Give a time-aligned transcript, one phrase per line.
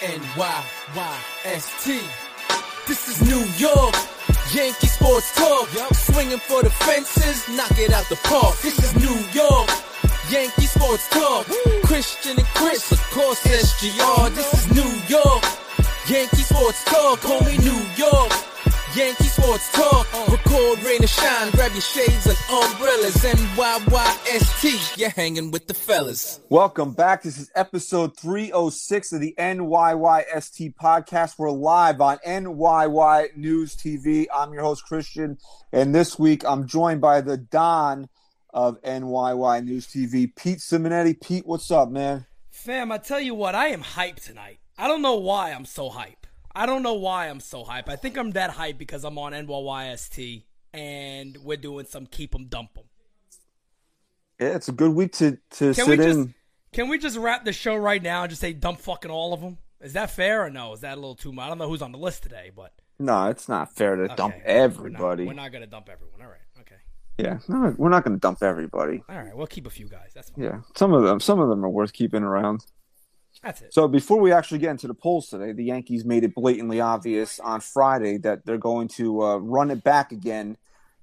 [0.00, 1.86] NYYST.
[2.86, 3.94] This is New York.
[4.54, 5.68] Yankee Sports Talk.
[5.92, 8.56] Swinging for the fences, knock it out the park.
[8.58, 9.68] This is New York.
[10.30, 11.46] Yankee Sports Talk.
[11.82, 14.30] Christian and Chris, of course, SGR.
[14.36, 15.42] This is New York.
[16.08, 18.47] Yankee Sports Talk, call me New York.
[18.94, 23.16] Yankee Sports Talk, record, rain or shine, grab your shades and umbrellas.
[23.16, 26.40] NYYST, you're hanging with the fellas.
[26.48, 27.22] Welcome back.
[27.22, 31.38] This is episode 306 of the NYYST podcast.
[31.38, 34.24] We're live on NYY News TV.
[34.34, 35.36] I'm your host, Christian,
[35.70, 38.08] and this week I'm joined by the Don
[38.54, 41.20] of NYY News TV, Pete Simonetti.
[41.20, 42.24] Pete, what's up, man?
[42.50, 44.60] Fam, I tell you what, I am hyped tonight.
[44.78, 46.27] I don't know why I'm so hyped.
[46.54, 47.88] I don't know why I'm so hyped.
[47.88, 50.42] I think I'm that hyped because I'm on NYYST
[50.74, 52.84] and we're doing some keep 'em dump 'em.
[54.40, 56.34] Yeah, it's a good week to, to Can sit we just in.
[56.72, 59.40] can we just wrap the show right now and just say dump fucking all of
[59.40, 59.58] them?
[59.80, 60.72] Is that fair or no?
[60.72, 61.46] Is that a little too much?
[61.46, 64.34] I don't know who's on the list today, but No, it's not fair to dump
[64.44, 65.24] everybody.
[65.24, 66.20] We're not, we're not gonna dump everyone.
[66.20, 66.76] All right, okay,
[67.18, 69.02] Yeah, no, we're not going to dump everybody.
[69.08, 69.36] all right.
[69.36, 70.10] We'll keep a few guys.
[70.14, 70.44] That's fine.
[70.44, 72.64] Yeah, some of them, some of them are worth keeping around.
[73.42, 73.72] That's it.
[73.74, 77.38] So before we actually get into the polls today, the Yankees made it blatantly obvious
[77.40, 80.56] on Friday that they're going to uh, run it back again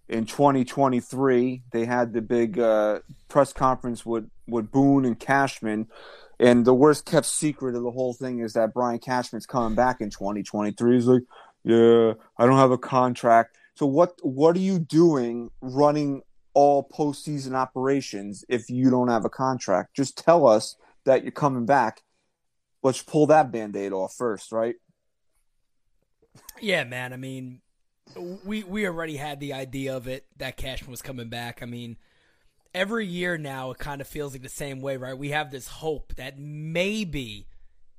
[0.09, 1.63] in 2023.
[1.72, 5.88] They had the big uh, press conference with with Boone and Cashman,
[6.39, 10.02] and the worst kept secret of the whole thing is that Brian Cashman's coming back
[10.02, 10.95] in 2023.
[10.95, 11.23] He's like,
[11.63, 16.22] "Yeah, I don't have a contract." So what what are you doing running
[16.53, 19.95] all postseason operations if you don't have a contract?
[19.95, 20.75] Just tell us
[21.06, 22.01] that you're coming back
[22.85, 24.75] let's pull that band-aid off first, right?
[26.62, 27.13] Yeah, man.
[27.13, 27.62] I mean,
[28.46, 31.63] we we already had the idea of it that Cashman was coming back.
[31.63, 31.97] I mean,
[32.75, 35.18] every year now it kind of feels like the same way, right?
[35.18, 37.47] We have this hope that maybe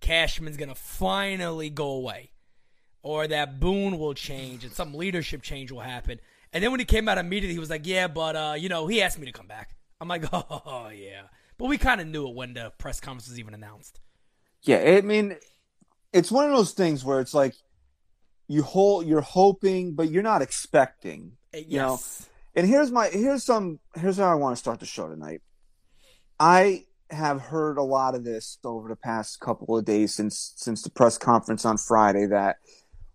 [0.01, 2.31] Cashman's gonna finally go away,
[3.03, 6.21] or that Boone will change and some leadership change will happen.
[6.53, 8.87] And then when he came out immediately, he was like, "Yeah, but uh, you know,
[8.87, 11.23] he asked me to come back." I'm like, "Oh yeah,"
[11.59, 13.99] but we kind of knew it when the press conference was even announced.
[14.67, 15.37] Yeah, I mean,
[16.13, 17.55] it's one of those things where it's like
[18.49, 21.33] you hold, you're hoping, but you're not expecting.
[21.55, 22.01] Uh, you know,
[22.55, 25.41] and here's my here's some here's how I want to start the show tonight.
[26.41, 30.83] I have heard a lot of this over the past couple of days since since
[30.83, 32.57] the press conference on Friday that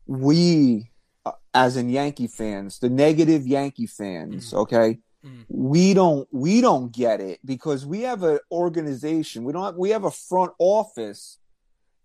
[0.05, 0.89] we
[1.25, 4.57] uh, as in Yankee fans, the negative Yankee fans, mm-hmm.
[4.59, 4.99] okay?
[5.25, 5.45] Mm.
[5.49, 9.89] We don't we don't get it because we have an organization, we don't have, we
[9.89, 11.37] have a front office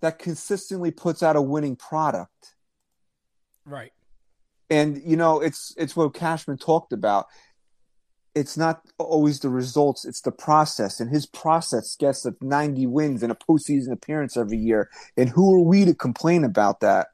[0.01, 2.55] that consistently puts out a winning product.
[3.65, 3.93] Right.
[4.71, 7.27] and you know it's it's what cashman talked about.
[8.35, 11.01] It's not always the results it's the process.
[11.01, 14.91] And his process gets us 90 wins and a postseason appearance every year.
[15.17, 17.09] And who are we to complain about that?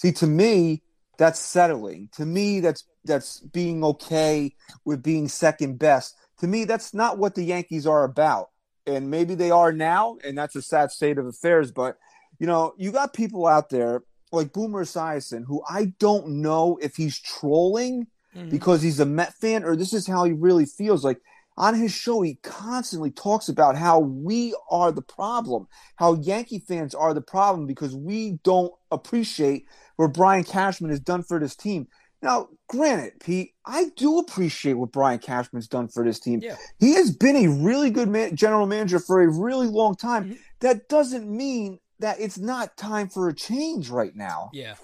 [0.00, 0.82] See to me
[1.18, 2.08] that's settling.
[2.14, 4.54] To me that's that's being okay
[4.84, 6.14] with being second best.
[6.38, 8.51] To me that's not what the yankees are about
[8.86, 11.98] and maybe they are now and that's a sad state of affairs but
[12.38, 16.96] you know you got people out there like Boomer Esiason, who I don't know if
[16.96, 18.48] he's trolling mm-hmm.
[18.48, 21.04] because he's a Met fan or this is how he really feels.
[21.04, 21.20] Like
[21.56, 26.94] on his show, he constantly talks about how we are the problem, how Yankee fans
[26.94, 29.66] are the problem because we don't appreciate
[29.96, 31.86] what Brian Cashman has done for this team.
[32.22, 36.40] Now, granted, Pete, I do appreciate what Brian Cashman's done for this team.
[36.40, 36.56] Yeah.
[36.78, 40.24] He has been a really good man- general manager for a really long time.
[40.24, 40.34] Mm-hmm.
[40.60, 44.50] That doesn't mean that it's not time for a change right now.
[44.52, 44.74] Yeah.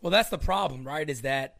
[0.00, 1.08] Well, that's the problem, right?
[1.08, 1.56] Is that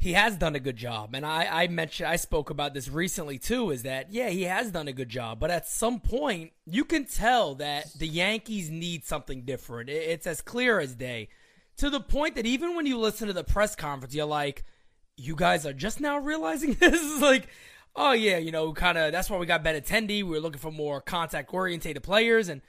[0.00, 1.14] he has done a good job.
[1.14, 4.70] And I, I mentioned, I spoke about this recently too, is that, yeah, he has
[4.70, 5.40] done a good job.
[5.40, 9.90] But at some point, you can tell that the Yankees need something different.
[9.90, 11.28] It- It's as clear as day.
[11.78, 14.64] To the point that even when you listen to the press conference, you're like,
[15.16, 17.00] you guys are just now realizing this?
[17.00, 17.48] is like,
[17.96, 20.08] oh, yeah, you know, kind of, that's why we got Benintendi.
[20.08, 22.48] We were looking for more contact orientated players.
[22.48, 22.62] And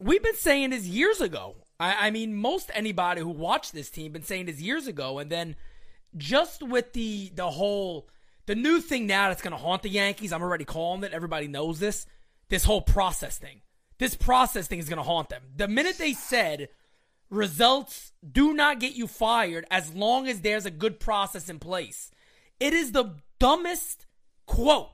[0.00, 1.56] we've been saying this years ago.
[1.80, 5.30] I, I mean, most anybody who watched this team been saying this years ago, and
[5.30, 5.56] then
[6.16, 8.08] just with the the whole
[8.46, 11.12] The new thing now that's going to haunt the Yankees, I'm already calling it.
[11.12, 12.06] Everybody knows this.
[12.48, 13.60] This whole process thing.
[13.98, 15.42] This process thing is going to haunt them.
[15.54, 16.70] The minute they said
[17.30, 22.10] results do not get you fired as long as there's a good process in place,
[22.60, 24.06] it is the dumbest
[24.46, 24.90] quote.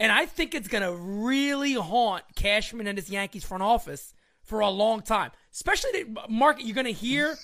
[0.00, 4.12] And I think it's going to really haunt Cashman and his Yankees front office
[4.42, 5.30] for a long time.
[5.52, 7.36] Especially the market, you're going to hear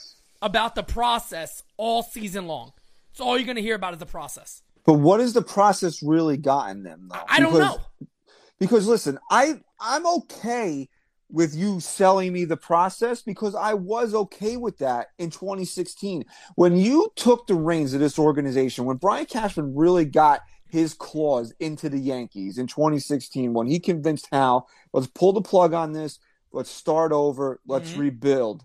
[0.42, 2.72] about the process all season long.
[3.12, 4.62] It's all you're going to hear about is the process.
[4.84, 7.20] But what has the process really gotten them though?
[7.28, 8.06] I don't Because- know.
[8.58, 10.88] Because listen, I I'm okay
[11.30, 16.76] with you selling me the process because I was okay with that in 2016 when
[16.76, 21.88] you took the reins of this organization when Brian Cashman really got his claws into
[21.88, 26.18] the Yankees in 2016 when he convinced Hal let's pull the plug on this.
[26.50, 27.60] Let's start over.
[27.66, 27.98] Let's Mhm.
[27.98, 28.64] rebuild.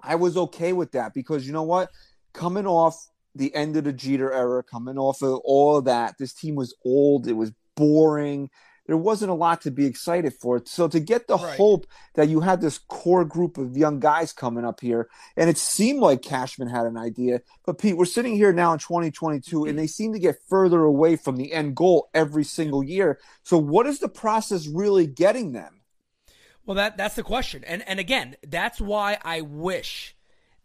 [0.00, 1.90] I was okay with that because you know what?
[2.32, 6.32] Coming off the end of the Jeter era coming off of all of that this
[6.32, 7.28] team was old.
[7.28, 8.50] It was boring
[8.86, 10.62] there wasn't a lot to be excited for.
[10.64, 11.56] So to get the Right.
[11.56, 15.58] hope that you had this core group of young guys coming up here, and it
[15.58, 17.42] seemed like Cashman had an idea.
[17.64, 21.16] But Pete, we're sitting here now in 2022, and they seem to get further away
[21.16, 23.18] from the end goal every single year.
[23.42, 25.82] So what is the process really getting them?
[26.64, 30.16] Well, that that's the question, and and again, that's why I wish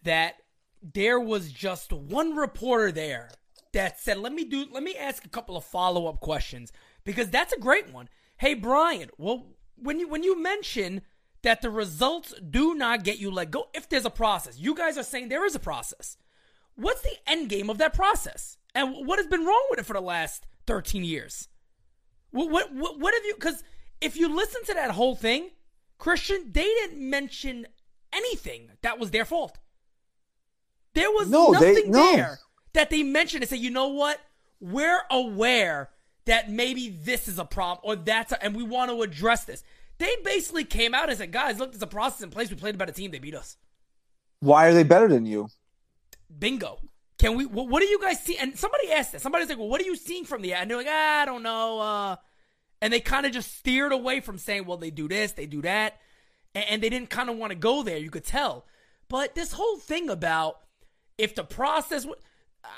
[0.03, 0.35] that
[0.81, 3.29] there was just one reporter there
[3.73, 6.71] that said, "Let me do, let me ask a couple of follow up questions,"
[7.03, 8.09] because that's a great one.
[8.37, 11.01] Hey, Brian, well, when you when you mention
[11.43, 14.97] that the results do not get you let go, if there's a process, you guys
[14.97, 16.17] are saying there is a process.
[16.75, 19.93] What's the end game of that process, and what has been wrong with it for
[19.93, 21.47] the last 13 years?
[22.31, 23.33] What what what, what have you?
[23.35, 23.63] Because
[23.99, 25.49] if you listen to that whole thing,
[25.97, 27.67] Christian, they didn't mention
[28.13, 29.59] anything that was their fault.
[30.93, 32.15] There was No, they- nothing no.
[32.15, 32.39] there
[32.73, 34.19] that they mentioned and said, you know what?
[34.59, 35.89] We're aware
[36.25, 39.63] that maybe this is a problem or that's a, and we want to address this.
[39.97, 42.49] They basically came out and said, guys, look, there's a process in place.
[42.49, 43.11] We played a better team.
[43.11, 43.57] They beat us.
[44.39, 45.49] Why are they better than you?
[46.37, 46.79] Bingo.
[47.19, 47.45] Can we?
[47.45, 48.35] What, what do you guys see?
[48.35, 49.21] And somebody asked that.
[49.21, 51.43] Somebody's like, "Well, what are you seeing from the?" And they're like, ah, "I don't
[51.43, 52.15] know." Uh,
[52.81, 55.61] and they kind of just steered away from saying, "Well, they do this, they do
[55.61, 55.99] that,"
[56.55, 57.97] and, and they didn't kind of want to go there.
[57.97, 58.65] You could tell.
[59.07, 60.61] But this whole thing about
[61.19, 62.19] if the process, w-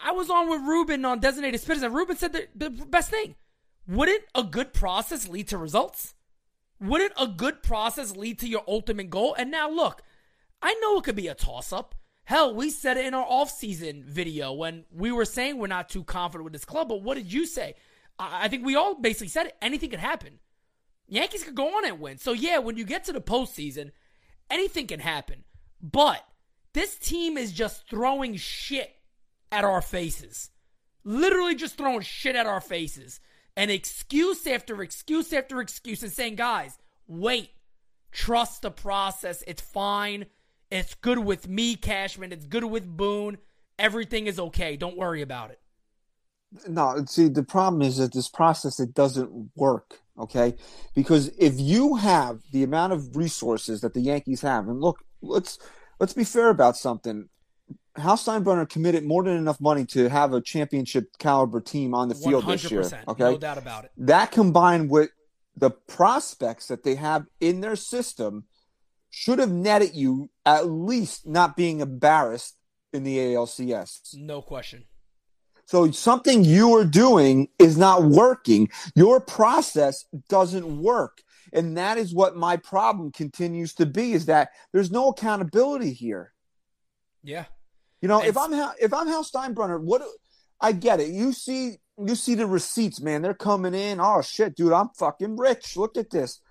[0.04, 3.36] I was on with Ruben on designated spitters, and Ruben said the, the best thing:
[3.88, 6.16] wouldn't a good process lead to results?
[6.80, 9.36] Wouldn't a good process lead to your ultimate goal?
[9.38, 10.02] And now look,
[10.62, 11.96] I know it could be a toss up.
[12.26, 16.04] Hell, we said it in our off-season video when we were saying we're not too
[16.04, 16.88] confident with this club.
[16.90, 17.76] But what did you say?
[18.18, 19.58] I think we all basically said it.
[19.62, 20.40] Anything could happen.
[21.08, 22.18] Yankees could go on and win.
[22.18, 23.92] So yeah, when you get to the postseason,
[24.50, 25.44] anything can happen.
[25.82, 26.26] But
[26.74, 28.96] this team is just throwing shit
[29.54, 30.50] at our faces.
[31.04, 33.20] Literally just throwing shit at our faces.
[33.56, 36.78] And excuse after excuse after excuse and saying, guys,
[37.08, 37.52] wait.
[38.12, 39.44] Trust the process.
[39.48, 40.26] It's fine.
[40.70, 42.32] It's good with me, Cashman.
[42.32, 43.38] It's good with Boone.
[43.78, 44.76] Everything is okay.
[44.76, 45.60] Don't worry about it.
[46.68, 50.00] No, see, the problem is that this process it doesn't work.
[50.20, 50.54] Okay,
[50.94, 55.58] because if you have the amount of resources that the Yankees have, and look, let's
[56.00, 57.30] let's be fair about something.
[57.96, 62.16] Hal Steinbrenner committed more than enough money to have a championship caliber team on the
[62.16, 62.82] field this year.
[63.08, 63.92] Okay, No doubt about it.
[63.98, 65.12] that combined with
[65.56, 68.46] the prospects that they have in their system
[69.12, 72.56] should have netted you at least not being embarrassed
[72.92, 74.16] in the ALCS.
[74.16, 74.86] No question.
[75.66, 78.70] So something you are doing is not working.
[78.96, 81.22] Your process doesn't work.
[81.54, 86.34] And that is what my problem continues to be is that there's no accountability here.
[87.24, 87.46] Yeah.
[88.04, 90.02] You know, if I'm Hal, if I'm Hal Steinbrenner, what
[90.60, 91.12] I get it.
[91.12, 93.22] You see you see the receipts, man.
[93.22, 94.02] They're coming in.
[94.02, 95.78] Oh shit, dude, I'm fucking rich.
[95.78, 96.42] Look at this.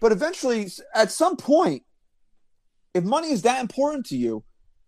[0.00, 1.82] But eventually at some point
[2.94, 4.42] if money is that important to you,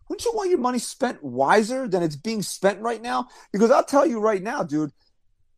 [0.09, 3.28] wouldn't you want your money spent wiser than it's being spent right now?
[3.52, 4.93] Because I'll tell you right now, dude,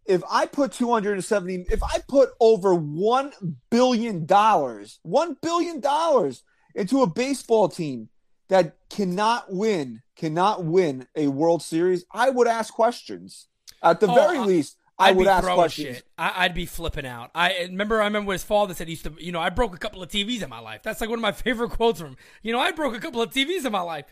[0.04, 3.32] if I put 270 if I put over 1
[3.70, 6.42] billion dollars, 1 billion dollars
[6.74, 8.08] into a baseball team
[8.48, 13.48] that cannot win, cannot win a World Series, I would ask questions.
[13.82, 15.96] At the Oh, very I- least, I I'd would ask questions.
[15.96, 16.06] shit.
[16.16, 17.30] I, I'd be flipping out.
[17.34, 18.00] I remember.
[18.00, 19.12] I remember his father said he used to.
[19.18, 20.82] You know, I broke a couple of TVs in my life.
[20.82, 22.10] That's like one of my favorite quotes from.
[22.10, 22.16] him.
[22.42, 24.06] You know, I broke a couple of TVs in my life.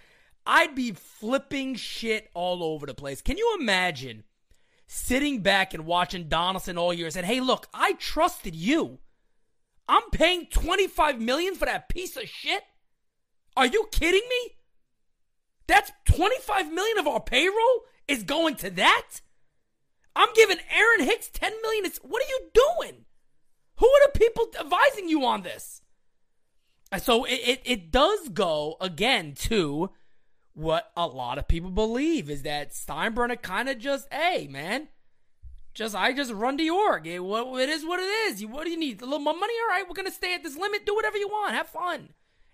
[0.47, 3.23] I'd be flipping shit all over the place.
[3.23, 4.25] Can you imagine
[4.87, 8.99] sitting back and watching Donaldson all year and saying, "Hey, look, I trusted you.
[9.89, 12.63] I'm paying 25 million for that piece of shit.
[13.57, 14.51] Are you kidding me?
[15.67, 19.21] That's 25 million of our payroll is going to that."
[20.17, 21.87] I'm giving Aaron Hicks 10 million.
[21.87, 23.05] It's, what are you doing?
[23.77, 25.83] Who are the people advising you on this?
[26.99, 29.91] So it, it, it does go again to
[30.53, 34.89] what a lot of people believe is that Steinbrenner kind of just, hey, man,
[35.75, 37.09] just I just run the org.
[37.09, 38.47] It, what, it is what it is.
[38.47, 39.03] What do you need?
[39.03, 39.55] A little more money?
[39.63, 40.87] All right, we're gonna stay at this limit.
[40.87, 41.57] Do whatever you want.
[41.57, 42.11] Have fun.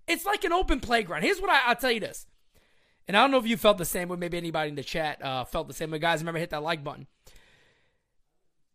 [0.07, 1.23] It's like an open playground.
[1.23, 2.27] Here's what I, I'll tell you this,
[3.07, 4.17] and I don't know if you felt the same way.
[4.17, 5.99] Maybe anybody in the chat uh, felt the same way.
[5.99, 7.07] Guys, remember hit that like button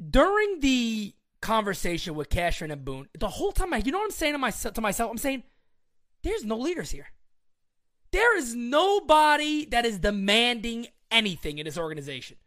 [0.09, 3.07] during the conversation with Cashman and Boone.
[3.17, 4.73] The whole time, I, you know what I'm saying to myself?
[4.75, 5.43] To myself, I'm saying,
[6.23, 7.07] there's no leaders here.
[8.11, 12.37] There is nobody that is demanding anything in this organization.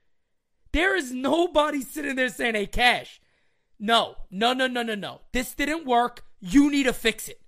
[0.73, 3.21] There is nobody sitting there saying, hey, Cash,
[3.79, 5.21] no, no, no, no, no, no.
[5.33, 6.25] This didn't work.
[6.41, 7.41] You need to fix it.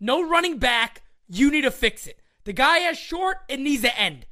[0.00, 1.02] No running back.
[1.28, 2.20] You need to fix it.
[2.44, 4.26] The guy has short, it needs to end.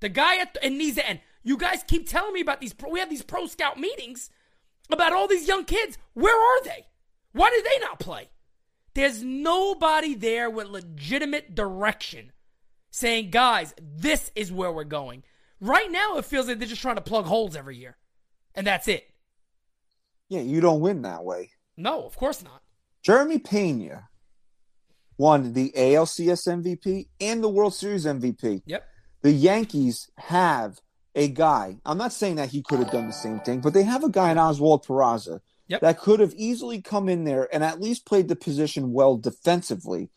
[0.00, 1.20] The guy at it needs to end.
[1.42, 2.72] You guys keep telling me about these.
[2.72, 4.30] Pro, we have these pro scout meetings
[4.90, 5.96] about all these young kids.
[6.12, 6.86] Where are they?
[7.32, 8.28] Why did they not play?
[8.94, 12.32] There's nobody there with legitimate direction
[12.90, 15.24] saying, guys, this is where we're going.
[15.60, 17.96] Right now, it feels like they're just trying to plug holes every year,
[18.54, 19.08] and that's it.
[20.28, 21.50] Yeah, you don't win that way.
[21.76, 22.62] No, of course not.
[23.02, 24.08] Jeremy Pena
[25.18, 28.62] won the ALCS MVP and the World Series MVP.
[28.66, 28.84] Yep.
[29.22, 30.80] The Yankees have
[31.14, 31.76] a guy.
[31.86, 34.10] I'm not saying that he could have done the same thing, but they have a
[34.10, 35.80] guy in Oswald Peraza Yep.
[35.80, 40.10] that could have easily come in there and at least played the position well defensively.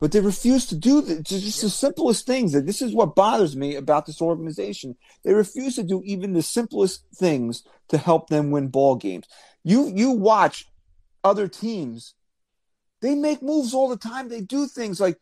[0.00, 0.98] But they refuse to do.
[1.06, 2.52] It's just the simplest things.
[2.56, 4.96] And this is what bothers me about this organization.
[5.22, 9.28] They refuse to do even the simplest things to help them win ball games.
[9.62, 10.66] You you watch
[11.22, 12.14] other teams,
[13.02, 14.28] they make moves all the time.
[14.30, 15.18] They do things like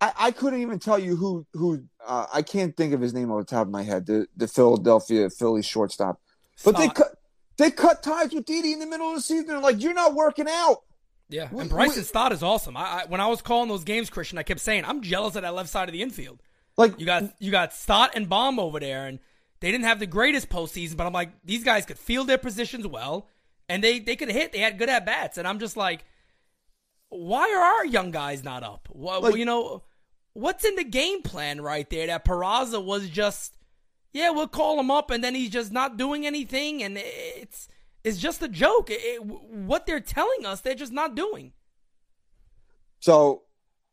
[0.00, 3.30] I, I couldn't even tell you who who uh, I can't think of his name
[3.32, 4.04] off the top of my head.
[4.06, 6.20] The the Philadelphia Phillies shortstop,
[6.64, 7.14] but they cut
[7.56, 9.46] they cut ties with Didi in the middle of the season.
[9.46, 10.82] They're like, you're not working out.
[11.30, 12.76] Yeah, We- and Bryson we- Stott is awesome.
[12.76, 15.42] I, I when I was calling those games, Christian, I kept saying I'm jealous of
[15.42, 16.40] that left side of the infield.
[16.76, 19.18] Like You got you got Stott and Bohm over there, and
[19.60, 22.86] they didn't have the greatest postseason, but I'm like, these guys could field their positions
[22.86, 23.28] well,
[23.70, 24.52] and they they could hit.
[24.52, 26.04] They had good at bats, and I'm just like,
[27.08, 28.88] why are our young guys not up?
[28.92, 29.82] Well, Like- you know,
[30.32, 32.06] what's in the game plan right there?
[32.06, 33.56] That Peraza was just,
[34.12, 37.68] yeah, we'll call him up, and then he's just not doing anything, and it's
[38.04, 38.88] it's just a joke.
[38.90, 41.52] It- it- what they're telling us, they're just not doing.
[43.00, 43.42] So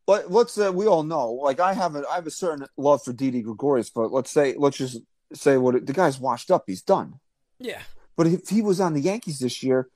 [0.08, 3.04] let, let's uh, we all know like I have a I have a certain love
[3.04, 5.00] for Didi Gregorius, but let's say let's just
[5.34, 7.20] say what it, the guy's washed up, he's done.
[7.60, 7.82] Yeah.
[8.16, 9.90] But if he was on the Yankees this year,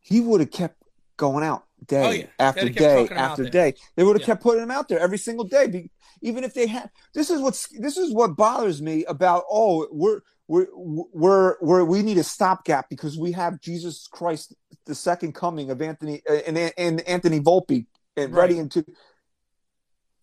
[0.00, 0.82] he would have kept
[1.16, 2.26] going out day Oh, yeah.
[2.38, 3.74] after day fucking him out after day.
[3.96, 4.26] They would have Yeah.
[4.26, 5.66] kept putting him out there every single day.
[5.66, 5.90] Be,
[6.22, 10.20] even if they had this is what's this is what bothers me about oh we're
[10.48, 14.54] we're we're, we're we need a stopgap because we have Jesus Christ
[14.86, 18.40] the second coming of Anthony uh, and and Anthony Volpe and Right.
[18.40, 18.84] ready into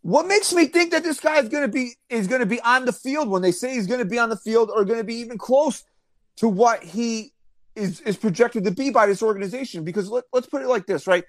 [0.02, 2.62] what makes me think that this guy is going to be is going to be
[2.62, 5.00] on the field when they say he's going to be on the field or going
[5.00, 5.84] to be even close
[6.38, 7.34] to what he
[7.76, 9.84] is is projected to be by this organization?
[9.84, 11.24] Because let, let's put it like this, right?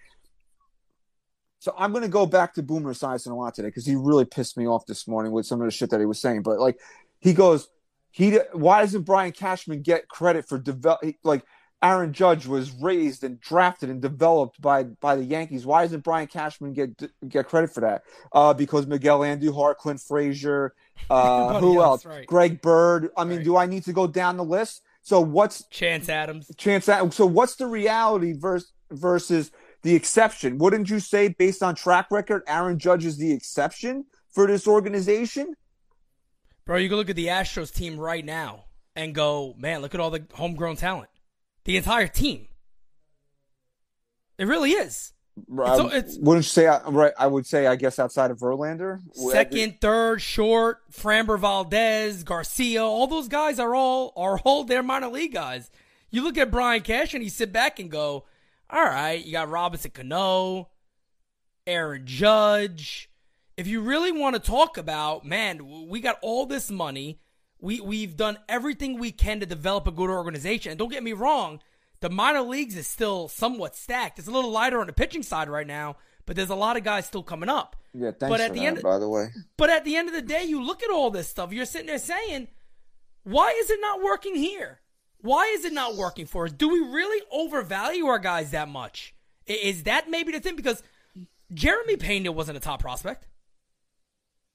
[1.60, 4.24] So I'm going to go back to Boomer Esiason a lot today because he really
[4.24, 6.42] pissed me off this morning with some of the shit that he was saying.
[6.42, 6.78] But like,
[7.20, 7.68] he goes,
[8.10, 11.44] he why doesn't Brian Cashman get credit for develop like
[11.82, 15.64] Aaron Judge was raised and drafted and developed by by the Yankees.
[15.66, 18.02] Why doesn't Brian Cashman get get credit for that?
[18.32, 20.74] Uh, because Miguel Andujar, Clint Frazier,
[21.10, 22.06] uh, who else, else?
[22.06, 22.26] right.
[22.26, 23.10] Greg Bird.
[23.16, 23.44] I mean, Right.
[23.44, 24.82] do I need to go down the list?
[25.02, 26.50] So what's Chance Adams.
[26.56, 27.12] chance that?
[27.14, 29.50] So what's the reality versus versus
[29.82, 30.58] the exception?
[30.58, 35.54] Wouldn't you say, based on track record, Aaron Judge is the exception for this organization?
[36.64, 40.00] Bro, you can look at the Astros team right now and go, man, look at
[40.00, 41.08] all the homegrown talent.
[41.64, 42.48] The entire team.
[44.38, 45.12] It really is.
[45.50, 46.66] Um, it's- wouldn't you say?
[46.66, 52.24] I- Right, I would say, I guess outside of Verlander, Second, third, short, Framber Valdez,
[52.24, 55.70] Garcia, all those guys are all are all their minor league guys.
[56.10, 58.24] You look at Brian Cash and you sit back and go,
[58.70, 60.68] all right, you got Robinson Cano,
[61.66, 63.10] Aaron Judge.
[63.56, 67.20] If you really want to talk about, man, we got all this money.
[67.60, 70.70] We we've done everything we can to develop a good organization.
[70.72, 71.60] And don't get me wrong,
[72.00, 74.18] the minor leagues is still somewhat stacked.
[74.20, 76.84] It's a little lighter on the pitching side right now, but there's a lot of
[76.84, 77.74] guys still coming up.
[77.94, 79.30] Yeah, thanks But at for the that, end- by the way.
[79.56, 81.88] But at the end of the day, you look at all this stuff, you're sitting
[81.88, 82.46] there saying,
[83.24, 84.78] why is it not working here?
[85.20, 86.52] Why is it not working for us?
[86.52, 89.14] Do we really overvalue our guys that much?
[89.46, 90.56] Is that maybe the thing?
[90.56, 90.82] Because
[91.52, 93.26] Jeremy Pena wasn't a top prospect.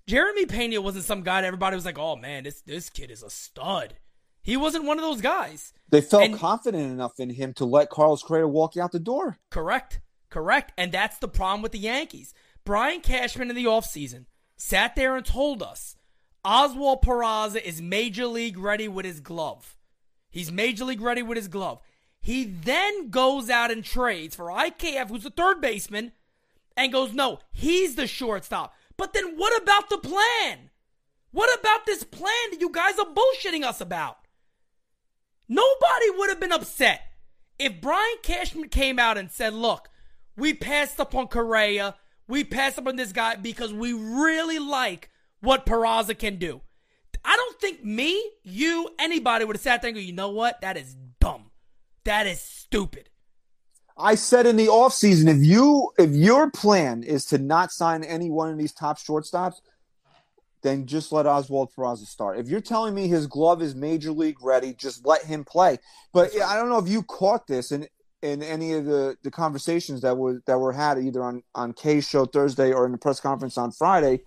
[0.07, 3.23] Jeremy Pena wasn't some guy that everybody was like, oh man, this, this kid is
[3.23, 3.95] a stud.
[4.41, 5.73] He wasn't one of those guys.
[5.89, 9.37] They felt And- confident enough in him to let Carlos Correa walk out the door.
[9.49, 10.01] Correct.
[10.29, 10.73] Correct.
[10.77, 12.33] And that's the problem with the Yankees.
[12.65, 14.25] Brian Cashman in the offseason
[14.57, 15.95] sat there and told us
[16.43, 19.77] Oswald Peraza is major league ready with his glove.
[20.33, 21.79] He's major league ready with his glove.
[22.19, 26.11] He then goes out and trades for IKF, who's the third baseman,
[26.75, 28.73] and goes, no, he's the shortstop.
[28.97, 30.71] But then what about the plan?
[31.29, 34.17] What about this plan that you guys are bullshitting us about?
[35.47, 37.01] Nobody would have been upset
[37.59, 39.89] if Brian Cashman came out and said, look,
[40.35, 41.95] we passed up on Correa,
[42.27, 45.11] we passed up on this guy because we really like
[45.41, 46.61] what Peraza can do.
[47.25, 50.61] I don't think me, you, anybody would have sat there and go, you know what?
[50.61, 51.51] That is dumb.
[52.03, 53.09] That is stupid.
[53.97, 58.29] I said in the offseason, if you if your plan is to not sign any
[58.31, 59.55] one of these top shortstops,
[60.63, 62.39] then just let Oswald Peraza start.
[62.39, 65.77] If you're telling me his glove is major league ready, just let him play.
[66.11, 67.87] But I don't know if you caught this in
[68.23, 72.07] in any of the, the conversations that were that were had either on on Kay's
[72.07, 74.21] show Thursday or in the press conference on Friday.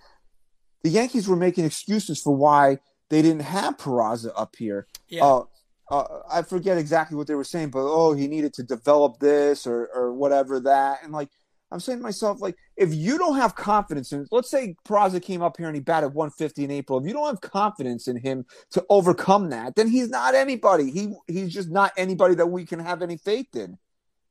[0.87, 2.78] The Yankees were making excuses for why
[3.11, 4.87] they didn't have Peraza up here.
[5.09, 5.25] Yeah.
[5.25, 5.43] Uh,
[5.90, 9.66] uh, I forget exactly what they were saying, but oh, he needed to develop this
[9.66, 11.28] or or whatever that, and like
[11.73, 15.43] I'm saying to myself, like if you don't have confidence in, let's say Peraza came
[15.43, 18.47] up here and he batted 150 in April, if you don't have confidence in him
[18.71, 20.93] to overcome that, then he's not anybody.
[20.93, 23.76] He he's just not anybody that we can have any faith in.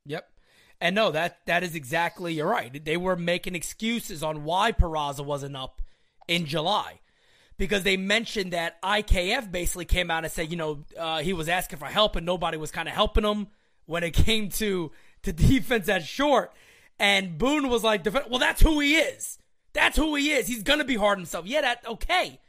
[0.06, 0.26] Yep.
[0.80, 2.82] And no, that that is exactly you're right.
[2.82, 5.82] They were making excuses on why Peraza wasn't up
[6.28, 7.00] in July.
[7.58, 11.48] Because they mentioned that IKF basically came out and said, you know, uh, he was
[11.48, 13.48] asking for help and nobody was kind of helping him
[13.86, 14.92] when it came to
[15.22, 16.52] to defense at short.
[16.98, 19.38] And Boone was like, well, that's who he is.
[19.72, 20.46] That's who he is.
[20.46, 21.46] He's gonna be hard himself.
[21.46, 22.40] Yeah, that okay.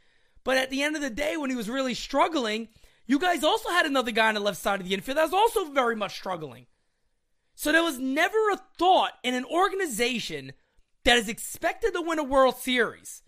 [0.44, 2.68] But at the end of the day, when he was really struggling,
[3.06, 5.32] you guys also had another guy on the left side of the infield that was
[5.34, 6.66] also very much struggling.
[7.54, 10.52] So there was never a thought in an organization
[11.04, 13.22] that is expected to win a World Series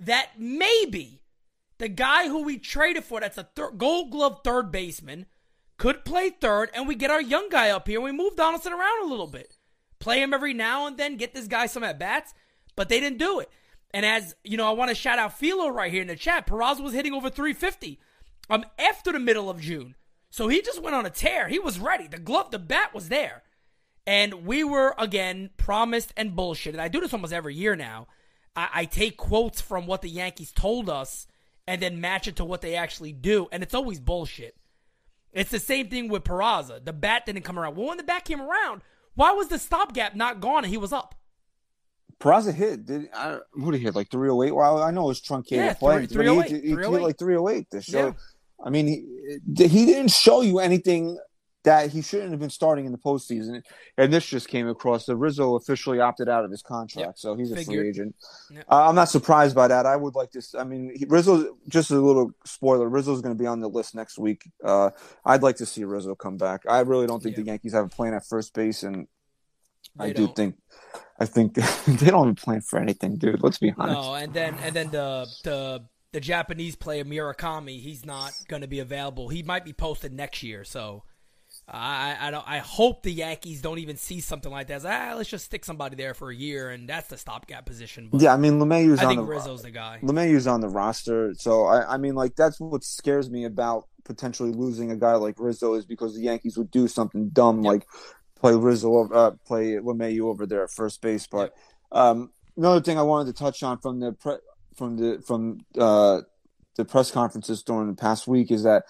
[0.00, 1.22] that maybe
[1.78, 5.26] the guy who we traded for, that's a thir- gold glove third baseman,
[5.78, 8.72] could play third, and we get our young guy up here and we move Donaldson
[8.72, 9.58] around a little bit.
[9.98, 12.32] Play him every now and then, get this guy some at bats,
[12.76, 13.50] but they didn't do it.
[13.92, 16.46] And as you know, I want to shout out Philo right here in the chat.
[16.46, 18.00] Peraza was hitting over 350
[18.48, 19.96] um after the middle of June.
[20.30, 21.48] So he just went on a tear.
[21.48, 22.06] He was ready.
[22.06, 23.42] The glove, the bat was there.
[24.06, 26.74] And we were, again, promised and bullshit.
[26.74, 28.06] And I do this almost every year now.
[28.56, 31.26] I, I take quotes from what the Yankees told us
[31.66, 33.48] and then match it to what they actually do.
[33.52, 34.56] And it's always bullshit.
[35.32, 36.82] It's the same thing with Peraza.
[36.84, 37.76] The bat didn't come around.
[37.76, 38.82] Well, when the bat came around,
[39.14, 41.14] why was the stopgap not gone and he was up?
[42.18, 42.86] Peraza hit.
[42.86, 43.94] Did I, what did he hit?
[43.94, 44.52] Like 308?
[44.52, 46.06] Well, I know it was truncated Yeah, play.
[46.06, 48.06] three- but he- 308, He, he, hit like 308 this show.
[48.06, 48.12] Yeah.
[48.64, 51.18] I mean, he, he didn't show you anything
[51.66, 53.62] that he shouldn't have been starting in the postseason.
[53.98, 55.04] And this just came across.
[55.04, 57.18] The Rizzo officially opted out of his contract, Yep.
[57.18, 57.80] so he's a Figured.
[57.80, 58.14] free agent.
[58.50, 58.64] Yep.
[58.70, 59.84] Uh, I'm not surprised by that.
[59.84, 60.42] I would like to.
[60.58, 61.58] I mean, he, Rizzo.
[61.68, 62.88] Just a little spoiler.
[62.88, 64.48] Rizzo's going to be on the list next week.
[64.64, 64.90] Uh,
[65.24, 66.62] I'd like to see Rizzo come back.
[66.68, 67.42] I really don't think Yeah.
[67.42, 69.06] the Yankees have a plan at first base, and
[69.98, 70.36] I They do don't.
[70.36, 70.54] think.
[71.18, 71.54] I think
[71.86, 73.42] they don't have a plan for anything, dude.
[73.42, 74.00] Let's be honest.
[74.00, 78.68] No, and then and then the the the Japanese player Murakami, he's not going to
[78.68, 79.28] be available.
[79.30, 81.02] He might be posted next year, so
[81.68, 84.74] I I don't I hope the Yankees don't even see something like that.
[84.74, 88.08] As, ah, let's just stick somebody there for a year, and that's the stopgap position.
[88.10, 89.98] But Yeah, I mean LeMahieu's I on think the Rizzo's the guy.
[90.02, 94.52] LeMahieu's on the roster, so I, I mean, like that's what scares me about potentially
[94.52, 97.72] losing a guy like Rizzo is because the Yankees would do something dumb Yep.
[97.72, 97.86] like
[98.38, 101.26] play Rizzo, over- uh, play LeMahieu over there at first base.
[101.26, 101.52] But
[101.90, 104.38] um, another thing I wanted to touch on from the pre-
[104.76, 106.20] from the from uh,
[106.76, 108.84] the press conferences during the past week is that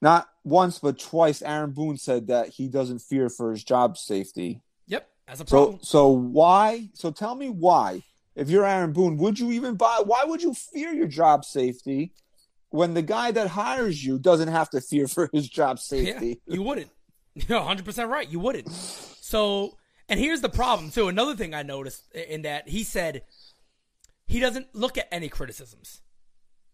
[0.00, 4.60] not once but twice Aaron Boone said that he doesn't fear for his job safety.
[4.86, 5.78] Yep, that's a So problem.
[5.82, 6.88] so why?
[6.94, 8.02] So tell me why.
[8.36, 10.02] If you're Aaron Boone, would you even buy?
[10.04, 12.12] Why would you fear your job safety
[12.70, 16.40] when the guy that hires you doesn't have to fear for his job safety?
[16.46, 16.90] Yeah, you wouldn't.
[17.34, 18.28] You're 100% right.
[18.28, 18.70] You wouldn't.
[18.70, 19.76] So,
[20.08, 21.08] and here's the problem, too.
[21.08, 23.22] Another thing I noticed in that he said
[24.26, 26.00] he doesn't look at any criticisms.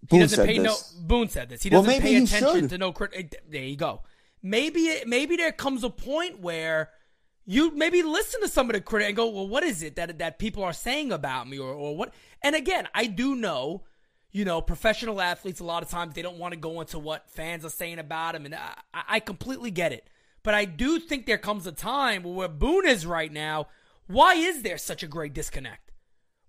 [0.08, 0.94] He Boone doesn't said pay this.
[0.94, 1.62] no Boone said this.
[1.62, 2.70] He doesn't maybe pay attention should.
[2.70, 3.12] to no crit.
[3.14, 4.02] eh, There you go.
[4.42, 6.90] Maybe it, maybe there comes a point where
[7.44, 10.18] you maybe listen to some of the critic and go, well, what is it that
[10.18, 12.12] that people are saying about me, or or what?
[12.42, 13.84] And again, I do know,
[14.32, 17.28] you know, professional athletes a lot of times they don't want to go into what
[17.30, 20.08] fans are saying about them, and I, I I completely get it.
[20.42, 23.66] But I do think there comes a time where Boone is right now.
[24.06, 25.90] Why is there such a great disconnect?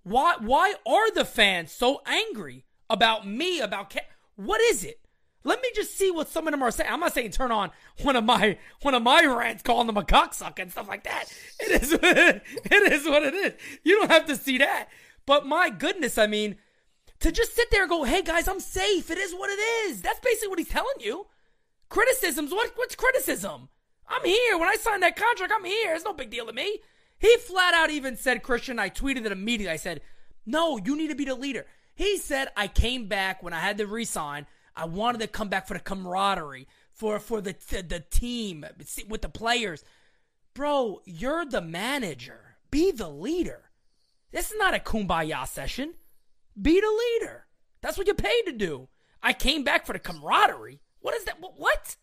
[0.03, 4.02] Why why are the fans so angry about me about Ca-
[4.36, 5.00] what is it?
[5.43, 6.89] Let me just see what some of them are saying.
[6.91, 7.71] I'm not saying turn on
[8.02, 11.26] one of my one of my rants calling them a cocksucker and stuff like that.
[11.60, 13.54] It is it is what it is.
[13.84, 14.89] You don't have to see that.
[15.26, 16.58] But my goodness, I mean,
[17.19, 19.10] to just sit there and go, "Hey guys, I'm safe.
[19.10, 21.28] It is what it is." That's basically what he's telling you.
[21.89, 22.52] Criticisms.
[22.52, 23.69] What what's criticism?
[24.10, 24.58] I'm here.
[24.58, 25.93] When I signed that contract, I'm here.
[25.93, 26.80] It's no big deal to me.
[27.19, 29.73] He flat out even said, Christian, I tweeted it immediately.
[29.73, 30.02] I said,
[30.45, 31.65] No, you need to be the leader.
[31.97, 34.45] He said, I came back when I had to resign.
[34.75, 38.63] I wanted to come back for the camaraderie, for for the the team,
[39.10, 39.83] with the players.
[40.53, 42.57] Bro, you're the manager.
[42.69, 43.71] Be the leader.
[44.31, 45.95] This is not a kumbaya session.
[46.62, 47.47] Be the leader.
[47.81, 48.89] That's what you're paid to do.
[49.23, 50.81] I came back for the camaraderie.
[50.99, 51.38] What is that?
[51.41, 51.95] What?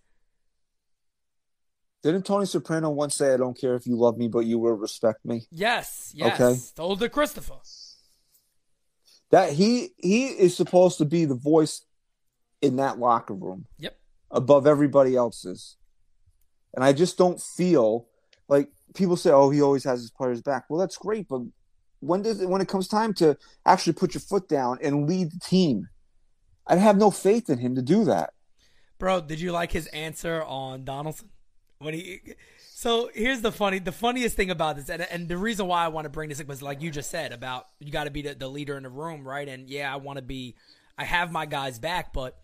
[2.03, 4.73] Didn't Tony Soprano once say, "I don't care if you love me, but you will
[4.73, 5.47] respect me"?
[5.53, 6.41] Yes, yes.
[6.41, 6.61] Okay.
[6.75, 7.61] Told to Christopher.
[9.35, 11.85] That he he is supposed to be the voice
[12.63, 13.67] in that locker room.
[13.81, 13.99] Yep.
[14.31, 15.77] Above everybody else's.
[16.73, 18.07] And I just don't feel
[18.47, 21.41] like people say, "Oh, he always has his players back." Well, that's great, but
[21.99, 25.33] when does it, when it comes time to actually put your foot down and lead
[25.33, 25.89] the team,
[26.69, 28.35] I'd have no faith in him to do that.
[29.01, 31.31] Bro, did you like his answer on Donaldson
[31.81, 32.21] when he?
[32.85, 35.89] So here's the funny, the funniest thing about this, and, and the reason why I
[35.89, 38.21] want to bring this up was like you just said about you got to be
[38.21, 39.49] the, the leader in the room, right?
[39.49, 40.55] And yeah, I want to be,
[40.99, 42.43] I have my guys back, but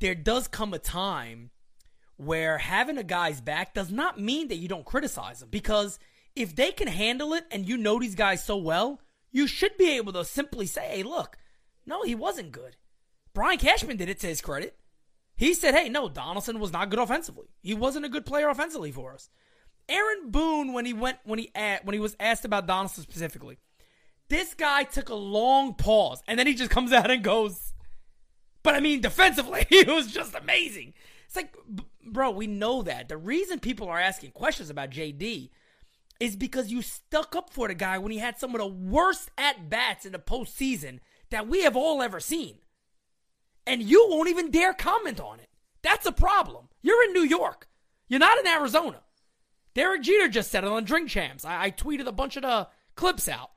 [0.00, 1.48] there does come a time
[2.18, 5.98] where having a guy's back does not mean that you don't criticize them because
[6.36, 9.00] if they can handle it and you know these guys so well,
[9.32, 11.38] you should be able to simply say, "Hey, look,
[11.86, 12.76] no, he wasn't good."
[13.32, 14.76] Brian Cashman did it to his credit.
[15.34, 17.46] He said, "Hey, no, Donaldson was not good offensively.
[17.62, 19.30] He wasn't a good player offensively for us."
[19.88, 23.58] Aaron Boone, when he went when he at, when he was asked about Donaldson specifically,
[24.28, 27.72] this guy took a long pause and then he just comes out and goes,
[28.62, 30.94] but I mean, defensively, he was just amazing.
[31.26, 31.54] It's like,
[32.04, 33.08] bro, we know that.
[33.08, 35.50] The reason people are asking questions about JD
[36.20, 39.30] is because you stuck up for the guy when he had some of the worst
[39.38, 40.98] at bats in the postseason
[41.30, 42.58] that we have all ever seen.
[43.66, 45.48] And you won't even dare comment on it.
[45.82, 46.68] That's a problem.
[46.82, 47.68] You're in New York.
[48.08, 49.02] You're not in Arizona.
[49.78, 51.44] Derek Jeter just said it on Drink Champs.
[51.44, 53.52] I, I tweeted a bunch of the clips out.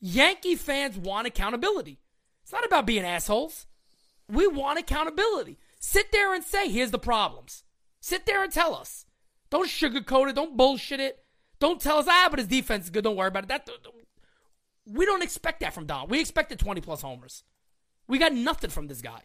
[0.00, 1.98] Yankee fans want accountability.
[2.42, 3.66] It's not about being assholes.
[4.28, 5.58] We want accountability.
[5.80, 7.64] Sit there and say, here's the problems.
[8.02, 9.06] Sit there and tell us.
[9.48, 10.34] Don't sugarcoat it.
[10.34, 11.24] Don't bullshit it.
[11.58, 13.04] Don't tell us, ah, but his defense is good.
[13.04, 13.48] Don't worry about it.
[13.48, 13.66] That
[14.84, 16.06] we don't expect that from Don.
[16.10, 17.44] We expected 20 plus homers.
[18.06, 19.22] We got nothing from this guy.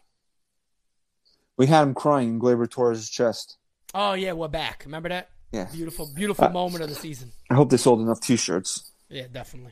[1.58, 3.58] We had him crying in Gleyber Torres' chest.
[3.94, 4.84] Oh yeah, we're back.
[4.86, 5.30] Remember that?
[5.52, 5.66] Yeah.
[5.72, 7.32] Beautiful, beautiful uh, moment of the season.
[7.50, 8.92] I hope they sold enough T-shirts.
[9.10, 9.72] Yeah, definitely.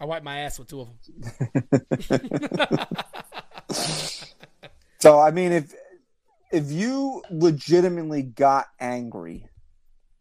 [0.00, 2.86] I wiped my ass with two of them.
[4.98, 5.74] so I mean, if
[6.50, 9.48] if you legitimately got angry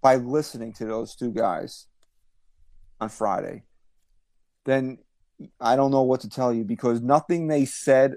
[0.01, 1.87] by listening to those two guys
[2.99, 3.63] on Friday,
[4.65, 4.99] then
[5.59, 8.15] I don't know what to tell you because nothing they said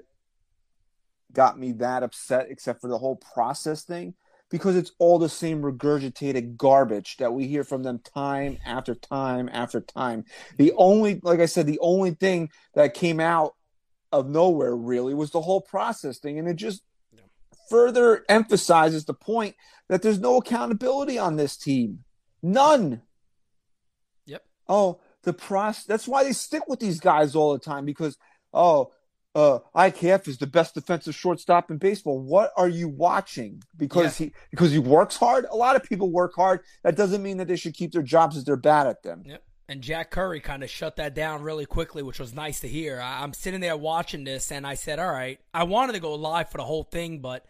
[1.33, 4.13] got me that upset except for the whole process thing
[4.49, 9.49] because it's all the same regurgitated garbage that we hear from them time after time
[9.51, 10.23] after time.
[10.57, 13.55] The only, like I said, the only thing that came out
[14.11, 16.39] of nowhere really was the whole process thing.
[16.39, 16.81] And it just
[17.13, 17.21] yeah.
[17.69, 19.55] further emphasizes the point
[19.89, 22.03] that there's no accountability on this team.
[22.41, 23.01] None.
[24.25, 24.43] Yep.
[24.69, 25.83] Oh, the process.
[25.83, 28.17] That's why they stick with these guys all the time because,
[28.53, 28.91] oh,
[29.37, 32.19] uh, IKF is the best defensive shortstop in baseball.
[32.19, 33.61] What are you watching?
[33.77, 34.27] Because yeah.
[34.27, 35.45] he because he works hard.
[35.51, 36.61] A lot of people work hard.
[36.83, 39.21] That doesn't mean that they should keep their jobs as they're bad at them.
[39.27, 39.43] Yep.
[39.69, 42.99] And Jack Curry kind of shut that down really quickly, which was nice to hear.
[42.99, 46.15] I, am sitting there watching this, and I said, "All right." I wanted to go
[46.15, 47.45] live for the whole thing, but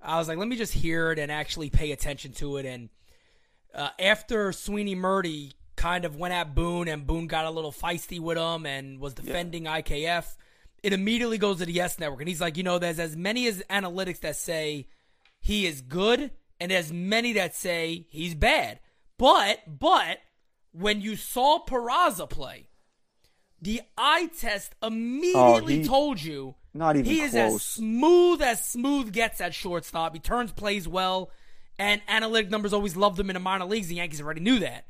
[0.00, 2.88] I was like, "Let me just hear it and actually pay attention to it." And
[3.74, 8.20] uh, after Sweeney Murti kind of went at Boone, and Boone got a little feisty
[8.20, 9.82] with him and was defending yeah.
[9.82, 10.24] IKF
[10.82, 12.20] it immediately goes to the Yes Network.
[12.20, 14.88] And he's like, you know, there's as many as analytics that say
[15.40, 18.80] he is good and as many that say he's bad.
[19.18, 20.18] But, but,
[20.72, 22.68] when you saw Peraza play,
[23.60, 28.64] the eye test immediately oh, he, told you not even he is as smooth as
[28.64, 30.12] smooth gets at shortstop.
[30.12, 31.30] He turns plays well,
[31.78, 33.88] and analytic numbers always loved him in the minor leagues.
[33.88, 34.86] The Yankees already knew that.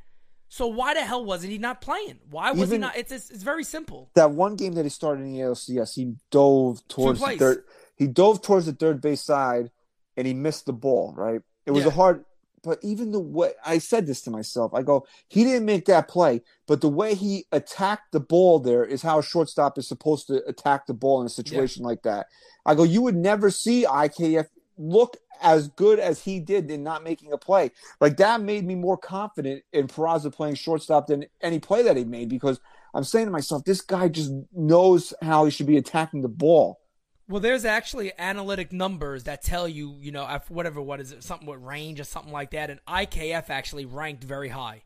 [0.49, 2.19] So why the hell wasn't he not playing?
[2.31, 2.97] Why was Even he not?
[2.97, 4.11] It's, it's, it's very simple.
[4.15, 7.65] That one game that he started in the ALCS, he dove towards the third.
[7.97, 9.71] He dove towards the third base side,
[10.17, 11.15] and he missed the ball.
[11.17, 11.41] Right.
[11.67, 11.89] It was yeah.
[11.89, 12.25] a hard.
[12.63, 16.09] But even the way I said this to myself, I go, he didn't make that
[16.09, 20.27] play, but the way he attacked the ball there is how a shortstop is supposed
[20.29, 21.89] to attack the ball in a situation yeah.
[21.89, 22.27] like that.
[22.65, 24.47] I go, you would never see IKF
[24.79, 27.71] look as good as he did in not making a play.
[28.01, 32.05] Like that made me more confident in Peraza playing shortstop than any play that he
[32.05, 32.61] made because
[32.95, 36.81] I'm saying to myself, this guy just knows how he should be attacking the ball.
[37.29, 41.49] Well, there's actually analytic numbers that tell you, you know, whatever, what is it, something
[41.49, 42.71] with range or something like that.
[42.71, 44.85] And IKF actually ranked very high.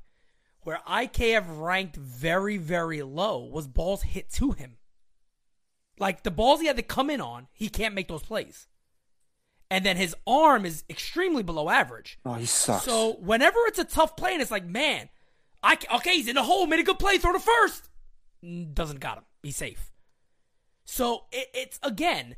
[0.63, 4.79] Where IKF ranked very, very low was balls hit to him.
[5.99, 8.67] Like the balls he had to come in on, he can't make those plays.
[9.71, 12.19] And then his arm is extremely below average.
[12.27, 12.85] Oh, he sucks.
[12.85, 15.09] So whenever it's a tough play and it's like, man,
[15.63, 17.89] I okay, he's in the hole, made a good play, throw to first.
[18.75, 19.25] Doesn't got him.
[19.43, 19.93] He's safe.
[20.85, 22.35] So it, it's again,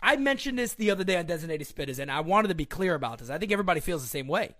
[0.00, 2.94] I mentioned this the other day on Designated Spitters, and I wanted to be clear
[2.94, 3.30] about this.
[3.30, 4.54] I think everybody feels the same way.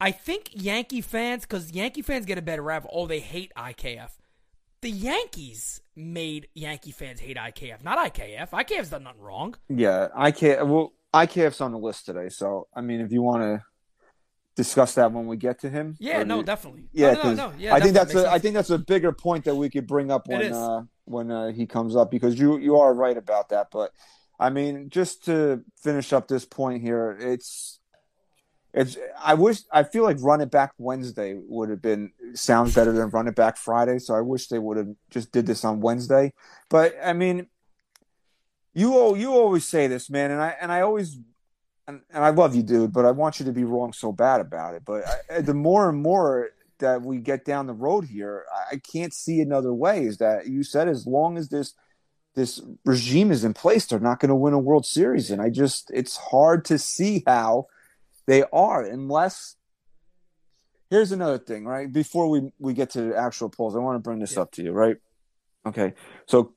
[0.00, 4.10] I think Yankee fans, because Yankee fans get a better rap, oh, they hate IKF.
[4.80, 8.50] The Yankees made Yankee fans hate IKF, not IKF.
[8.50, 9.56] IKF's done nothing wrong.
[9.68, 10.66] Yeah, IKF.
[10.66, 13.64] Well, IKF's on the list today, so I mean, if you want to
[14.58, 15.96] discuss that when we get to him.
[16.00, 16.88] Yeah, no, definitely.
[16.92, 19.44] Yeah, no, no, no, yeah, I think that's a, I think that's a bigger point
[19.44, 22.76] that we could bring up when uh, when uh, he comes up because you you
[22.76, 23.68] are right about that.
[23.70, 23.92] But
[24.38, 27.78] I mean, just to finish up this point here, it's
[28.74, 32.92] it's I wish I feel like run it back Wednesday would have been sounds better
[32.92, 34.00] than run it back Friday.
[34.00, 36.32] So I wish they would have just did this on Wednesday.
[36.68, 37.46] But I mean,
[38.74, 41.18] you you always say this, man, and I and I always
[41.86, 44.40] and, and I love you, dude, but I want you to be wrong so bad
[44.40, 44.82] about it.
[44.84, 49.12] But I, the more and more that we get down the road here, I can't
[49.12, 50.04] see another way.
[50.04, 51.74] Is that you said as long as this
[52.34, 55.50] this regime is in place, they're not going to win a World Series, and I
[55.50, 57.66] just it's hard to see how
[58.26, 59.56] they are unless.
[60.90, 61.92] Here's another thing, right?
[61.92, 64.42] Before we we get to the actual polls, I want to bring this yeah.
[64.42, 64.96] up to you, right?
[65.66, 65.94] Okay,
[66.26, 66.54] so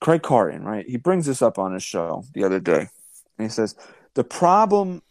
[0.00, 0.86] Craig Carton, right?
[0.86, 2.88] He brings this up on his show the other day,
[3.38, 3.74] and he says
[4.14, 5.02] the problem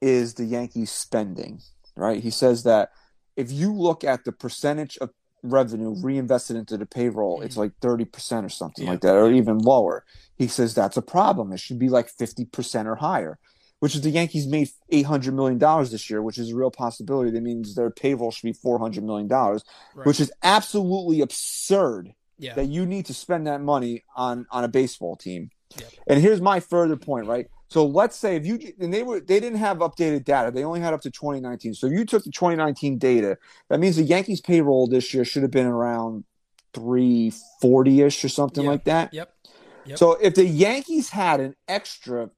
[0.00, 1.60] is the Yankees spending,
[1.96, 2.22] right?
[2.22, 2.90] He says that
[3.36, 5.10] if you look at the percentage of
[5.42, 8.92] revenue reinvested into the payroll, it's like 30% or something yeah.
[8.92, 10.04] like that, or even lower.
[10.36, 11.52] He says that's a problem.
[11.52, 13.38] It should be like 50% or higher,
[13.80, 17.30] which is the Yankees made $800 million this year, which is a real possibility.
[17.30, 19.60] That means their payroll should be $400 million, right.
[20.04, 22.12] which is absolutely absurd
[22.42, 22.54] yeah.
[22.54, 25.50] that you need to spend that money on, on a baseball team.
[25.78, 25.92] Yep.
[26.08, 27.46] And here's my further point, right?
[27.68, 30.50] So let's say if you and they were they didn't have updated data.
[30.50, 31.72] They only had up to 2019.
[31.72, 33.38] So if you took the 2019 data,
[33.70, 36.24] that means the Yankees payroll this year should have been around
[36.74, 38.70] 340ish or something yep.
[38.70, 39.14] like that.
[39.14, 39.34] Yep.
[39.86, 39.98] yep.
[39.98, 42.28] So if the Yankees had an extra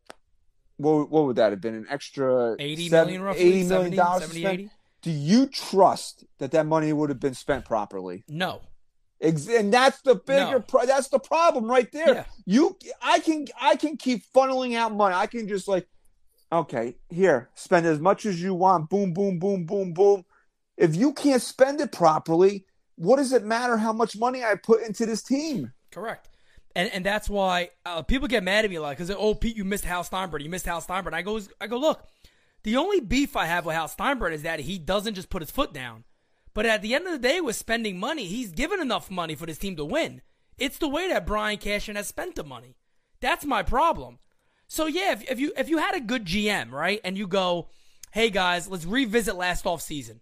[0.77, 1.75] what, what would that have been?
[1.75, 4.71] An extra 80 seven, million roughly 80 million dollars 70, 80?
[5.03, 8.23] Do you trust that that money would have been spent properly?
[8.29, 8.61] No
[9.25, 10.61] and that's the bigger no.
[10.61, 12.15] pro- that's the problem right there.
[12.15, 12.25] Yeah.
[12.47, 15.15] you i can i can keep funneling out money.
[15.15, 15.89] I can just like
[16.53, 18.91] okay here spend as much as you want.
[18.91, 20.25] Boom boom boom boom boom.
[20.77, 24.83] If you can't spend it properly what does it matter how much money i put
[24.83, 25.73] into this team?
[25.91, 26.29] Correct.
[26.77, 29.65] And and that's why uh, people get mad at me like because oh Pete you
[29.65, 30.43] missed Hal Steinbrenner.
[30.43, 31.15] You missed Hal Steinbrenner.
[31.15, 32.07] I go I go look
[32.65, 35.51] the only beef I have with Hal Steinbrenner is that he doesn't just put his
[35.51, 36.05] foot down
[36.55, 39.45] but at the end of the day, with spending money, he's given enough money for
[39.45, 40.23] this team to win.
[40.57, 42.77] It's the way that Brian Cashman has spent the money.
[43.21, 44.19] That's my problem.
[44.69, 47.69] So yeah, if, if you if you had a good GM, right, and you go,
[48.13, 50.21] hey guys, let's revisit last off season.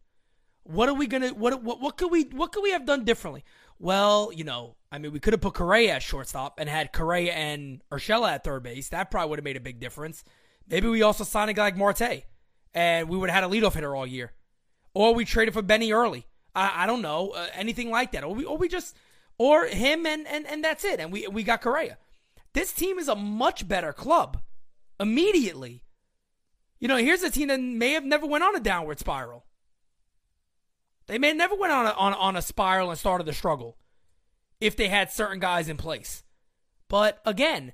[0.65, 3.45] What are we gonna what what what could we what could we have done differently?
[3.79, 7.33] Well, you know, I mean, we could have put Correa at shortstop and had Correa
[7.33, 8.89] and Urshela at third base.
[8.89, 10.25] That probably would have made a big difference.
[10.69, 12.25] Maybe we also signed a guy like Marte,
[12.73, 14.33] and we would have had a leadoff hitter all year
[14.95, 16.27] or we traded for Benny early.
[16.55, 18.97] I, I don't know uh, anything like that, or we or we just
[19.39, 21.99] or him and and and that's it, and we we got Correa.
[22.53, 24.41] This team is a much better club
[25.01, 25.85] immediately.
[26.79, 29.47] You know, here's a team that may have never went on a downward spiral.
[31.07, 33.77] They may have never went on a, on, on a spiral and started the struggle
[34.61, 36.25] if they had certain guys in place.
[36.89, 37.73] But again,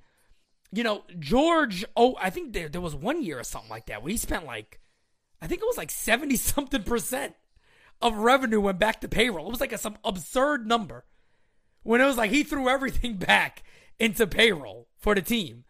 [0.72, 4.02] you know, George, oh, I think there, there was one year or something like that
[4.02, 4.80] where he spent like
[5.40, 7.34] I think it was like 70 something percent
[8.00, 9.46] of revenue went back to payroll.
[9.46, 11.04] It was like a, some absurd number
[11.82, 13.62] when it was like he threw everything back
[13.98, 15.64] into payroll for the team.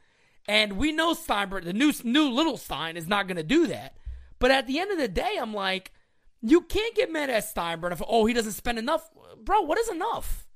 [0.46, 3.96] And we know Steinberg, the new new little Stein, is not going to do that.
[4.38, 5.92] But at the end of the day, I'm like,
[6.40, 9.10] you can't get mad at Steinberg for oh he doesn't spend enough,
[9.42, 9.60] bro.
[9.60, 10.46] What is enough?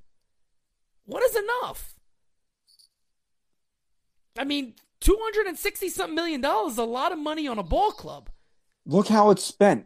[1.05, 1.95] What is enough?
[4.37, 7.59] I mean, two hundred and sixty something million dollars is a lot of money on
[7.59, 8.31] a ball club
[8.85, 9.85] look how it's spent.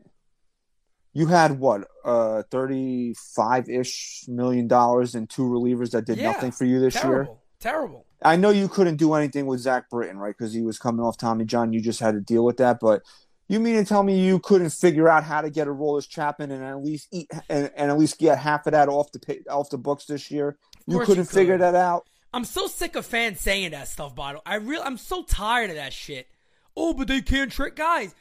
[1.13, 6.51] You had what, uh, thirty-five ish million dollars in two relievers that did yeah, nothing
[6.51, 7.41] for you this terrible, year.
[7.59, 8.05] Terrible.
[8.21, 10.35] I know you couldn't do anything with Zach Britton, right?
[10.37, 11.73] Because he was coming off Tommy John.
[11.73, 12.79] You just had to deal with that.
[12.79, 13.01] But
[13.47, 16.51] you mean to tell me you couldn't figure out how to get a Aroldis Chapman
[16.51, 19.41] and at least eat and, and at least get half of that off the pay,
[19.49, 20.57] off the books this year?
[20.85, 21.29] You couldn't you could.
[21.29, 22.07] figure that out.
[22.33, 24.41] I'm so sick of fans saying that stuff, Bottle.
[24.45, 26.27] I real I'm so tired of that shit.
[26.75, 28.13] Oh, but they can't trick guys.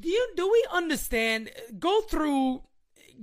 [0.00, 1.50] Do you do we understand?
[1.78, 2.62] Go through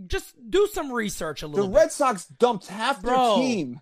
[0.07, 1.77] just do some research a The little bit.
[1.77, 3.15] Red Sox dumped half Bro.
[3.35, 3.81] their team.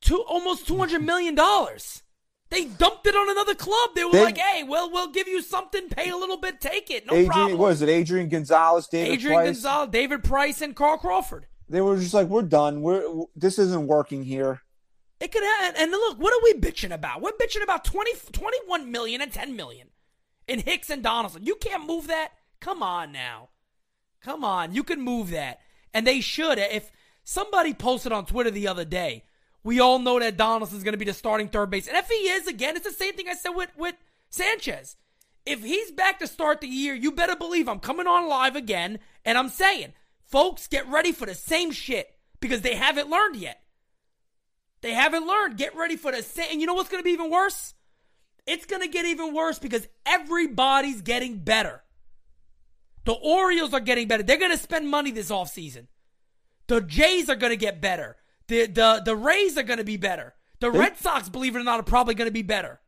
[0.00, 2.02] Two almost two hundred million dollars.
[2.50, 3.90] They dumped it on another club.
[3.94, 5.88] They were They- like, "Hey, well, we'll give you something.
[5.88, 6.60] Pay a little bit.
[6.60, 7.06] Take it.
[7.06, 7.88] No Adrian, problem." what is it?
[7.88, 9.46] Adrian Gonzalez, David Adrian Price.
[9.56, 11.46] Gonzalez, David Price, and Carl Crawford.
[11.68, 12.82] They were just like, we're done.
[12.82, 13.02] We're
[13.34, 14.60] this isn't working here.
[15.20, 17.22] It could have, and look, what are we bitching about?
[17.22, 19.88] We're bitching about 20, 21 million and 10 million
[20.46, 21.44] in Hicks and Donaldson.
[21.44, 22.32] You can't move that?
[22.60, 23.50] Come on now.
[24.22, 24.74] Come on.
[24.74, 25.60] You can move that.
[25.92, 26.58] And they should.
[26.58, 26.90] If
[27.22, 29.24] somebody posted on Twitter the other day,
[29.62, 31.88] we all know that Donaldson's going to be the starting third base.
[31.88, 33.94] And if he is, again, it's the same thing I said with, with
[34.28, 34.96] Sanchez.
[35.46, 38.98] If he's back to start the year, you better believe I'm coming on live again
[39.24, 39.92] and I'm saying,
[40.26, 43.60] folks, get ready for the same shit because they haven't learned yet.
[44.80, 45.56] They haven't learned.
[45.56, 46.48] Get ready for the same.
[46.52, 47.74] And you know what's going to be even worse?
[48.46, 51.82] It's going to get even worse because everybody's getting better.
[53.04, 54.22] The Orioles are getting better.
[54.22, 55.86] They're going to spend money this offseason.
[56.66, 58.16] The Jays are going to get better.
[58.48, 60.34] The, the, the Rays are going to be better.
[60.60, 62.80] The Red Sox, believe it or not, are probably going to be better.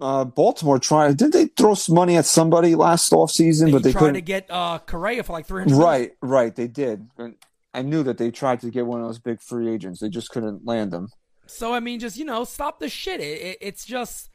[0.00, 1.16] Uh, Baltimore tried.
[1.16, 3.66] Did they throw some money at somebody last offseason?
[3.66, 4.14] They But they tried couldn't.
[4.14, 6.54] to get uh, Correa for like 300 Right, right.
[6.54, 7.08] They did.
[7.16, 7.36] And
[7.72, 10.00] I knew that they tried to get one of those big free agents.
[10.00, 11.08] They just couldn't land them.
[11.46, 13.20] So I mean, just you know, stop the shit.
[13.20, 14.28] It, it, it's just,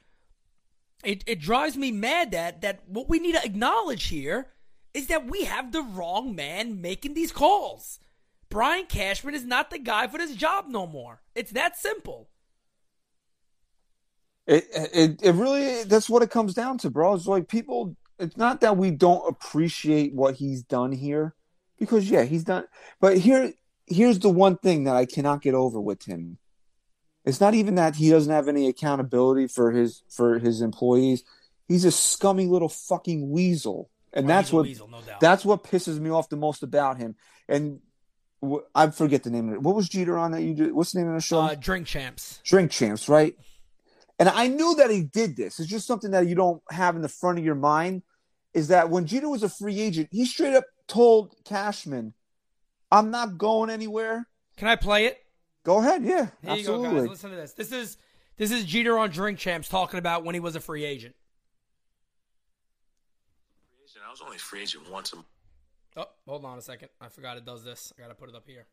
[1.04, 4.48] it it drives me mad that that what we need to acknowledge here
[4.94, 8.00] is that we have the wrong man making these calls.
[8.50, 11.22] Brian Cashman is not the guy for this job no more.
[11.34, 12.30] It's that simple.
[14.46, 17.13] It, it it really that's what it comes down to, bro.
[17.16, 17.96] It's like people.
[18.20, 21.34] It's not that we don't appreciate what he's done here,
[21.80, 22.66] because yeah, he's done.
[23.02, 23.54] But here,
[23.88, 26.38] here's the one thing that I cannot get over with him.
[27.25, 31.23] It's not even that he doesn't have any accountability for his for his employees.
[31.67, 35.21] He's a scummy little fucking weasel, and that's what weasel, no doubt.
[35.21, 37.15] that's what pisses me off the most about him.
[37.47, 37.79] And
[38.45, 39.62] wh- I forget the name of it.
[39.62, 40.73] What was Jeter on that you did?
[40.73, 41.39] What's the name of the show?
[41.39, 42.41] Uh, drink champs.
[42.43, 43.36] drink champs, right?
[44.19, 45.59] And I knew that he did this.
[45.59, 48.03] It's just something that you don't have in the front of your mind.
[48.53, 52.13] Is that when Jeter was a free agent, he straight up told Cashman,
[52.91, 54.27] "I'm not going anywhere.
[54.57, 55.17] Can I play it?
[55.63, 57.10] Go ahead, yeah, Here you go, absolutely." guys.
[57.10, 57.54] Listen to this.
[57.54, 57.97] This is
[58.38, 61.15] this is Jeter on Drink Champs talking about when he was a free agent.
[64.06, 65.23] I was only free agent once in
[65.95, 66.89] Oh, hold on a second.
[66.99, 67.93] I forgot it does this.
[67.97, 68.65] I gotta put it up here.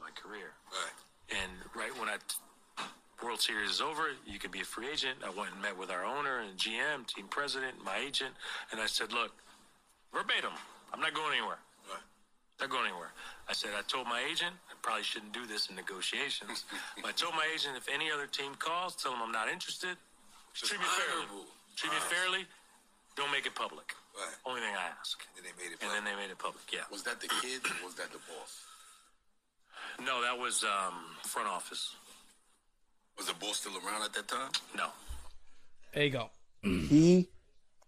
[0.00, 0.52] my career.
[1.30, 2.16] And right when I
[3.22, 5.18] World Series is over, you can be a free agent.
[5.24, 8.34] I went and met with our owner and GM, team president, my agent,
[8.70, 9.32] and I said, "Look,
[10.12, 10.52] verbatim,
[10.92, 11.58] I'm not going anywhere.
[12.60, 13.12] Not going anywhere."
[13.48, 16.64] I said, "I told my agent I probably shouldn't do this in negotiations.
[17.02, 19.96] but I told my agent if any other team calls, tell them I'm not interested.
[20.54, 21.44] treat me fairly.
[21.76, 22.42] Treat me fairly.
[23.16, 23.94] Don't make it public.
[24.16, 24.34] Right.
[24.44, 25.82] Only thing I ask." And they made it.
[25.82, 26.64] And then they made it public.
[26.72, 26.88] Yeah.
[26.90, 28.64] was that the kid or was that the boss?
[30.04, 31.94] No, that was um, front office.
[33.16, 34.50] Was the boss still around at that time?
[34.76, 34.88] No.
[35.94, 36.30] There you go.
[36.62, 37.28] he,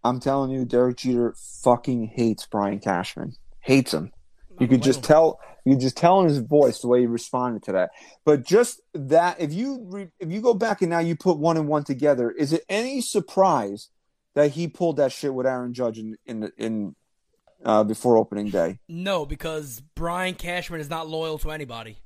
[0.03, 3.35] I'm telling you, Derek Jeter fucking hates Brian Cashman.
[3.59, 4.11] Hates him.
[4.59, 5.39] You could just tell.
[5.65, 7.91] You could just tell in his voice the way he responded to that.
[8.25, 11.57] But just that, if you re, if you go back and now you put one
[11.57, 13.89] and one together, is it any surprise
[14.35, 16.95] that he pulled that shit with Aaron Judge in in in
[17.63, 18.79] uh, before opening day?
[18.87, 21.97] No, because Brian Cashman is not loyal to anybody.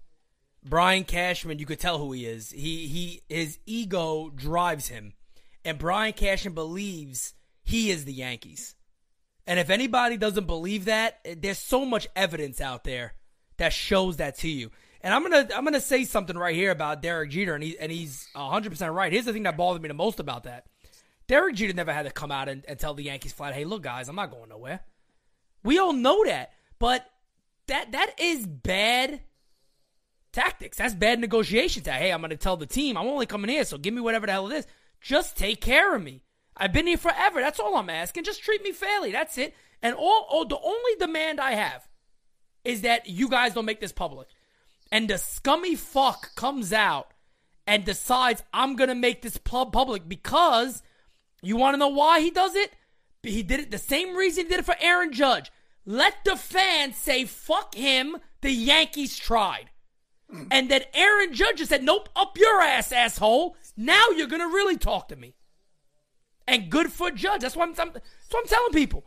[0.65, 2.51] Brian Cashman, you could tell who he is.
[2.51, 5.13] He he his ego drives him.
[5.65, 8.75] And Brian Cashman believes he is the Yankees.
[9.45, 13.13] And if anybody doesn't believe that, there's so much evidence out there
[13.57, 14.71] that shows that to you.
[15.01, 17.91] And I'm gonna I'm gonna say something right here about Derek Jeter, and he and
[17.91, 19.11] he's 100 percent right.
[19.11, 20.65] Here's the thing that bothered me the most about that:
[21.27, 23.83] Derek Jeter never had to come out and, and tell the Yankees flat, "Hey, look,
[23.83, 24.79] guys, I'm not going nowhere."
[25.61, 27.05] We all know that, but
[27.67, 29.19] that that is bad
[30.31, 30.77] tactics.
[30.77, 31.85] That's bad negotiations.
[31.85, 34.25] That hey, I'm to tell the team I'm only coming here, so give me whatever
[34.25, 34.67] the hell it is.
[35.01, 36.23] Just take care of me.
[36.55, 37.41] I've been here forever.
[37.41, 38.23] That's all I'm asking.
[38.23, 39.11] Just treat me fairly.
[39.11, 39.55] That's it.
[39.81, 41.87] And all oh, the only demand I have
[42.63, 44.27] is that you guys don't make this public.
[44.91, 47.13] And the scummy fuck comes out
[47.65, 50.83] and decides I'm gonna make this pub public because
[51.41, 52.71] you want to know why he does it?
[53.23, 55.51] He did it the same reason he did it for Aaron Judge.
[55.85, 58.17] Let the fans say fuck him.
[58.41, 59.69] The Yankees tried.
[60.49, 63.55] And then Aaron Judge said, Nope, up your ass, asshole.
[63.77, 65.35] Now you're gonna really talk to me.
[66.47, 67.41] And good for Judge.
[67.41, 69.05] That's what I'm, I'm that's what I'm telling people.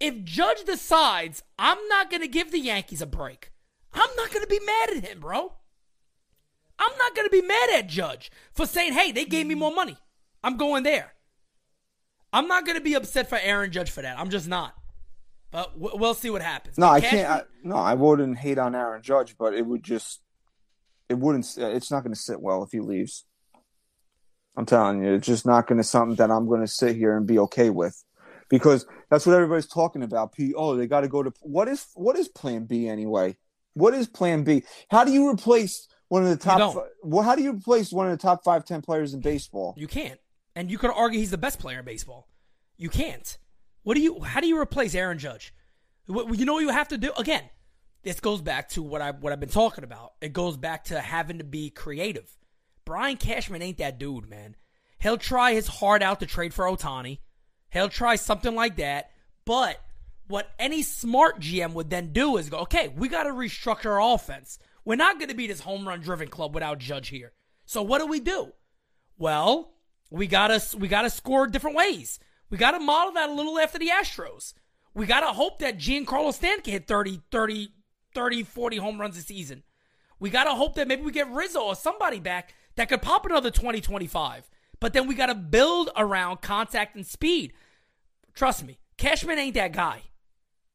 [0.00, 3.50] If Judge decides I'm not gonna give the Yankees a break,
[3.92, 5.54] I'm not gonna be mad at him, bro.
[6.78, 9.96] I'm not gonna be mad at Judge for saying, hey, they gave me more money.
[10.42, 11.14] I'm going there.
[12.32, 14.18] I'm not gonna be upset for Aaron Judge for that.
[14.18, 14.74] I'm just not.
[15.54, 16.76] But w- we'll see what happens.
[16.76, 17.30] No, I can't.
[17.30, 20.20] I, no, I wouldn't hate on Aaron Judge, but it would just,
[21.08, 21.46] it wouldn't.
[21.56, 23.24] It's not going to sit well if he leaves.
[24.56, 27.16] I'm telling you, it's just not going to something that I'm going to sit here
[27.16, 28.02] and be okay with,
[28.48, 30.32] because that's what everybody's talking about.
[30.32, 30.54] P.
[30.54, 33.36] Oh, they got to go to what is what is Plan B anyway?
[33.74, 34.62] What is Plan B?
[34.90, 36.76] How do you replace one of the top?
[37.02, 39.74] well, how do you replace one of the top five, ten players in baseball?
[39.76, 40.20] You can't.
[40.54, 42.28] And you could argue he's the best player in baseball.
[42.76, 43.38] You can't.
[43.82, 45.52] What do you how do you replace Aaron Judge?
[46.06, 47.12] What, you know what you have to do?
[47.16, 47.42] Again,
[48.02, 50.12] this goes back to what I what I've been talking about.
[50.20, 52.30] It goes back to having to be creative.
[52.84, 54.56] Brian Cashman ain't that dude, man.
[54.98, 57.18] He'll try his heart out to trade for Ohtani.
[57.70, 59.10] He'll try something like that.
[59.44, 59.80] But
[60.28, 64.14] what any smart GM would then do is go, okay, we got to restructure our
[64.14, 64.58] offense.
[64.84, 67.32] We're not going to be this home run driven club without Judge here.
[67.66, 68.52] So what do we do?
[69.16, 69.74] Well,
[70.10, 72.18] we gotta we gotta score different ways.
[72.50, 74.54] We gotta model that a little after the Astros.
[74.94, 77.72] We gotta hope that Giancarlo Stanton can hit 30, 30,
[78.14, 79.62] 30, 40 home runs a season.
[80.20, 83.50] We gotta hope that maybe we get Rizzo or somebody back that could pop another
[83.50, 84.48] 20, 25.
[84.80, 87.52] But then we gotta build around contact and speed.
[88.34, 90.02] Trust me, Cashman ain't that guy.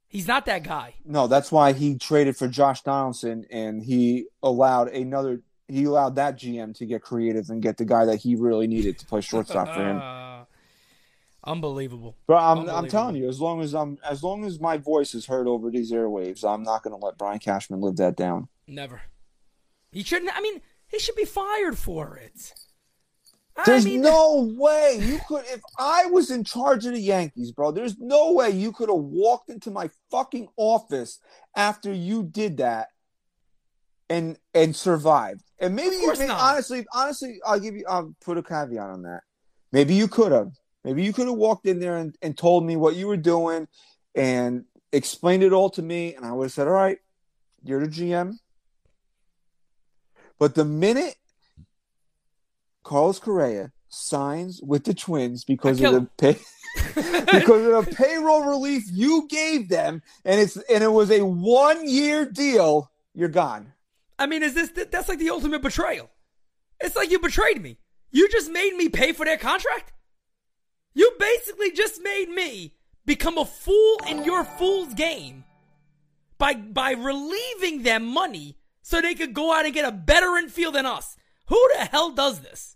[0.07, 0.95] He's not that guy.
[1.05, 5.41] No, that's why he traded for Josh Donaldson, and he allowed another.
[5.67, 8.97] He allowed that GM to get creative and get the guy that he really needed
[8.97, 9.97] to play shortstop for him.
[10.01, 10.45] Uh,
[11.43, 12.17] unbelievable.
[12.25, 15.27] But I'm, I'm telling you, as long as I'm, as long as my voice is
[15.27, 18.47] heard over these airwaves, I'm not going to let Brian Cashman live that down.
[18.67, 19.01] Never.
[19.91, 20.35] He shouldn't.
[20.35, 22.53] I mean, he should be fired for it.
[23.55, 25.43] I There's mean, no way you could.
[25.47, 28.97] If I was in charge of the Yankees, bro, there's no way you could have
[28.97, 31.19] walked into my fucking office
[31.55, 32.87] after you did that
[34.09, 35.43] and and survived.
[35.59, 36.39] And maybe you, may, not.
[36.39, 37.85] honestly, honestly, I'll give you.
[37.87, 39.21] I'll put a caveat on that.
[39.71, 40.51] Maybe you could have.
[40.85, 43.67] Maybe you could have walked in there and, and told me what you were doing
[44.15, 44.63] and
[44.93, 46.97] explained it all to me, and I would have said, "All right,
[47.63, 48.39] you're the GM."
[50.39, 51.15] But the minute
[52.83, 56.39] Carlos Correa signs with the Twins because of the pay,
[56.95, 61.87] because of the payroll relief you gave them, and it's and it was a one
[61.87, 62.89] year deal.
[63.13, 63.73] You're gone.
[64.17, 66.09] I mean, is this that's like the ultimate betrayal?
[66.79, 67.77] It's like you betrayed me.
[68.11, 69.91] You just made me pay for their contract.
[70.93, 72.75] You basically just made me
[73.05, 75.43] become a fool in your fool's game
[76.37, 78.55] by by relieving them money
[78.89, 81.15] so they could go out and get a better infield than us.
[81.49, 82.75] Who the hell does this?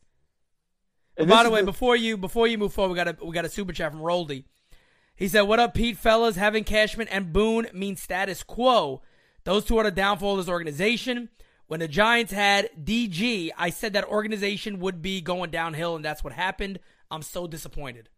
[1.17, 3.33] And By this the way, before you before you move forward, we got a we
[3.33, 4.43] got a super chat from Roldy.
[5.15, 6.35] He said, "What up, Pete fellas?
[6.35, 9.01] Having Cashman and Boone means status quo.
[9.43, 11.29] Those two are the downfall of this organization.
[11.65, 16.23] When the Giants had DG, I said that organization would be going downhill, and that's
[16.23, 16.77] what happened.
[17.09, 18.09] I'm so disappointed.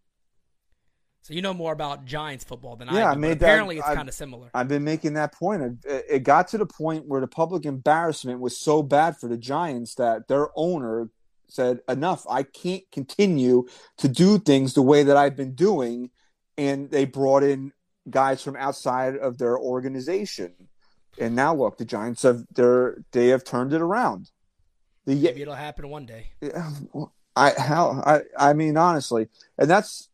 [1.26, 2.98] So you know more about Giants football than I do.
[3.00, 4.52] Yeah, I made that- apparently it's kind of similar.
[4.54, 5.80] I've been making that point.
[5.84, 9.36] It, it got to the point where the public embarrassment was so bad for the
[9.36, 11.10] Giants that their owner
[11.48, 12.28] said, "Enough!
[12.30, 13.66] I can't continue
[13.98, 16.12] to do things the way that I've been doing,"
[16.60, 17.74] and they brought in
[18.08, 20.54] guys from outside of their organization.
[21.18, 24.30] And now look, the Giants have they're they have turned it around.
[25.06, 26.34] The Maybe it'll happen one day.
[27.36, 30.08] I how I I mean honestly, and that's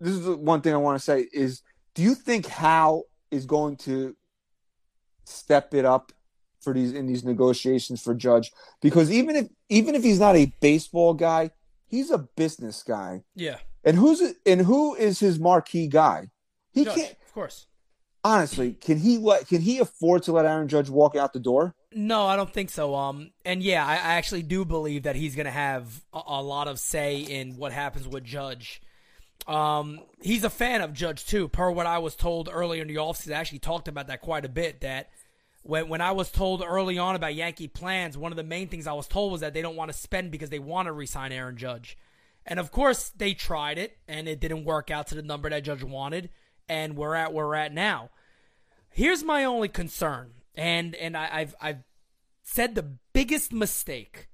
[0.00, 1.62] this is the one thing I want to say is
[1.94, 4.16] do you think Hal is going to
[5.24, 6.12] step it up
[6.60, 8.52] for these in these negotiations for Judge?
[8.80, 11.50] Because even if even if he's not a baseball guy,
[11.86, 13.22] he's a business guy.
[13.34, 16.28] Yeah, And who's and who is his marquee guy?
[16.72, 17.66] He Judge, can't of course.
[18.24, 21.74] honestly, can he let can he afford to let Aaron Judge walk out the door?
[21.92, 22.94] No, I don't think so.
[22.94, 26.42] Um, and yeah, I, I actually do believe that he's going to have a, a
[26.42, 28.82] lot of say in what happens with Judge.
[29.46, 32.96] Um, he's a fan of Judge too, per what I was told earlier in the
[32.96, 33.32] offseason.
[33.32, 34.80] I actually talked about that quite a bit.
[34.80, 35.10] That
[35.62, 38.86] when when I was told early on about Yankee plans, one of the main things
[38.86, 41.32] I was told was that they don't want to spend because they want to re-sign
[41.32, 41.96] Aaron Judge.
[42.44, 45.64] And of course, they tried it, and it didn't work out to the number that
[45.64, 46.30] Judge wanted,
[46.68, 48.10] and we're at where we're at now.
[48.90, 51.84] Here's my only concern, and and I, I've I've
[52.42, 54.28] said the biggest mistake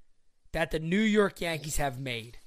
[0.52, 2.38] that the New York Yankees have made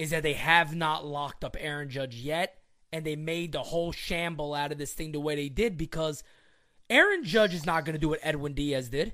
[0.00, 2.56] is that they have not locked up Aaron Judge yet,
[2.90, 6.24] and they made the whole shamble out of this thing the way they did because
[6.88, 9.12] Aaron Judge is not going to do what Edwin Diaz did.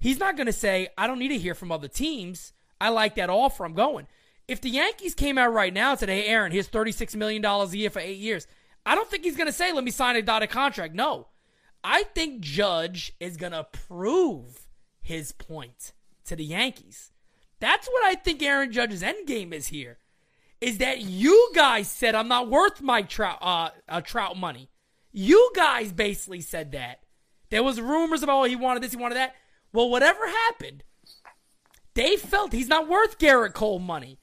[0.00, 2.52] He's not going to say, I don't need to hear from other teams.
[2.80, 3.64] I like that offer.
[3.64, 4.08] I'm going.
[4.48, 7.66] If the Yankees came out right now and said, hey, Aaron, here's $36 million a
[7.68, 8.48] year for eight years,
[8.84, 10.92] I don't think he's going to say, let me sign a dotted contract.
[10.92, 11.28] No.
[11.84, 14.66] I think Judge is going to prove
[15.00, 15.92] his point
[16.24, 17.12] to the Yankees.
[17.60, 19.98] That's what I think Aaron Judge's end game is here.
[20.60, 24.70] Is that you guys said I'm not worth my trout uh, uh, trout money?
[25.12, 27.00] You guys basically said that.
[27.50, 29.34] There was rumors about oh, he wanted this, he wanted that.
[29.72, 30.82] Well, whatever happened,
[31.94, 34.18] they felt he's not worth Gerrit Cole money.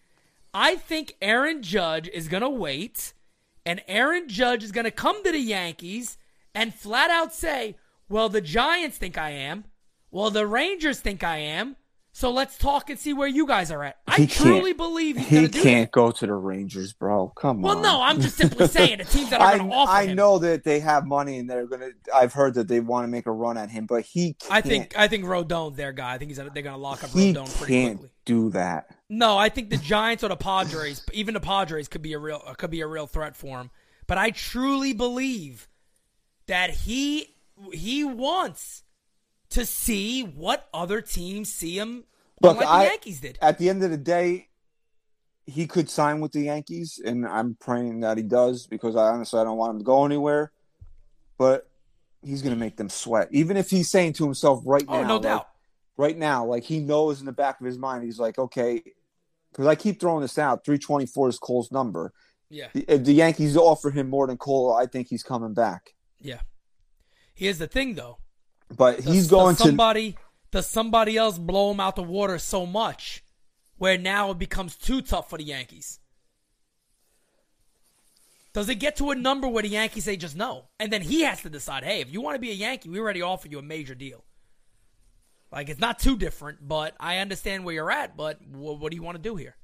[0.54, 3.14] I think Aaron Judge is gonna wait,
[3.66, 6.18] and Aaron Judge is gonna come to the Yankees
[6.56, 7.76] and flat out say,
[8.10, 9.66] "Well, the Giants think I am.
[10.12, 11.76] Well, the Rangers think I am.
[12.16, 13.98] So let's talk and see where you guys are at.
[14.08, 15.92] I He truly believe he's He do can't that.
[15.92, 17.30] go to the Rangers, bro.
[17.30, 17.82] Come Well, on.
[17.82, 20.04] Well, no, I'm just simply saying the teams that are I, going to offer I
[20.06, 20.16] him.
[20.18, 21.90] know that they have money and they're gonna.
[22.14, 24.34] I've heard that they want to make a run at him, but he.
[24.34, 26.14] Can't, I think I think Rodon's their guy.
[26.14, 28.14] I think he's they're going to lock up he Rodon pretty can't quickly.
[28.26, 28.96] do that.
[29.10, 32.38] No, I think the Giants or the Padres, even the Padres, could be a real
[32.60, 33.72] could be a real threat for him.
[34.06, 35.68] But I truly believe
[36.46, 37.34] that he
[37.74, 38.83] he wants
[39.54, 42.04] to see what other teams see him
[42.42, 43.38] Look, like I- the Yankees did.
[43.42, 44.50] At the end of the day,
[45.46, 49.40] he could sign with the Yankees, and I'm praying that he does because I honestly
[49.40, 50.52] I don't want him to go anywhere.
[51.38, 51.70] But
[52.22, 54.94] he's gonna make them sweat, even if he's saying to himself right now.
[54.96, 55.48] Oh, no like, doubt.
[55.98, 58.82] right now, like he knows in the back of his mind, he's like, okay,
[59.52, 60.64] because I keep throwing this out.
[60.64, 62.14] Three twenty four is Cole's number.
[62.50, 65.94] Yeah, If the Yankees offer him more than Cole, I think he's coming back.
[66.20, 66.42] yeah.
[67.34, 68.20] Here's the thing, though.
[68.76, 69.64] But Does- he's does going to.
[69.64, 70.18] somebody
[70.52, 73.24] does somebody else blow him out the water so much
[73.78, 76.00] where now it becomes too tough for the Yankees?
[78.54, 80.66] Does it get to a number where the Yankees say just no?
[80.80, 83.00] And then he has to decide, hey, if you want to be a Yankee, we
[83.00, 84.24] already offered you a major deal.
[85.52, 88.96] Like it's not too different, but I understand where you're at, but wh- what do
[88.96, 89.56] you want to do here?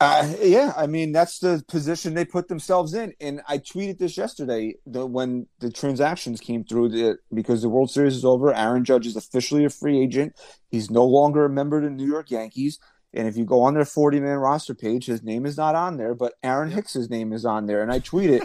[0.00, 4.16] Uh, yeah, I mean that's the position they put themselves in, and I tweeted this
[4.18, 4.74] yesterday.
[4.84, 9.06] The, when the transactions came through, the, because the World Series is over, Aaron Judge
[9.06, 10.34] is officially a free agent.
[10.68, 12.80] He's no longer a member of the New York Yankees,
[13.14, 16.14] and if you go on their forty-man roster page, his name is not on there,
[16.14, 17.80] but Aaron Hicks's name is on there.
[17.80, 18.42] And I tweeted,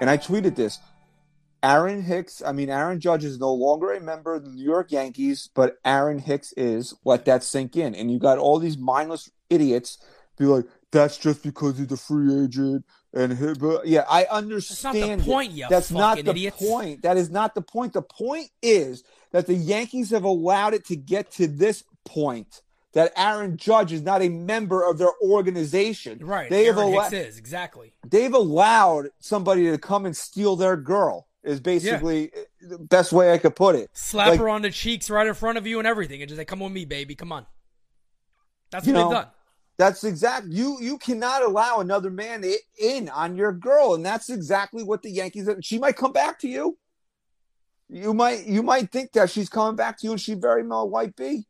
[0.00, 0.78] and I tweeted this:
[1.62, 4.92] Aaron Hicks, I mean Aaron Judge is no longer a member of the New York
[4.92, 6.94] Yankees, but Aaron Hicks is.
[7.06, 7.94] Let that sink in.
[7.94, 9.98] And you got all these mindless idiots
[10.36, 12.84] be like, that's just because he's a free agent.
[13.12, 14.96] And he, but yeah, I understand.
[14.96, 16.56] That's not the point, you That's not the idiots.
[16.56, 17.02] point.
[17.02, 17.92] That is not the point.
[17.92, 22.62] The point is that the Yankees have allowed it to get to this point.
[22.92, 26.20] That Aaron Judge is not a member of their organization.
[26.24, 26.48] Right.
[26.48, 27.92] They have Aaron allo- Hicks is, exactly.
[28.06, 31.26] they've allowed somebody to come and steal their girl.
[31.42, 33.90] Is basically eh, the best way I could put it.
[33.92, 36.38] Slap Like, her on the cheeks right in front of you and everything, and just
[36.38, 37.14] say, "Come with me, baby.
[37.14, 37.44] Come on."
[38.70, 39.26] That's what know, they've done.
[39.76, 40.46] That's exact.
[40.50, 42.44] You you cannot allow another man
[42.78, 45.48] in on your girl, and that's exactly what the Yankees.
[45.62, 46.78] She might come back to you.
[47.88, 50.88] You might you might think that she's coming back to you, and she very well
[50.88, 51.46] might be.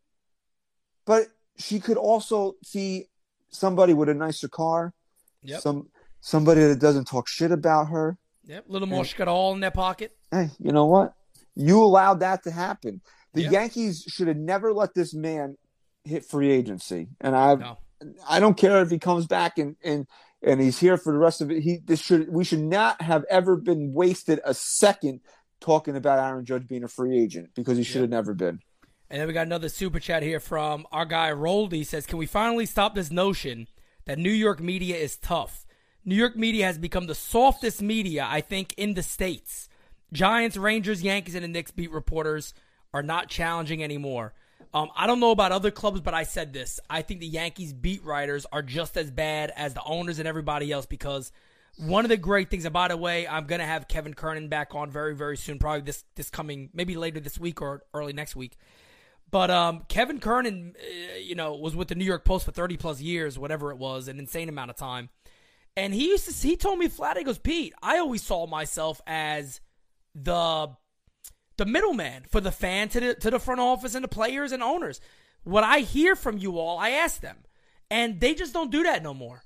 [1.05, 3.09] But she could also see
[3.51, 4.95] somebody with a nicer car,
[5.43, 5.61] Yep.
[5.61, 5.89] some
[6.20, 8.16] somebody that doesn't talk shit about her.
[8.47, 8.68] Yep.
[8.68, 10.16] A little more And, she got all in their pocket.
[10.31, 11.14] Hey, you know what?
[11.55, 13.03] You allowed that to happen.
[13.35, 13.51] The Yeah.
[13.51, 15.57] Yankees should have never let this man
[16.05, 17.79] hit free agency, and I No.
[18.29, 20.07] I don't care if he comes back and and
[20.43, 21.63] and he's here for the rest of it.
[21.63, 25.21] He this should we should not have ever been wasted a second
[25.61, 28.61] talking about Aaron Judge being a free agent because he should have never been.
[29.11, 32.27] And then we got another super chat here from our guy Roldy says, "Can we
[32.27, 33.69] finally stop this notion
[34.07, 35.67] that New York media is tough?
[36.05, 39.69] New York media has become the softest media, I think, in the states.
[40.13, 42.53] Giants, Rangers, Yankees, and the Knicks beat reporters
[42.93, 44.35] are not challenging anymore.
[44.75, 46.81] Um, I don't know about other clubs, but I said this.
[46.91, 50.72] I think the Yankees beat writers are just as bad as the owners and everybody
[50.72, 51.31] else because
[51.77, 54.75] one of the great things, and by the way, I'm gonna have Kevin Kernan back
[54.75, 58.35] on very, very soon, probably this this coming, maybe later this week or early next
[58.35, 58.57] week.
[59.31, 62.77] But um, Kevin Kernan, uh, you know, was with the New York Post for 30
[62.77, 65.09] plus years, whatever it was, an insane amount of time.
[65.77, 69.01] And he used to, he told me flat, he goes, Pete, I always saw myself
[69.07, 69.61] as
[70.14, 70.70] the
[71.57, 74.63] the middleman for the fan to the to the front office and the players and
[74.63, 75.01] owners.
[75.45, 77.37] What I hear from you all, I ask them,
[77.91, 79.45] and they just don't do that no more.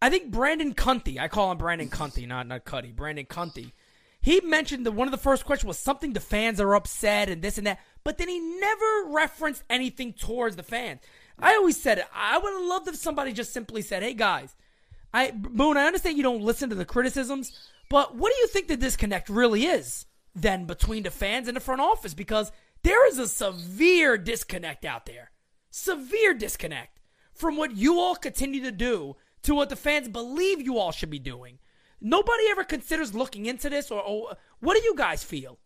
[0.00, 3.72] I think Brandon Cunty, I call him Brandon Cunty, not not Cuddy, Brandon Cunty.
[4.20, 7.42] He mentioned that one of the first questions was something the fans are upset and
[7.42, 11.00] this and that, but then he never referenced anything towards the fans.
[11.38, 12.06] I always said it.
[12.12, 14.56] I would have loved if somebody just simply said, "Hey guys,
[15.14, 18.68] I Moon, I understand you don't listen to the criticisms, but what do you think
[18.68, 22.14] the disconnect really is then between the fans and the front office?
[22.14, 25.32] Because There is a severe disconnect out there.
[25.70, 27.00] Severe disconnect
[27.34, 31.10] from what you all continue to do to what the fans believe you all should
[31.10, 31.58] be doing.
[32.00, 35.58] Nobody ever considers looking into this, or, or what do you guys feel?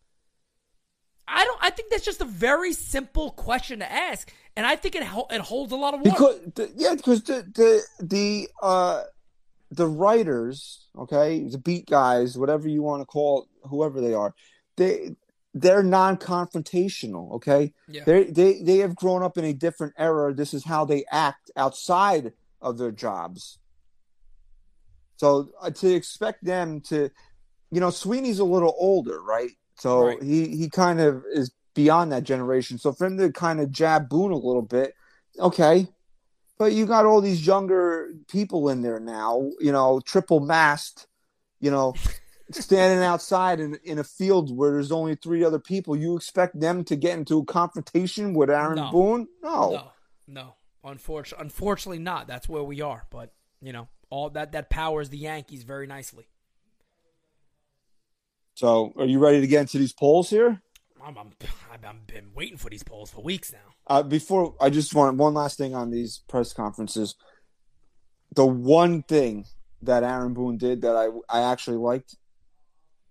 [1.29, 1.59] I don't.
[1.63, 5.41] I think that's just a very simple question to ask, and I think it it
[5.41, 6.39] holds a lot of water.
[6.45, 9.03] Because yeah, because the the the uh
[9.71, 14.35] the writers, okay, the beat guys, whatever you want to call whoever they are,
[14.81, 15.15] they
[15.53, 17.33] they're non-confrontational.
[17.35, 18.05] Okay, Yeah.
[18.05, 20.33] they they they have grown up in a different era.
[20.33, 23.59] This is how they act outside of their jobs.
[25.17, 27.11] So uh, to expect them to,
[27.71, 29.51] you know, Sweeney's a little older, right?
[29.79, 30.23] So Right.
[30.23, 32.79] he he kind of is beyond that generation.
[32.79, 34.95] So for him to kind of jab Boone a little bit,
[35.39, 35.89] okay.
[36.59, 41.07] But you got all these younger people in there now, you know, triple masked,
[41.61, 41.95] you know,
[42.53, 45.97] standing outside in in a field where there's only three other people.
[45.97, 48.91] You expect them to get into a confrontation with Aaron No.
[48.91, 49.29] Boone?
[49.43, 49.71] No.
[49.71, 49.93] No,
[50.27, 50.55] no.
[50.83, 52.27] Unfortunately, unfortunately, not.
[52.27, 53.07] That's where we are.
[53.11, 56.27] But you know, all that that powers the Yankees very nicely.
[58.55, 60.61] So are you ready to get into these polls here?
[61.03, 61.33] I'm, I'm
[61.73, 63.59] I've been waiting for these polls for weeks now.
[63.87, 67.15] Uh, before I just want one last thing on these press conferences.
[68.35, 69.47] The one thing
[69.83, 72.17] that Aaron Boone did that I I actually liked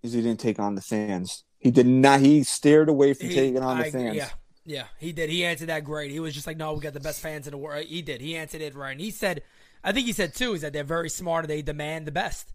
[0.04, 1.43] is he didn't take on the fans.
[1.58, 2.20] He did not.
[2.22, 4.16] He steered away from He- taking on the fans.
[4.16, 4.30] Yeah,
[4.66, 5.30] yeah, he did.
[5.30, 6.12] He answered that great.
[6.12, 8.22] He was just like, "No, we got the best fans in the world." He did.
[8.22, 8.91] He answered it right.
[8.91, 9.43] And he said,
[9.84, 12.54] "I think he said too is that they're very smart and they demand the best."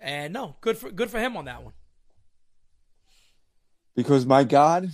[0.00, 1.72] And no, good for good for him on that one.
[3.94, 4.90] Because my God,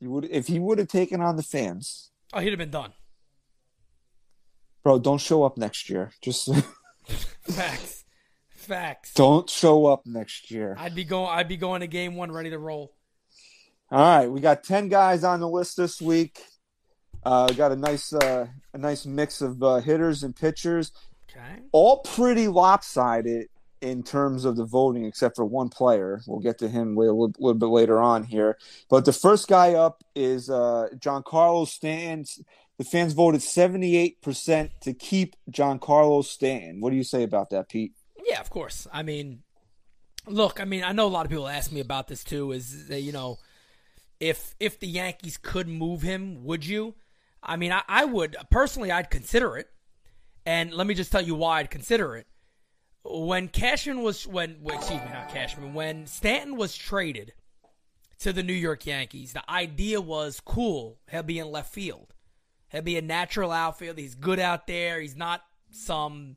[0.00, 2.92] you would if he would have taken on the fans, Oh, he'd have been done.
[4.82, 4.98] bro.
[4.98, 6.12] Don't show up next year.
[6.20, 6.48] Just
[7.42, 7.97] Facts,
[8.68, 9.12] facts.
[9.14, 10.76] don't show up next year.
[10.78, 11.30] I'd be going.
[11.30, 12.94] I'd be going to game one ready to roll.
[13.90, 16.40] All right, we got ten guys on the list this week.
[17.24, 20.92] Uh, got a nice uh, a nice mix of uh, hitters and pitchers.
[21.30, 21.60] Okay.
[21.72, 23.48] all pretty lopsided
[23.80, 26.20] in terms of the voting, except for one player.
[26.26, 28.56] We'll get to him a little, little bit later on here.
[28.88, 30.88] But the first guy up is uh,
[31.24, 32.44] Carlos Stanton.
[32.78, 36.80] The fans voted 78% to keep Giancarlo Stanton.
[36.80, 37.92] What do you say about that, Pete?
[38.28, 38.86] Yeah, of course.
[38.92, 39.42] I mean,
[40.26, 42.52] look, I mean, I know a lot of people ask me about this too.
[42.52, 43.38] Is that, you know,
[44.20, 46.94] if if the Yankees could move him, would you?
[47.42, 48.92] I mean, I, I would personally.
[48.92, 49.68] I'd consider it,
[50.44, 52.26] and let me just tell you why I'd consider it.
[53.04, 55.72] When Cashman was when well, excuse me, not Cashman.
[55.72, 57.32] When Stanton was traded
[58.18, 60.98] to the New York Yankees, the idea was cool.
[61.10, 62.12] He'll be in left field.
[62.70, 63.96] He'll be a natural outfield.
[63.96, 65.00] He's good out there.
[65.00, 66.36] He's not some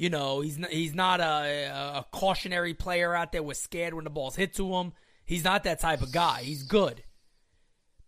[0.00, 3.42] you know, he's not, he's not a, a cautionary player out there.
[3.42, 4.94] We're scared when the ball's hit to him.
[5.26, 6.40] He's not that type of guy.
[6.40, 7.02] He's good.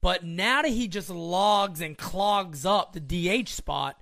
[0.01, 4.01] But now that he just logs and clogs up the DH spot,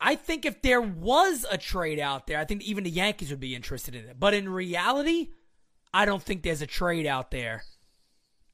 [0.00, 3.38] I think if there was a trade out there, I think even the Yankees would
[3.38, 4.18] be interested in it.
[4.18, 5.28] But in reality,
[5.94, 7.62] I don't think there's a trade out there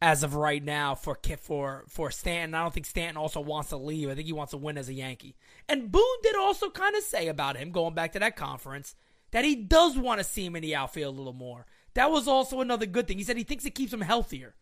[0.03, 2.57] as of right now for for for Stanton.
[2.57, 4.11] I don't think Stanton also wants to leave.
[4.11, 5.37] I think he wants to win as a Yankee.
[5.69, 8.97] And Boone did also kind of say about him going back to that conference
[9.31, 11.67] that he does want to see him in the outfield a little more.
[11.95, 13.17] That was also another good thing.
[13.17, 14.57] He said he thinks it keeps him healthier.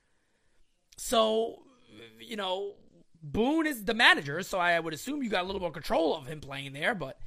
[0.99, 1.63] So,
[2.21, 2.75] you know,
[3.23, 6.27] Boone is the manager, so I would assume you got a little more control of
[6.27, 7.19] him playing there, but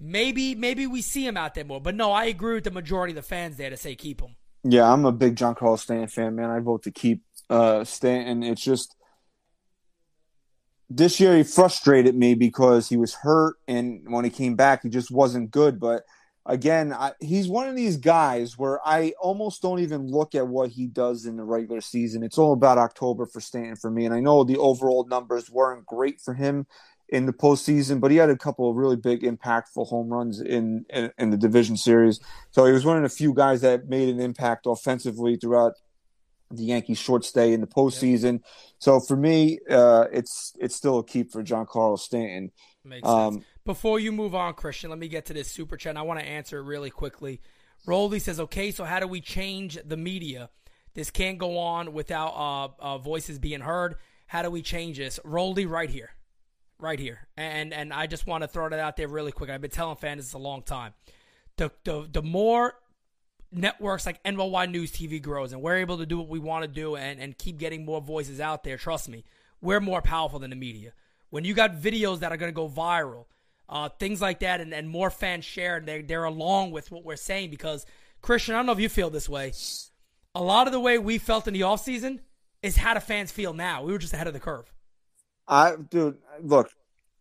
[0.00, 1.80] maybe maybe we see him out there more.
[1.80, 4.36] But no, I agree with the majority of the fans there to say keep him.
[4.66, 6.50] Yeah, I'm a big Giancarlo Stanton fan, man.
[6.50, 8.42] I vote to keep uh, Stanton.
[8.42, 8.96] It's just
[10.90, 14.88] this year he frustrated me because he was hurt, and when he came back, he
[14.88, 15.80] just wasn't good.
[15.80, 16.04] But
[16.46, 20.70] again, I, he's one of these guys where I almost don't even look at what
[20.70, 22.22] he does in the regular season.
[22.22, 25.86] It's all about October for Stanton for me, and I know the overall numbers weren't
[25.86, 26.66] great for him
[27.08, 30.84] in the postseason, but he had a couple of really big, impactful home runs in,
[30.90, 32.20] in in the division series.
[32.50, 35.74] So he was one of the few guys that made an impact offensively throughout
[36.56, 38.40] the Yankees' short stay in the postseason.
[38.78, 42.52] So for me, uh, it's it's still a keep for Giancarlo Stanton.
[42.84, 43.44] Makes Um, sense.
[43.64, 45.90] Before you move on, Christian, let me get to this super chat.
[45.90, 47.40] and I want to answer it really quickly.
[47.86, 50.50] Rolly says, "Okay, so how do we change the media?
[50.94, 53.96] This can't go on without uh, uh, voices being heard.
[54.26, 56.10] How do we change this?" Rolly, right here,
[56.78, 59.48] right here, and and I just want to throw that out there really quick.
[59.50, 60.92] I've been telling fans this a long time.
[61.56, 62.74] The the the more
[63.54, 66.68] networks like NYY News TV grows and we're able to do what we want to
[66.68, 69.24] do and, and keep getting more voices out there, trust me,
[69.60, 70.92] we're more powerful than the media.
[71.30, 73.26] When you got videos that are going to go viral,
[73.68, 77.04] uh, things like that, and, and more fans share, and they're, they're along with what
[77.04, 77.86] we're saying because,
[78.20, 79.52] Christian, I don't know if you feel this way.
[80.34, 82.20] A lot of the way we felt in the offseason
[82.62, 83.82] is how do fans feel now?
[83.82, 84.72] We were just ahead of the curve.
[85.48, 86.70] I, dude, look,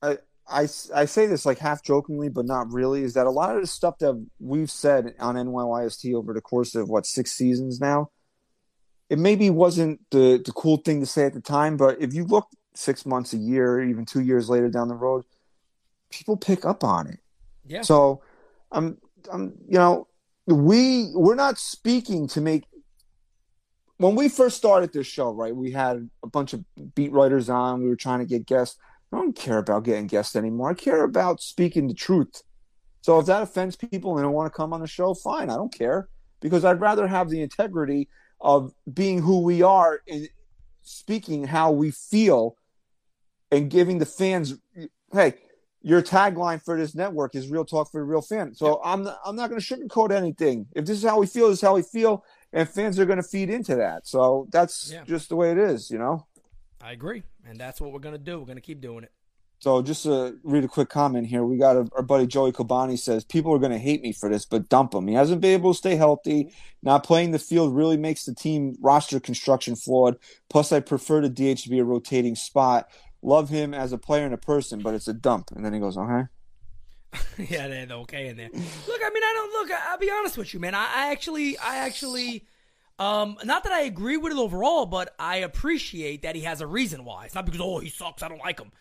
[0.01, 0.17] I,
[0.47, 3.03] I, I say this like half jokingly, but not really.
[3.03, 6.75] Is that a lot of the stuff that we've said on NYYST over the course
[6.75, 8.11] of what six seasons now?
[9.09, 12.25] It maybe wasn't the the cool thing to say at the time, but if you
[12.25, 15.23] look six months, a year, even two years later down the road,
[16.09, 17.19] people pick up on it.
[17.65, 17.81] Yeah.
[17.81, 18.21] So,
[18.71, 18.97] I'm,
[19.31, 20.07] I'm, you know,
[20.47, 22.65] we we're not speaking to make.
[23.97, 26.63] When we first started this show, right, we had a bunch of
[26.95, 27.83] beat writers on.
[27.83, 28.77] We were trying to get guests.
[29.13, 30.71] I don't care about getting guests anymore.
[30.71, 32.41] I care about speaking the truth.
[33.01, 35.49] So if that offends people and they don't want to come on the show, fine.
[35.49, 36.09] I don't care
[36.41, 38.09] because I'd rather have the integrity
[38.41, 40.27] of being who we are and
[40.81, 42.55] speaking how we feel
[43.51, 44.55] and giving the fans,
[45.11, 45.35] hey,
[45.81, 48.55] your tagline for this network is real talk for a real fan.
[48.55, 50.65] So I'm not, I'm not going to sugarcoat anything.
[50.73, 53.21] If this is how we feel, this is how we feel, and fans are going
[53.21, 54.07] to feed into that.
[54.07, 55.03] So that's Yeah.
[55.03, 56.25] just the way it is, you know.
[56.83, 58.39] I agree, and that's what we're gonna do.
[58.39, 59.11] We're gonna keep doing it.
[59.63, 62.99] So just to read a quick comment here, we got a, our buddy Joey Kobani
[62.99, 65.07] says people are going to hate me for this, but dump him.
[65.07, 66.53] He hasn't been able to stay healthy.
[66.81, 70.17] Not playing the field really makes the team roster construction flawed.
[70.49, 72.89] Plus, I prefer the DH to be a rotating spot.
[73.21, 75.51] Love him as a player and a person, but it's a dump.
[75.55, 76.23] And then he goes, okay.
[77.37, 78.49] yeah, they're okay in there.
[78.51, 79.71] Look, I mean, I don't look.
[79.71, 80.75] I- I'll be honest with you, man.
[80.75, 82.43] I, I actually, I actually,
[82.99, 86.67] um, not that I agree with it overall, but I appreciate that he has a
[86.67, 87.25] reason why.
[87.25, 88.71] It's not because oh he sucks, I don't like him.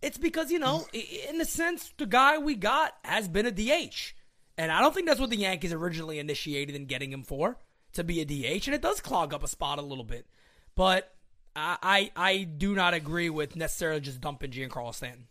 [0.00, 0.86] It's because you know,
[1.28, 4.14] in the sense, the guy we got has been a DH,
[4.58, 7.56] and I don't think that's what the Yankees originally initiated in getting him for
[7.94, 10.26] to be a DH, and it does clog up a spot a little bit.
[10.74, 11.14] But
[11.54, 15.26] I, I, I do not agree with necessarily just dumping Giancarlo Stanton.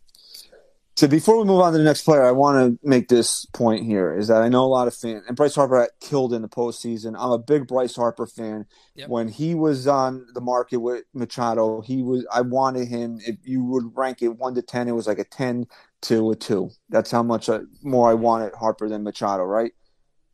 [1.01, 3.83] So before we move on to the next player, I want to make this point
[3.83, 6.43] here: is that I know a lot of fans, and Bryce Harper got killed in
[6.43, 7.15] the postseason.
[7.17, 8.67] I'm a big Bryce Harper fan.
[8.93, 9.09] Yep.
[9.09, 12.23] When he was on the market with Machado, he was.
[12.31, 13.19] I wanted him.
[13.25, 15.65] If you would rank it one to ten, it was like a ten
[16.01, 16.69] to a two.
[16.89, 19.71] That's how much I, more I wanted Harper than Machado, right?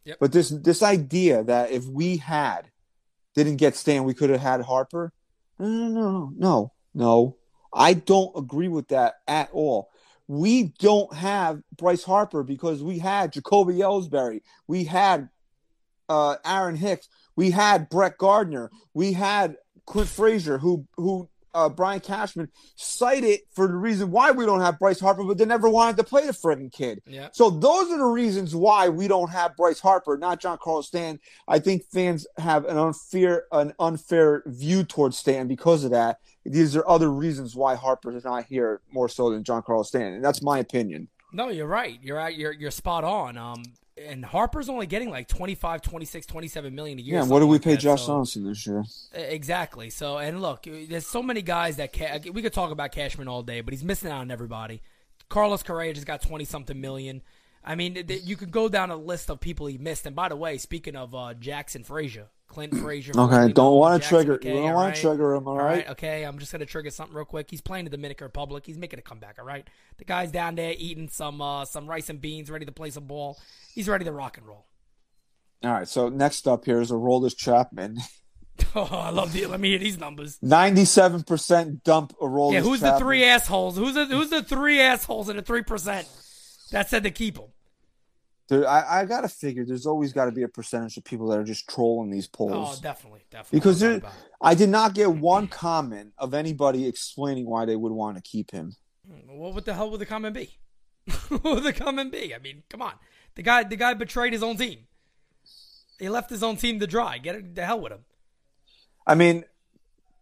[0.04, 0.18] Yep.
[0.20, 2.72] But this this idea that if we had
[3.36, 5.14] didn't get Stan, we could have had Harper.
[5.60, 7.38] No, no, no, no, no.
[7.74, 9.92] I don't agree with that at all.
[10.28, 15.30] We don't have Bryce Harper because we had Jacoby Ellsbury, we had
[16.10, 22.00] uh, Aaron Hicks, we had Brett Gardner, we had Clint Frazier, who who uh, Brian
[22.00, 25.98] Cashman cited for the reason why we don't have Bryce Harper, but they never wanted
[25.98, 27.02] to play the friggin' kid.
[27.06, 27.30] Yeah.
[27.32, 31.20] So those are the reasons why we don't have Bryce Harper, not Giancarlo Stan.
[31.48, 36.20] I think fans have an unfair an unfair view towards Stan because of that.
[36.46, 40.24] These are other reasons why Harper is not here more so than Giancarlo Stan, and
[40.24, 41.10] that's my opinion.
[41.34, 42.00] No, you're right.
[42.02, 42.30] You're.
[42.30, 43.38] You're you're spot on.
[43.38, 43.64] Um,
[44.06, 47.16] and Harper's only getting like 25, 26, 27 million a year.
[47.16, 48.84] Yeah, what do we like pay that, Josh so- Donaldson this year?
[49.14, 49.90] Exactly.
[49.90, 53.44] So, and look, there's so many guys that ca- we could talk about Cashman all
[53.44, 54.82] day, but he's missing out on everybody.
[55.30, 57.22] Carlos Correa just got 20 something million.
[57.64, 60.06] I mean, th- you could go down a list of people he missed.
[60.06, 63.14] And by the way, speaking of uh, Jackson Frazier, Clint Frazier.
[63.16, 65.88] Okay, don't wanna trigger- McKay, don't all wanna trigger him, all right?
[65.90, 67.50] Okay, I'm just gonna trigger something real quick.
[67.50, 68.66] He's playing the Dominican Republic.
[68.66, 69.38] He's making a comeback.
[69.40, 69.68] All right,
[69.98, 73.06] the guy's down there eating some uh, some rice and beans, ready to play some
[73.06, 73.38] ball.
[73.74, 74.66] He's ready to rock and roll.
[75.64, 77.98] All right, so next up here is Aroldis Chapman.
[78.76, 79.46] Oh, I love the.
[79.46, 80.38] Let me hear these numbers.
[80.42, 82.54] Ninety-seven percent dump a Aroldis.
[82.54, 83.78] Yeah, who's the three assholes?
[83.78, 86.08] Who's the who's the three assholes in the three percent
[86.72, 87.50] that said to keep him?
[88.48, 91.40] Dude, I, I gotta figure there's always got to be a percentage of people that
[91.40, 92.78] are just trolling these polls.
[92.78, 93.60] Oh, definitely, definitely.
[93.60, 94.32] because there, doubt about it.
[94.42, 98.52] I did not get one comment of anybody explaining why they would want to keep
[98.52, 98.76] him.
[99.30, 100.58] Well, what the hell would the comment be?
[101.30, 102.34] what would the comment be?
[102.34, 102.94] I mean, come on.
[103.36, 104.88] The guy, the guy betrayed his own team.
[106.00, 107.18] He left his own team to dry.
[107.18, 108.06] Get it, the hell with him.
[109.06, 109.46] I mean,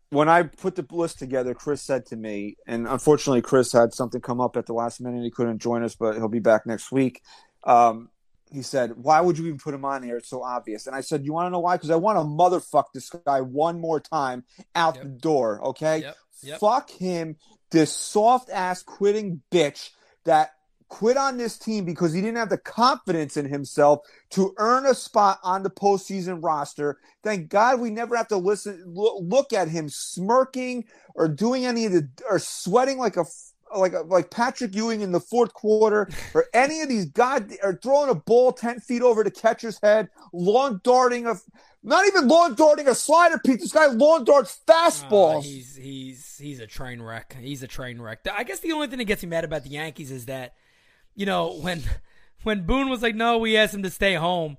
[0.09, 4.21] when I put the list together, Chris said to me, and unfortunately, Chris had something
[4.21, 5.23] come up at the last minute.
[5.23, 7.21] He couldn't join us, but he'll be back next week.
[7.63, 8.09] Um,
[8.51, 10.17] he said, Why would you even put him on here?
[10.17, 10.87] It's so obvious.
[10.87, 11.75] And I said, You want to know why?
[11.75, 14.43] Because I want to motherfuck this guy one more time
[14.75, 15.03] out Yep.
[15.03, 15.99] the door, okay?
[15.99, 16.59] Yep, yep.
[16.59, 17.37] Fuck him,
[17.71, 19.89] this soft ass quitting bitch
[20.25, 20.51] that
[20.87, 24.93] quit on this team because he didn't have the confidence in himself to earn a
[24.93, 26.99] spot on the postseason roster.
[27.23, 30.85] Thank God we never have to listen, look at him smirking
[31.15, 33.25] or doing any of the or sweating like a
[33.77, 38.09] like like Patrick Ewing in the fourth quarter or any of these god or throwing
[38.09, 41.41] a ball ten feet over the catcher's head, long darting of
[41.83, 43.39] not even long darting a slider.
[43.45, 45.43] Pete, this guy long darts Uh, fastballs.
[45.43, 47.35] he's he's he's a train wreck.
[47.39, 48.25] He's a train wreck.
[48.31, 50.53] I guess the only thing that gets me mad about the Yankees is that,
[51.15, 51.83] you know, when
[52.43, 54.57] when Boone was like, "No, we asked him to stay home."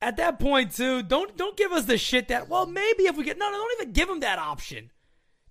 [0.00, 2.48] At that point, too, don't don't give us the shit that.
[2.48, 4.90] Well, maybe if we get no, no, don't even give him that option.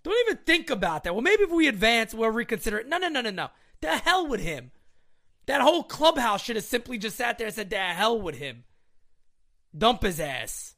[0.07, 1.13] Don't even think about that.
[1.13, 2.87] Well, maybe if we advance, we'll reconsider it.
[2.87, 3.49] No, no, no, no, no.
[3.81, 4.71] The hell with him.
[5.47, 8.63] That whole clubhouse should have simply just sat there and said, "The hell with him."
[9.77, 10.75] Dump his ass.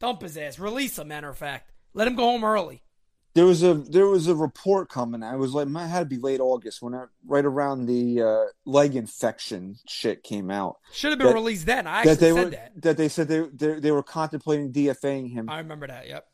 [0.00, 0.58] Dump his ass.
[0.58, 1.08] Release him.
[1.08, 2.82] Matter of fact, let him go home early.
[3.34, 5.22] There was a there was a report coming.
[5.22, 8.44] I was like, it had to be late August when I, right around the uh,
[8.66, 10.76] leg infection shit came out.
[10.92, 11.86] Should have been That- released then.
[11.86, 12.50] I actually That they said were
[12.90, 12.96] that.
[12.98, 15.48] they said they, they they were contemplating DFAing him.
[15.48, 16.08] I remember that.
[16.08, 16.26] Yep.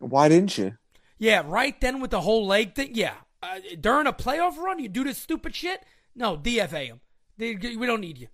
[0.00, 0.76] Why didn't you?
[1.18, 2.90] Yeah, right then with the whole leg thing.
[2.94, 5.82] Yeah, uh, during a playoff run, you do this stupid shit.
[6.14, 7.00] No, DFA him.
[7.36, 8.28] They- We don't need you.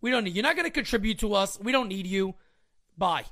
[0.00, 0.34] We don't need.
[0.34, 1.58] You're not going to contribute to us.
[1.60, 2.34] We don't need you.
[2.98, 3.24] Bye.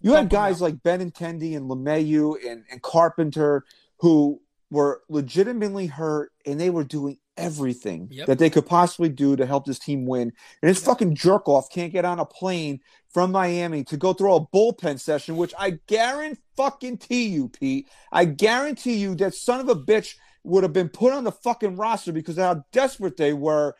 [0.00, 0.60] You had guys out.
[0.62, 3.64] like Benintendi and LeMahieu and, and Carpenter
[3.98, 4.40] who
[4.70, 8.26] were legitimately hurt and they were doing everything Yep.
[8.26, 10.32] that they could possibly do to help this team win.
[10.62, 12.80] And this fucking jerk off can't get on a plane
[13.12, 17.88] from Miami to go through a bullpen session, which I guarantee fucking you, Pete.
[18.12, 21.76] I guarantee you that son of a bitch would have been put on the fucking
[21.76, 23.74] roster because of how desperate they were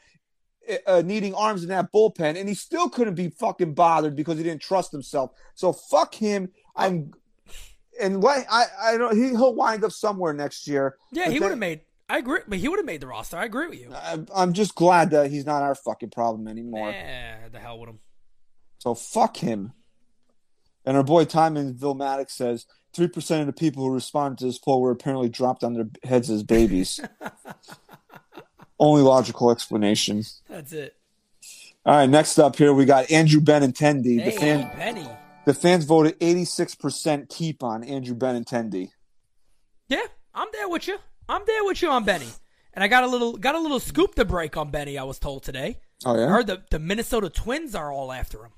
[0.87, 4.45] uh, needing arms in that bullpen, and he still couldn't be fucking bothered because he
[4.45, 5.33] didn't trust himself.
[5.55, 6.51] So fuck him.
[6.75, 7.13] I'm,
[8.01, 10.97] and what I I don't he he'll wind up somewhere next year.
[11.13, 11.83] Yeah, he would have made.
[12.09, 13.37] I agree, but he would have made the roster.
[13.39, 13.91] I agree with you.
[13.95, 16.91] I'm, I'm just glad that he's not our fucking problem anymore.
[16.91, 17.99] Yeah, the hell with him.
[18.79, 19.73] So fuck him.
[20.85, 24.59] And our boy Timon Vilmatic says three percent of the people who responded to this
[24.59, 27.01] poll were apparently dropped on their heads as babies.
[28.79, 30.25] Only logical explanation.
[30.49, 30.95] That's it.
[31.87, 34.21] All right, next up here we got Andrew Benintendi.
[34.21, 35.09] Hey, The fan Penny.
[35.47, 38.91] the fans voted 86% keep on Andrew Benintendi.
[39.89, 40.01] Yeah,
[40.35, 40.99] I'm there with you.
[41.29, 42.29] I'm there with you on Benny.
[42.73, 44.99] And I got a little got a little scoop to break on Benny.
[44.99, 45.79] I was told today.
[46.05, 46.25] Oh yeah.
[46.27, 48.51] I heard the the Minnesota Twins are all after him.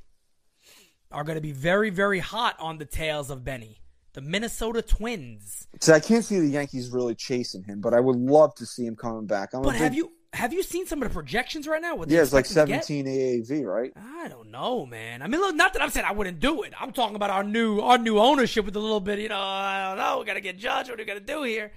[1.13, 3.79] Are going to be very very hot on the tails of Benny.
[4.15, 5.67] The Minnesota Twins.
[5.81, 8.87] See, I can't see the Yankees really chasing him, but I would love to see
[8.87, 9.53] him coming back.
[9.53, 11.97] I'm But big- have you have you seen some of the projections right now?
[11.97, 12.85] What Yeah, it's like expect him to get?
[12.87, 13.07] 17
[13.45, 13.93] AAV, right?
[13.97, 15.23] I don't know, man.
[15.23, 16.73] I mean, look, not that I'm saying I wouldn't do it.
[16.79, 19.89] I'm talking about our new our new ownership with a little bit, you know, I
[19.89, 20.89] don't know, we got to get judged.
[20.89, 21.73] What are we going to do here?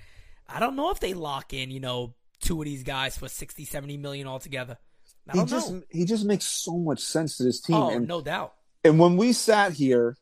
[0.51, 3.65] I don't know if they lock in, you know, two of these guys for 60,
[3.65, 4.77] 70 million altogether.
[5.27, 5.81] I He don't just know.
[5.89, 7.75] he just makes so much sense to this team.
[7.75, 8.53] Oh, and, no doubt.
[8.83, 10.17] and when we sat here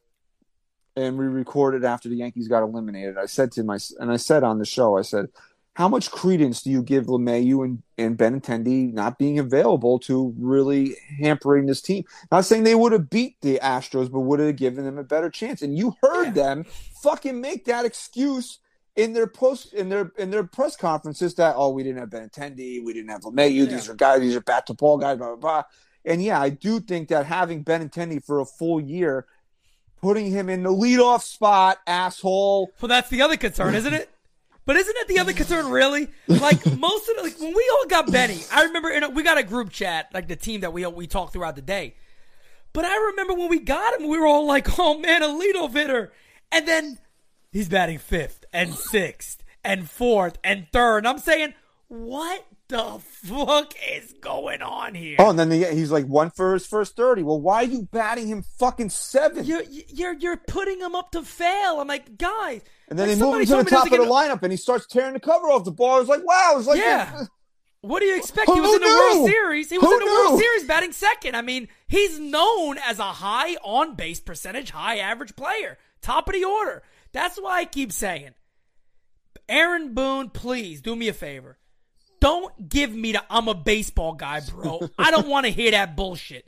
[0.96, 4.44] and we recorded after the Yankees got eliminated, I said to my and I said
[4.44, 5.28] on the show, I said,
[5.76, 10.96] "How much credence do you give LeMahieu and and Benintendi not being available to really
[11.22, 12.04] hampering this team?
[12.32, 15.30] Not saying they would have beat the Astros, but would have given them a better
[15.30, 15.62] chance.
[15.62, 16.44] And you heard Yeah.
[16.44, 16.66] them
[17.04, 18.60] fucking make that excuse."
[18.98, 22.84] In their post, in their in their press conferences, that oh we didn't have Benintendi,
[22.84, 23.70] we didn't have LeMahieu.
[23.70, 25.64] These are guys, these are bat to ball guys, blah blah blah.
[26.04, 29.26] And yeah, I do think that having Benintendi for a full year,
[30.02, 32.72] putting him in the leadoff spot, asshole.
[32.82, 34.10] Well, that's the other concern, isn't it?
[34.68, 36.10] But isn't it the other concern, really?
[36.28, 39.24] Like most of the, like when we all got Benny, I remember in a, we
[39.24, 41.96] got a group chat, like the team that we we talked throughout the day.
[42.74, 45.72] But I remember when we got him, we were all like, "Oh man, a leadoff
[45.72, 46.12] hitter,"
[46.52, 47.00] and then
[47.52, 51.00] he's batting fifth and sixth and fourth and third.
[51.00, 51.54] And I'm saying,
[51.88, 55.16] what the fuck is going on here?
[55.20, 57.24] Oh, and then the, he's like one for his first thirty.
[57.24, 59.48] Well, why are you batting him fucking seventh?
[59.48, 61.80] You're you're you're putting him up to fail.
[61.80, 62.62] I'm like, guys.
[62.90, 64.86] and then like they move him to the top of the lineup, and he starts
[64.88, 66.00] tearing the cover off the ball.
[66.00, 67.24] It's like, wow, it's like, Yeah.
[67.82, 68.48] What do you expect?
[68.48, 69.18] Who he was in the knew?
[69.20, 69.70] World Series.
[69.70, 70.40] He was Who in the World?
[70.40, 71.36] Series batting second.
[71.36, 76.34] I mean, he's known as a high on base percentage, high average player, top of
[76.34, 76.82] the order.
[77.12, 78.32] That's why I keep saying,
[79.50, 81.58] Aaron Boone, please do me a favor.
[82.20, 84.90] Don't give me the I'm a baseball guy, bro.
[84.98, 86.48] I don't want to hear that bullshit.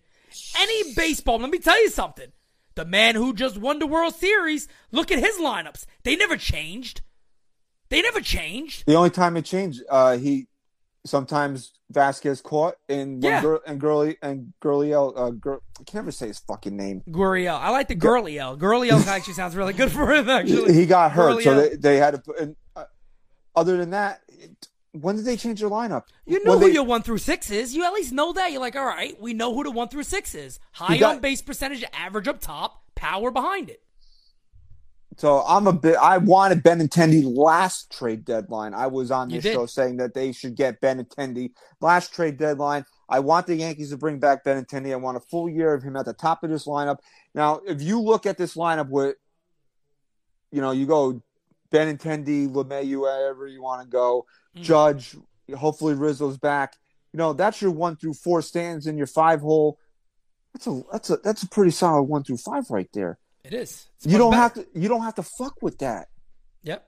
[0.58, 2.32] Any baseball, let me tell you something.
[2.76, 5.86] The man who just won the World Series, look at his lineups.
[6.04, 7.02] They never changed.
[7.90, 8.84] They never changed.
[8.86, 10.48] the only time it changed, uh, he
[11.10, 13.58] sometimes Vasquez caught and Yeah.
[13.66, 17.04] And Gurley and Gurley, uh, Gur- I can never say his fucking name.
[17.10, 17.60] Gurriel.
[17.60, 18.58] I like the Gurliel.
[18.58, 20.74] Gurliel actually sounds really good for him, actually.
[20.74, 22.20] he got hurt, so they, they had to.
[22.20, 22.86] Put, and, uh,
[23.56, 26.04] other than that, it, when did they change their lineup?
[26.26, 27.76] You know When who they- your one through six is.
[27.76, 28.52] You at least know that.
[28.52, 30.60] You're like, all right, we know who the one through six is.
[30.72, 33.82] High got- on base percentage, average up top, power behind it.
[35.20, 35.98] So I'm a bit.
[35.98, 38.74] I wanted Benintendi last trade deadline.
[38.74, 41.52] I was on this show saying that they should get Benintendi
[41.82, 42.86] last trade deadline.
[43.10, 44.94] I want the Yankees to bring back Benintendi.
[44.94, 47.00] I want a full year of him at the top of this lineup.
[47.36, 49.18] Now, if you look at this lineup with,
[50.52, 51.22] you know, you go
[51.70, 54.62] Benintendi, LeMahieu, wherever you want to go, Mm.
[54.62, 55.16] Judge.
[55.56, 56.76] Hopefully Rizzo's back.
[57.12, 59.80] You know, that's your one through four stands in your five hole.
[60.54, 63.20] That's a that's a that's a pretty solid one through five right there.
[63.44, 63.88] It is.
[63.98, 64.42] It's You don't better.
[64.42, 66.08] have to you don't have to fuck with that.
[66.64, 66.86] Yep.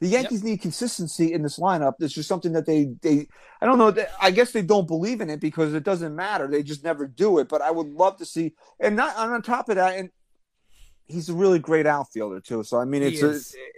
[0.00, 1.94] The Yankees need consistency in this lineup.
[2.00, 3.26] It's just something that they they
[3.62, 3.90] I don't know.
[3.90, 6.46] they- I guess they don't believe in it because it doesn't matter.
[6.46, 7.48] They just never do it.
[7.48, 10.10] But I would love to see, and not and on top of that, and
[11.06, 12.62] he's a really great outfielder too.
[12.64, 13.30] So I mean, it's a,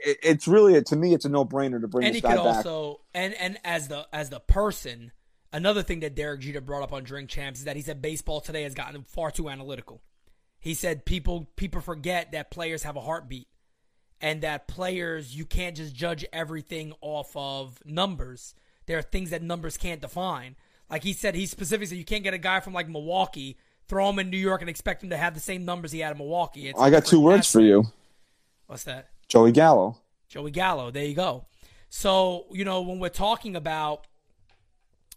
[0.08, 2.28] it, it's really a, to me, it's a no brainer to bring and this he
[2.28, 5.12] guy could also and and as the as the person,
[5.52, 8.40] another thing that Derek Jeter brought up on Drink Champs is that he said baseball
[8.40, 10.02] today has gotten far too analytical.
[10.58, 13.48] He said people people forget that players have a heartbeat
[14.20, 18.54] and that players you can't just judge everything off of numbers.
[18.86, 20.56] There are things that numbers can't define.
[20.88, 24.08] Like he said, he specifically said you can't get a guy from like Milwaukee, throw
[24.08, 26.18] him in New York, and expect him to have the same numbers he had in
[26.18, 26.68] Milwaukee.
[26.68, 27.86] It's I got two words for you,
[28.66, 29.10] What's that?
[29.28, 29.98] Joey Gallo.
[30.28, 30.90] Joey Gallo.
[30.90, 31.46] There you go.
[31.88, 34.06] So, you know, when we're talking about,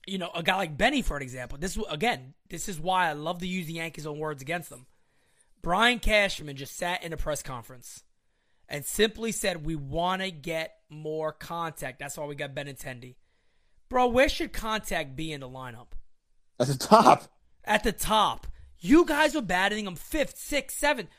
[0.05, 3.13] you know, a guy like Benny, for an example, this again, this is why I
[3.13, 4.85] love to use the Yankees' own words against them.
[5.61, 8.03] Brian Cashman just sat in a press conference
[8.67, 11.99] and simply said, We want to get more contact.
[11.99, 13.15] That's why we got Benintendi.
[13.89, 15.87] Bro, where should contact be in the lineup?
[16.59, 17.23] At the top.
[17.65, 18.47] At the top.
[18.79, 21.09] You guys are batting them fifth, sixth, seventh.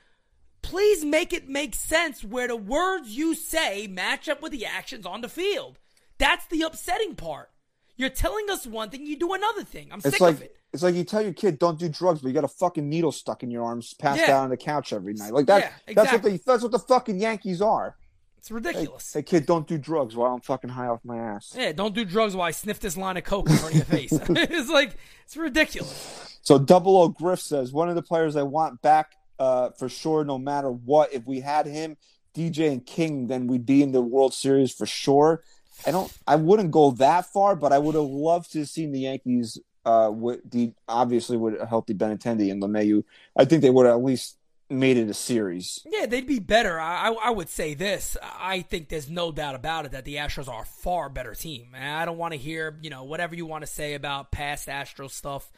[0.62, 5.04] Please make it make sense where the words you say match up with the actions
[5.04, 5.78] on the field.
[6.18, 7.50] That's the upsetting part.
[7.96, 9.88] You're telling us one thing, you do another thing.
[9.90, 10.56] I'm It's sick like of it.
[10.72, 13.12] It's like you tell your kid don't do drugs, but you got a fucking needle
[13.12, 14.36] stuck in your arms, passed Yeah.
[14.38, 15.32] out on the couch every night.
[15.32, 15.72] Like that.
[15.88, 17.96] Yeah, That's what the that's what the fucking Yankees are.
[18.38, 19.12] It's Hey, ridiculous.
[19.12, 21.54] hey kid, don't do drugs while I'm fucking high off my ass.
[21.56, 23.84] Yeah, don't do drugs while I sniff this line of coke in front of your
[23.86, 24.12] face.
[24.28, 26.38] it's like it's ridiculous.
[26.42, 30.24] So Double O Griff says one of the players I want back uh, for sure,
[30.24, 31.12] no matter what.
[31.12, 31.96] If we had him,
[32.34, 35.42] DJ and King, then we'd be in the World Series for sure.
[35.86, 36.10] I don't.
[36.26, 39.58] I wouldn't go that far, but I would have loved to have seen the Yankees
[39.84, 43.04] uh, with the obviously would have helped the Benintendi and LeMahieu.
[43.36, 44.36] I think they would have at least
[44.68, 45.84] made it a series.
[45.84, 46.80] Yeah, they'd be better.
[46.80, 48.16] I, I, would say this.
[48.22, 51.70] I think there's no doubt about it that the Astros are a far better team.
[51.74, 54.68] And I don't want to hear, you know, whatever you want to say about past
[54.68, 55.50] Astros stuff.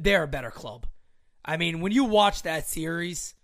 [0.00, 0.86] They're a better club.
[1.44, 3.34] I mean, when you watch that series,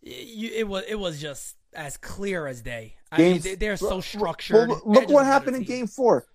[0.00, 2.96] you, it was it was just as clear as day.
[3.12, 4.68] I mean, they, they're so structured.
[4.68, 5.78] Well, look what happened in team.
[5.78, 6.26] Game Four.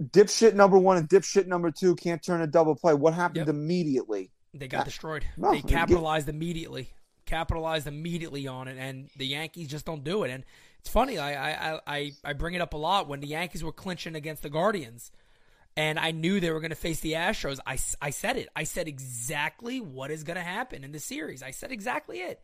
[0.00, 2.94] Dipshit number one and dipshit number two can't turn a double play.
[2.94, 3.48] What happened Yep.
[3.48, 4.30] immediately?
[4.54, 5.24] They got ah, destroyed.
[5.36, 6.90] No, they they get- capitalized immediately.
[7.24, 10.30] Capitalized immediately on it, and the Yankees just don't do it.
[10.30, 10.44] And
[10.80, 11.18] it's funny.
[11.18, 14.42] I I, I, I bring it up a lot when the Yankees were clinching against
[14.42, 15.12] the Guardians,
[15.76, 17.58] and I knew they were going to face the Astros.
[17.64, 18.48] I, I said it.
[18.56, 21.42] I said exactly what is going to happen in the series.
[21.42, 22.40] I said exactly it.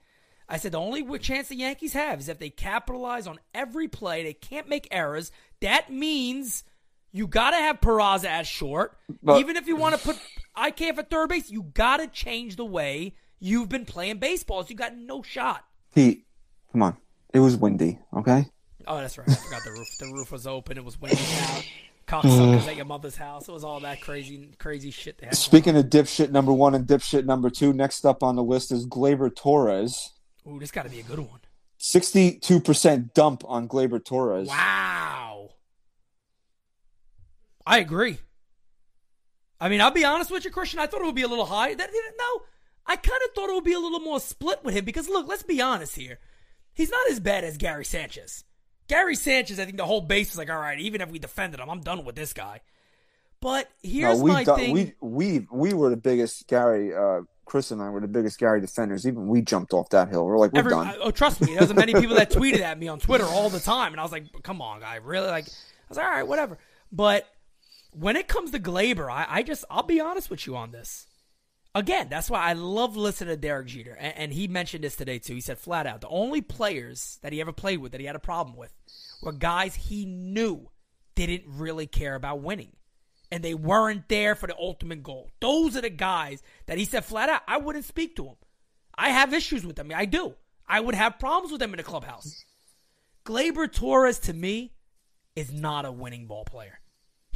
[0.49, 4.23] I said the only chance the Yankees have is if they capitalize on every play.
[4.23, 5.31] They can't make errors.
[5.61, 6.65] That means
[7.13, 8.97] you got to have Peraza at short.
[9.23, 10.19] But- Even if you want to put
[10.57, 14.63] IK for third base, you got to change the way you've been playing baseball.
[14.63, 15.65] So you got no shot.
[15.95, 16.27] Pete,
[16.73, 16.97] come on.
[17.33, 17.99] It was windy.
[18.17, 18.47] Okay.
[18.87, 19.29] Oh, that's right.
[19.29, 19.89] I forgot the roof.
[19.99, 20.77] The roof was open.
[20.79, 21.65] It was windy out.
[22.07, 23.47] Cocksuckers at your mother's house.
[23.49, 25.19] It was all that crazy, crazy shit.
[25.19, 25.37] They had.
[25.37, 28.87] Speaking of dipshit number one and dipshit number two, next up on the list is
[28.87, 30.13] Gleyber Torres.
[30.49, 31.41] Ooh, this got to be a good one.
[31.77, 34.49] Sixty-two percent dump on Gleyber Torres.
[34.49, 35.28] Wow.
[37.69, 38.19] I agree.
[39.61, 40.79] I mean, I'll be honest with you, Christian.
[40.79, 41.75] I thought it would be a little high.
[41.75, 42.43] That no,
[42.87, 45.29] I kind of thought it would be a little more split with him because look,
[45.29, 46.19] let's be honest here.
[46.73, 48.45] He's not as bad as Gary Sanchez.
[48.89, 51.61] Gary Sanchez, I think the whole base is like, all right, even if we defended
[51.61, 52.61] him, I'm done with this guy.
[53.41, 54.73] But No, here's we, my thing.
[54.73, 56.95] we we we were the biggest Gary.
[56.95, 59.07] Uh, Chris and I were the biggest Gary defenders.
[59.07, 60.25] Even we jumped off that hill.
[60.25, 60.95] We're like, we're Every, done.
[61.01, 63.93] Oh, trust me, there's many people that tweeted at me on Twitter all the time,
[63.93, 66.59] and I was like, "Come on, guy, really?" Like, I was like, "All right, whatever."
[66.91, 67.27] But
[67.93, 71.07] when it comes to Gleyber, I, I just, I'll be honest with you on this.
[71.75, 75.19] Again, that's why I love listening to Derek Jeter, and, and he mentioned this today
[75.19, 75.35] too.
[75.35, 78.17] He said flat out, the only players that he ever played with that he had
[78.17, 78.73] a problem with
[79.23, 80.71] were guys he knew
[81.15, 82.73] didn't really care about winning
[83.31, 85.31] and they weren't there for the ultimate goal.
[85.41, 88.37] Those are the guys that he said flat out, I wouldn't speak to them.
[88.97, 89.93] I have issues with them.
[89.95, 90.35] I do.
[90.67, 92.45] I would have problems with them in the clubhouse.
[93.25, 94.73] Gleyber Torres, to me,
[95.37, 96.81] is not a winning ball player.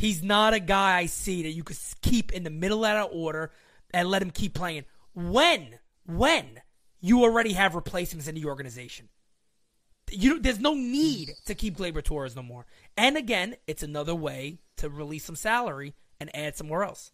[0.02, 3.16] He's not a guy I see that you could keep in the middle of that
[3.16, 3.52] order
[3.94, 4.84] and let him keep playing.
[5.14, 6.60] When, when
[7.00, 9.10] you already have replacements in the organization.
[10.10, 12.66] You, there's no need to keep Gleyber Torres no more.
[12.96, 17.12] And again, it's another way to release some salary and add somewhere else.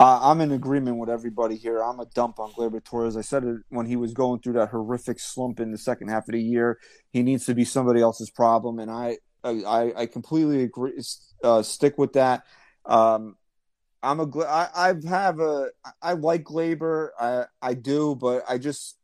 [0.00, 1.82] Uh, I'm in agreement with everybody here.
[1.82, 3.18] I'm a dump on Gleyber Torres.
[3.18, 6.26] I said it when he was going through that horrific slump in the second half
[6.26, 6.78] of the year.
[7.10, 10.92] He needs to be somebody else's problem, and I I, I completely agree.
[11.42, 12.44] Uh, stick with that.
[12.84, 13.36] Um,
[14.02, 15.70] I'm a I, I have a
[16.00, 17.10] I like Gleyber.
[17.18, 18.96] I I do, but I just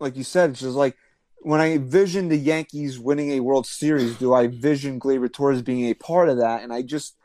[0.00, 0.96] like you said, it's just like
[1.42, 5.86] when I envision the Yankees winning a World Series, do I vision Gleyber Torres being
[5.86, 6.62] a part of that?
[6.62, 7.16] And I just,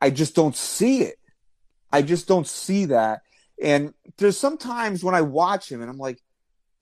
[0.00, 1.16] I just don't see it.
[1.90, 3.22] I just don't see that.
[3.62, 6.18] And there's sometimes when I watch him and I'm like,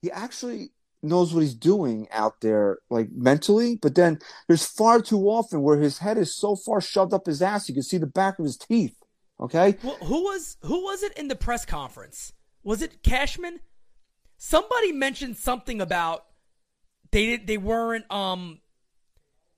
[0.01, 0.71] he actually
[1.03, 3.77] knows what he's doing out there, like mentally.
[3.81, 7.41] But then there's far too often where his head is so far shoved up his
[7.41, 8.95] ass, you can see the back of his teeth.
[9.39, 9.77] Okay.
[9.83, 12.33] Well, who was who was it in the press conference?
[12.63, 13.59] Was it Cashman?
[14.37, 16.25] Somebody mentioned something about
[17.11, 18.59] they didn't they weren't um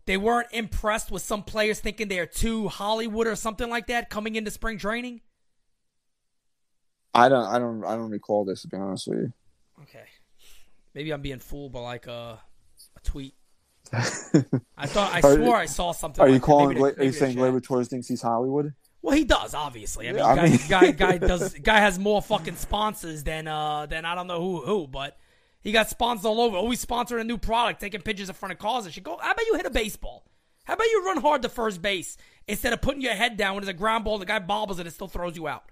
[0.06, 4.36] they weren't impressed with some players thinking they're too Hollywood or something like that coming
[4.36, 5.22] into spring training.
[7.14, 9.34] I don't, I don't, I don't recall this to be honest with you.
[10.94, 12.40] Maybe I'm being fooled by like a
[12.96, 13.36] a tweet.
[13.94, 16.22] I thought I Are- swore I saw something.
[16.24, 16.46] Are like you that.
[16.46, 16.68] calling?
[16.70, 17.38] Maybe Gla- the- are you saying.
[17.38, 18.74] Gleyber Torres thinks he's Hollywood?
[19.02, 20.08] Well, he does obviously.
[20.08, 23.48] I mean, Yeah, I guy, mean- guy, guy does guy has more fucking sponsors than
[23.48, 25.18] uh than I don't know who who, but
[25.62, 26.58] he got sponsors all over.
[26.58, 29.04] Always sponsoring a new product, taking pictures in front of cars and shit.
[29.04, 29.18] Go.
[29.22, 30.26] How about you hit a baseball?
[30.66, 32.16] How about you run hard to first base
[32.48, 34.86] instead of putting your head down when there's a ground ball, the guy bobbles it
[34.86, 35.64] and still throws you out.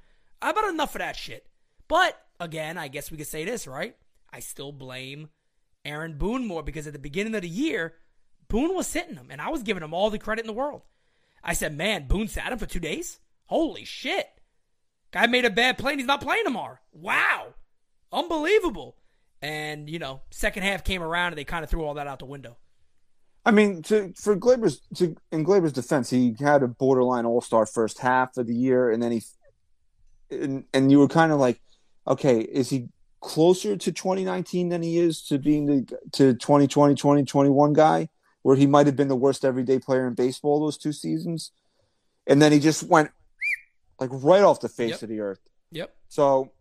[0.41, 1.45] How about enough of that shit?
[1.87, 3.95] But again, I guess we could say this, right?
[4.33, 5.29] I still blame
[5.83, 7.95] Aaron Boone more because at the beginning of the year,
[8.47, 10.81] Boone was sitting him, and I was giving him all the credit in the world.
[11.43, 13.19] I said, man, Boone sat him for two days?
[13.45, 14.27] Holy shit.
[15.11, 16.77] Guy made a bad play and he's not playing tomorrow.
[16.93, 17.53] Wow.
[18.11, 18.95] Unbelievable.
[19.41, 22.19] And, you know, second half came around and they kind of threw all that out
[22.19, 22.57] the window.
[23.43, 27.65] I mean, to for Gleyber's to in Gleyber's defense, he had a borderline All Star
[27.65, 29.23] first half of the year, and then he
[30.29, 31.59] and, and you were kind of like,
[32.07, 32.89] okay, is he
[33.21, 38.09] closer to 2019 than he is to being the to 2020 2021 guy,
[38.41, 41.51] where he might have been the worst everyday player in baseball those two seasons,
[42.27, 43.11] and then he just went
[43.99, 45.01] like right off the face Yep.
[45.03, 45.39] of the earth.
[45.71, 45.95] Yep.
[46.09, 46.51] So,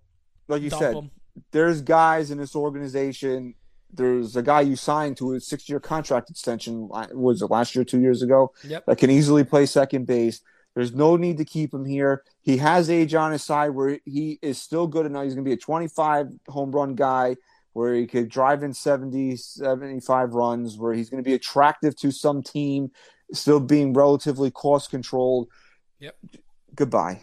[0.49, 1.11] like you Dump said, him.
[1.53, 3.55] there's guys in this organization.
[3.93, 6.89] There's a guy you signed to a six year contract extension.
[7.13, 8.53] Was it last year, two years ago?
[8.65, 8.87] Yep.
[8.87, 10.43] That can easily play second base.
[10.75, 12.23] There's no need to keep him here.
[12.43, 15.25] He has age on his side where he is still good enough.
[15.25, 17.37] He's going to be a 25 home run guy
[17.73, 22.11] where he could drive in 70, 75 runs, where he's going to be attractive to
[22.11, 22.91] some team,
[23.33, 25.49] still being relatively cost controlled.
[25.99, 26.17] Yep.
[26.75, 27.23] Goodbye.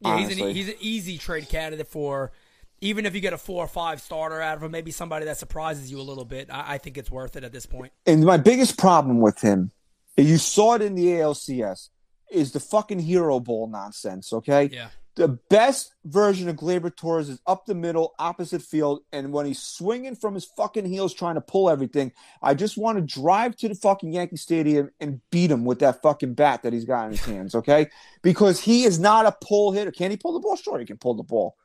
[0.00, 2.32] Yeah, he's an, he's an easy trade candidate for
[2.80, 5.36] even if you get a four or five starter out of him, maybe somebody that
[5.36, 6.48] surprises you a little bit.
[6.50, 7.92] I, I think it's worth it at this point.
[8.06, 9.72] And my biggest problem with him,
[10.16, 11.88] you saw it in the ALCS,
[12.30, 14.32] is the fucking hero ball nonsense.
[14.32, 14.88] Okay, Yeah.
[15.16, 19.58] the best version of Gleyber Torres is up the middle, opposite field, and when he's
[19.60, 22.12] swinging from his fucking heels trying to pull everything,
[22.42, 26.02] I just want to drive to the fucking Yankee Stadium and beat him with that
[26.02, 27.54] fucking bat that he's got in his hands.
[27.54, 27.88] Okay,
[28.22, 29.90] because he is not a pull hitter.
[29.90, 30.56] Can he pull the ball?
[30.56, 31.56] Sure, he can pull the ball.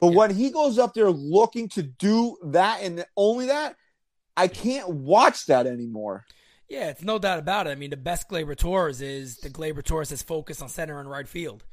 [0.00, 3.74] But when he goes up there looking to do that and only that,
[4.36, 6.24] I can't watch that anymore.
[6.68, 7.70] Yeah, it's no doubt about it.
[7.70, 11.10] I mean, the best Gleyber Torres is the Gleyber Torres is focused on center and
[11.10, 11.64] right field.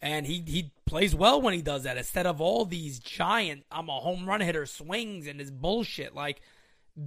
[0.00, 3.88] And he, he plays well when he does that instead of all these giant, I'm
[3.88, 6.14] a home run hitter swings and this bullshit.
[6.14, 6.40] Like,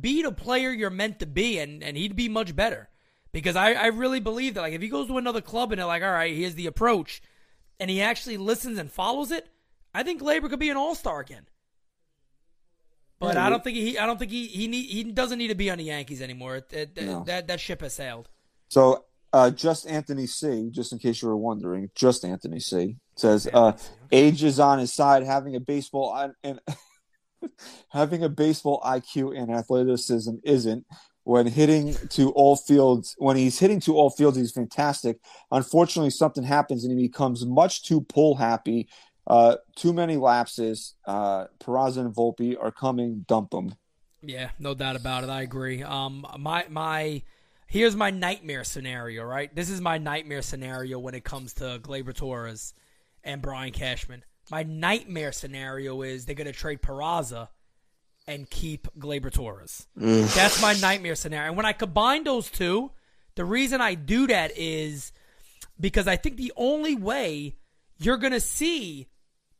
[0.01, 2.89] be the player you're meant to be, and, and he'd be much better.
[3.31, 5.85] Because I, I really believe that, like, if he goes to another club and they're
[5.85, 7.21] like, all right, here's the approach,
[7.79, 9.47] and he actually listens and follows it,
[9.93, 11.45] I think Gleyber could be an all star again.
[13.19, 13.97] But Yeah, I don't think he.
[13.97, 14.47] I don't think he.
[14.47, 16.57] He need, He doesn't need to be on the Yankees anymore.
[16.57, 17.23] It, it- No.
[17.23, 18.29] That that ship has sailed.
[18.69, 23.47] So, uh, just Anthony C, just in case you were wondering, just Anthony C says,
[23.53, 23.77] uh,
[24.11, 25.23] age is on his side.
[25.23, 26.59] Having a baseball on, and
[27.89, 30.85] having a baseball IQ and athleticism isn't.
[31.23, 35.19] When hitting to all fields, when he's hitting to all fields, he's fantastic.
[35.51, 38.87] Unfortunately, something happens and he becomes much too pull happy.
[39.27, 40.95] Uh, too many lapses.
[41.05, 43.25] Uh, Peraza and Volpe are coming.
[43.27, 43.75] Dump them.
[44.21, 45.29] Yeah, no doubt about it.
[45.29, 45.83] I agree.
[45.83, 47.21] Um, my my,
[47.67, 49.23] here's my nightmare scenario.
[49.23, 52.73] Right, this is my nightmare scenario when it comes to Gleyber Torres
[53.23, 54.23] and Brian Cashman.
[54.49, 57.49] My nightmare scenario is they're gonna trade Peraza
[58.27, 59.87] and keep Gleyber Torres.
[59.95, 61.47] That's my nightmare scenario.
[61.47, 62.91] And when I combine those two,
[63.35, 65.11] the reason I do that is
[65.79, 67.55] because I think the only way
[67.99, 69.07] you're going to see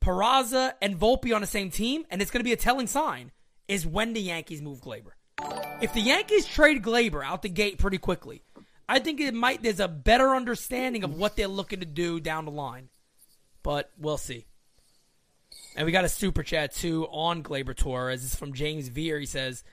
[0.08, 3.32] Peraza and Volpe on the same team, and it's going to be a telling sign,
[3.68, 5.12] is when the Yankees move Gleyber.
[5.82, 8.42] If the Yankees trade Gleyber out the gate pretty quickly,
[8.88, 9.62] I think it might.
[9.62, 12.88] There's a better understanding of what they're looking to do down the line,
[13.64, 14.46] but we'll see.
[15.76, 18.24] And we got a super chat too on Gleyber Torres.
[18.24, 19.20] Is from James Veer.
[19.20, 19.66] He says,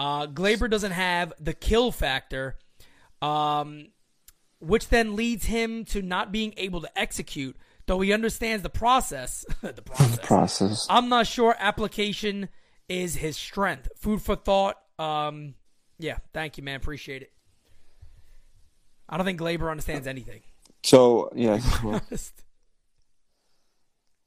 [0.00, 2.56] uh, Gleyber doesn't have the kill factor,
[3.20, 3.88] um,
[4.60, 7.54] which then leads him to not being able to execute,
[7.86, 9.44] though he understands the process.
[9.62, 10.18] the process.
[10.26, 10.86] Process.
[10.90, 12.48] I'm not sure application
[12.88, 13.88] is his strength.
[13.96, 14.76] Food for thought.
[14.98, 15.54] Um,
[15.98, 16.76] Yeah, thank you, man.
[16.76, 17.32] Appreciate it.
[19.08, 20.40] I don't think Gleyber understands anything.
[20.82, 21.60] So yeah.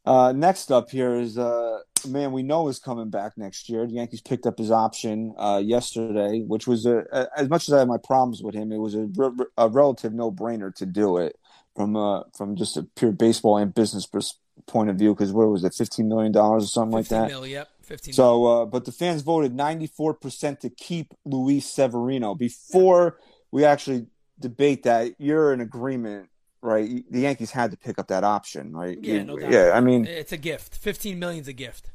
[0.05, 3.85] Uh, next up here is uh, a man we know is coming back next year.
[3.85, 7.73] The Yankees picked up his option uh, yesterday, which was a, a, as much as
[7.73, 10.85] I have my problems with him, it was a, re- a relative no brainer to
[10.85, 11.35] do it
[11.77, 15.13] from uh, from just a pure baseball and business pers- point of view.
[15.13, 17.29] Because what was it, fifteen million dollars or something like that?
[17.29, 17.69] mil, yep.
[17.83, 18.13] 15.
[18.13, 22.35] So, uh, but the fans voted 94% to keep Luis Severino.
[22.35, 23.17] Before
[23.49, 26.27] we actually debate that, you're in agreement,
[26.61, 27.05] right?
[27.09, 28.97] The Yankees had to pick up that option, right?
[29.01, 29.51] Yeah, no doubt.
[29.53, 30.75] Yeah, I mean, It's a gift.
[30.75, 31.91] 15 million's a gift.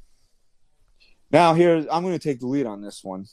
[1.30, 3.26] now here I'm going to take the lead on this one.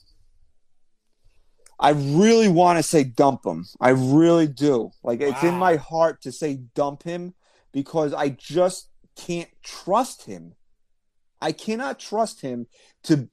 [1.80, 3.66] I really want to say dump him.
[3.80, 4.92] I really do.
[5.04, 7.34] Like it's in my heart to say dump him
[7.72, 10.56] because I just can't trust him.
[11.42, 12.68] I cannot trust him
[13.04, 13.30] to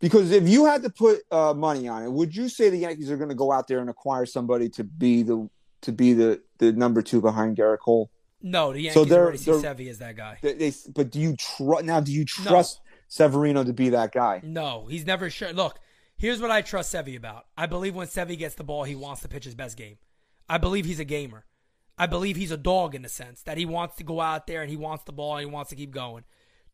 [0.00, 3.10] because if you had to put uh, money on it, would you say the Yankees
[3.10, 5.48] are going to go out there and acquire somebody to be the
[5.82, 8.10] to be the the number two behind Gerrit Cole?
[8.42, 10.38] No, the So Yankees they're- already see Sevy as that guy.
[10.42, 12.00] They, they, but do you trust now?
[12.00, 14.40] Do you trust Severino to be that guy?
[14.42, 15.52] No, he's never sure.
[15.52, 15.78] Look,
[16.16, 17.46] here's what I trust Sevy about.
[17.56, 19.98] I believe when Sevy gets the ball, he wants to pitch his best game.
[20.48, 21.44] I believe he's a gamer.
[21.96, 24.62] I believe he's a dog in the sense that he wants to go out there
[24.62, 26.24] and he wants the ball and he wants to keep going.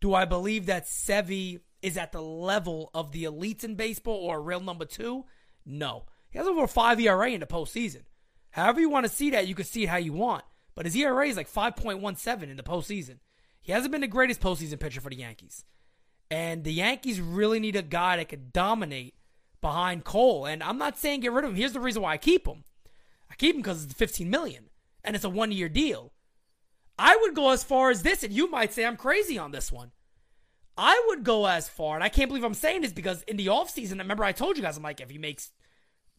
[0.00, 4.38] Do I believe that Sevy is at the level of the elites in baseball or
[4.38, 5.26] a real number two?
[5.66, 6.06] No.
[6.30, 8.02] He has over five ERA in the postseason.
[8.50, 10.44] However you want to see that, you can see it how you want.
[10.74, 13.18] But his ERA is like 5.17 in the postseason.
[13.60, 15.64] He hasn't been the greatest postseason pitcher for the Yankees.
[16.30, 19.14] And the Yankees really need a guy that could dominate
[19.60, 20.46] behind Cole.
[20.46, 21.56] And I'm not saying get rid of him.
[21.56, 22.64] Here's the reason why I keep him.
[23.30, 24.70] I keep him because it's 15 million
[25.04, 26.12] and it's a one year deal.
[26.98, 29.72] I would go as far as this, and you might say I'm crazy on this
[29.72, 29.92] one.
[30.76, 33.46] I would go as far, and I can't believe I'm saying this because in the
[33.46, 35.50] offseason, remember I told you guys, I'm like, if he makes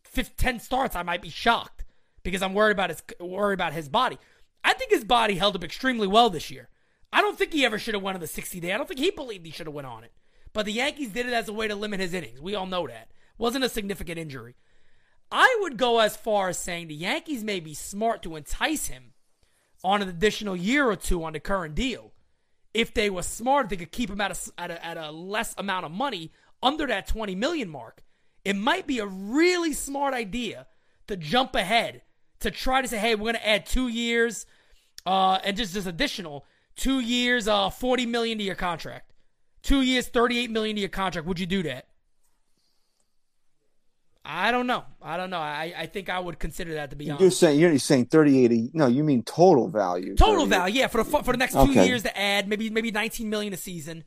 [0.05, 1.85] 5, 10 starts, I might be shocked
[2.23, 4.17] because I'm worried about his worried about his body.
[4.63, 6.69] I think his body held up extremely well this year.
[7.13, 8.71] I don't think he ever should have won on the 60 day.
[8.71, 10.13] I don't think he believed he should have went on it.
[10.53, 12.41] But the Yankees did it as a way to limit his innings.
[12.41, 13.09] We all know that.
[13.41, 14.53] Wasn't a significant injury.
[15.31, 19.13] I would go as far as saying the Yankees may be smart to entice him
[19.83, 22.11] on an additional year or two on the current deal.
[22.71, 25.55] If they were smart, they could keep him at a, at a, at a less
[25.57, 26.31] amount of money
[26.61, 28.03] under that 20 million mark.
[28.45, 30.67] It might be a really smart idea
[31.07, 32.03] to jump ahead
[32.41, 34.45] to try to say, hey, we're going to add two years
[35.07, 36.45] uh, and just this additional
[36.75, 39.13] two years, uh, 40 million to your contract.
[39.63, 41.27] Two years, 38 million to your contract.
[41.27, 41.87] Would you do that?
[44.23, 44.83] I don't know.
[45.01, 45.39] I don't know.
[45.39, 47.21] I, I think I would consider that to be honest.
[47.21, 48.75] You're saying you're saying 38.
[48.75, 50.15] No, you mean total value.
[50.15, 50.49] Total 38.
[50.49, 51.87] value, yeah, for the for the next two Okay.
[51.87, 54.03] years to add maybe maybe 19 million a season.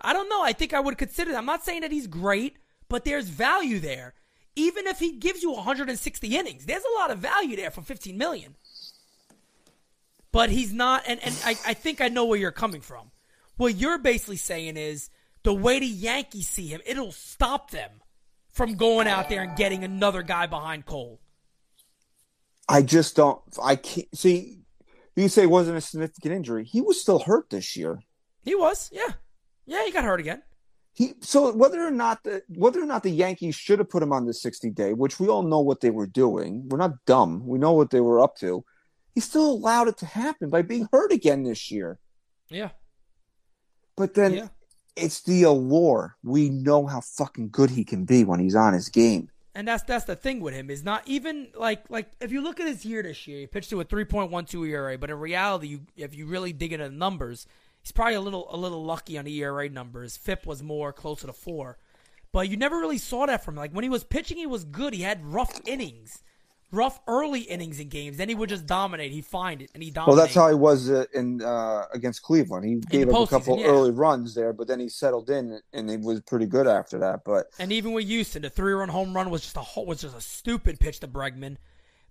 [0.00, 0.42] I don't know.
[0.42, 1.38] I think I would consider that.
[1.38, 2.56] I'm not saying that he's great,
[2.88, 4.14] but there's value there.
[4.56, 8.18] Even if he gives you 160 innings, there's a lot of value there for 15
[8.18, 8.54] million.
[10.30, 13.12] But he's not, and, and I, I think I know where you're coming from.
[13.56, 15.10] What you're basically saying is
[15.44, 17.90] the way the Yankees see him, it'll stop them
[18.54, 21.20] from going out there and getting another guy behind Cole.
[22.68, 23.40] I just don't.
[23.62, 24.60] I can't see.
[25.16, 26.64] You say it wasn't a significant injury.
[26.64, 28.00] He was still hurt this year.
[28.42, 29.12] He was, yeah.
[29.66, 30.42] Yeah, he got hurt again.
[30.92, 34.12] He so whether or not the whether or not the Yankees should have put him
[34.12, 36.68] on the 60 day, which we all know what they were doing.
[36.68, 37.44] We're not dumb.
[37.46, 38.64] We know what they were up to.
[39.14, 41.98] He still allowed it to happen by being hurt again this year.
[42.48, 42.70] Yeah.
[43.96, 44.48] But then Yeah.
[44.96, 46.16] It's the allure.
[46.22, 49.30] We know how fucking good he can be when he's on his game.
[49.56, 52.58] And that's that's the thing with him is not even like like if you look
[52.58, 55.80] at his year this year, he pitched to a 3.12 ERA, but in reality, you,
[55.96, 57.46] if you really dig into the numbers,
[57.80, 60.16] he's probably a little a little lucky on the ERA numbers.
[60.16, 61.78] FIP was more closer to four,
[62.32, 63.60] but you never really saw that from him.
[63.60, 64.92] Like when he was pitching, he was good.
[64.92, 66.24] He had rough innings,
[66.74, 68.16] rough early innings in games.
[68.16, 69.12] Then he would just dominate.
[69.12, 70.16] He'd find it and he dominated.
[70.16, 72.64] Well, that's how he was uh, in uh, against Cleveland.
[72.66, 73.66] He gave up a couple yeah.
[73.66, 77.20] early runs there, but then he settled in and he was pretty good after that.
[77.24, 80.16] But And even with Houston, the three run home run was just a was just
[80.16, 81.56] a stupid pitch to Bregman.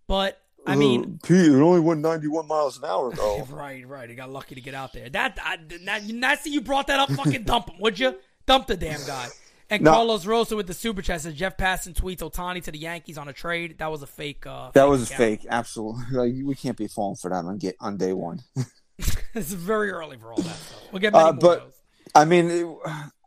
[0.08, 3.48] But I mean, Pete, it only went 91 miles an hour though.
[3.50, 4.10] Right, right.
[4.10, 5.10] He got lucky to get out there.
[5.10, 7.12] That I, that, now you brought that up.
[7.12, 8.16] Fucking dump him, would you?
[8.46, 9.28] Dump the damn guy.
[9.74, 9.92] And No.
[9.92, 13.28] Carlos Rosa with the super chat says Jeff Passan tweets Ohtani to the Yankees on
[13.28, 13.80] a trade.
[13.80, 14.46] That was a fake.
[14.46, 15.18] Uh, that was a account.
[15.18, 16.04] fake, absolutely.
[16.12, 18.42] Like, we can't be falling for that on get on day one.
[19.34, 20.84] it's very early for all that stuff.
[20.92, 21.72] We'll get many Uh, but-.
[22.14, 22.68] I mean, it-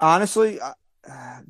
[0.01, 1.41] honestly, I,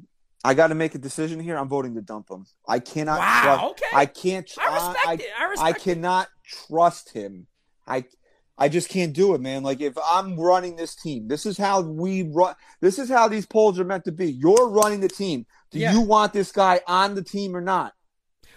[0.43, 1.59] I got to make a decision here.
[1.59, 2.47] I'm voting to dump him.
[2.67, 3.19] I cannot.
[3.19, 3.87] Wow, trust- okay.
[3.97, 4.51] I can't.
[4.59, 5.23] I respect I, it.
[5.39, 5.83] I I respect it.
[5.83, 7.47] cannot trust him.
[7.87, 8.05] I.
[8.59, 9.63] I just can't do it, man.
[9.63, 12.55] Like if I'm running this team, this is how we run.
[12.81, 14.33] This is how these polls are meant to be.
[14.33, 15.45] You're running the team.
[15.71, 15.93] Do Yeah.
[15.93, 17.93] you want this guy on the team or not?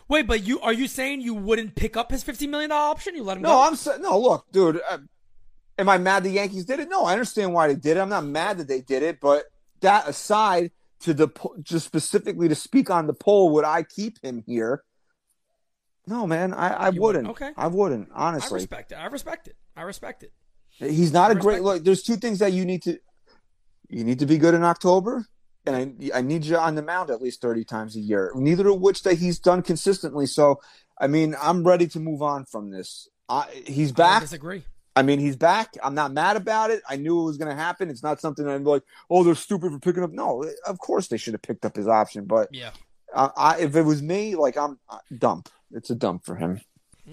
[0.07, 3.15] Wait, but you are you saying you wouldn't pick up his fifteen million dollar option?
[3.15, 3.61] You let him No, go?
[3.63, 4.19] I'm no.
[4.19, 4.99] Look, dude, uh,
[5.77, 6.89] am I mad the Yankees did it?
[6.89, 7.99] No, I understand why they did it.
[7.99, 9.45] I'm not mad that they did it, but
[9.81, 10.71] that aside,
[11.01, 11.27] to the
[11.61, 14.83] just specifically to speak on the poll, would I keep him here?
[16.07, 17.01] No, man, I, I wouldn't.
[17.01, 17.27] wouldn't?
[17.29, 17.51] Okay.
[17.55, 18.09] I wouldn't.
[18.13, 18.95] Honestly, I respect it.
[18.95, 19.55] I respect it.
[19.79, 20.33] I respect it.
[20.77, 21.85] he's not a great look.
[21.85, 22.99] There's two things that you need to.
[23.87, 25.25] You need to be good in October,
[25.65, 25.75] and
[26.13, 28.31] I, I need you on the mound at least 30 times a year.
[28.35, 30.25] Neither of which that he's done consistently.
[30.25, 30.59] So,
[30.99, 33.07] I mean, I'm ready to move on from this.
[33.29, 34.17] I, he's back.
[34.17, 34.63] I disagree.
[34.97, 35.75] I mean, he's back.
[35.81, 36.83] I'm not mad about it.
[36.89, 37.89] I knew it was going to happen.
[37.89, 40.11] It's not something I'm like, oh, they're stupid for picking up.
[40.11, 42.25] No, of course they should have picked up his option.
[42.25, 42.71] But Yeah.
[43.15, 45.47] I, I, if it was me, like I'm uh, dump.
[45.71, 46.59] It's a dump for him.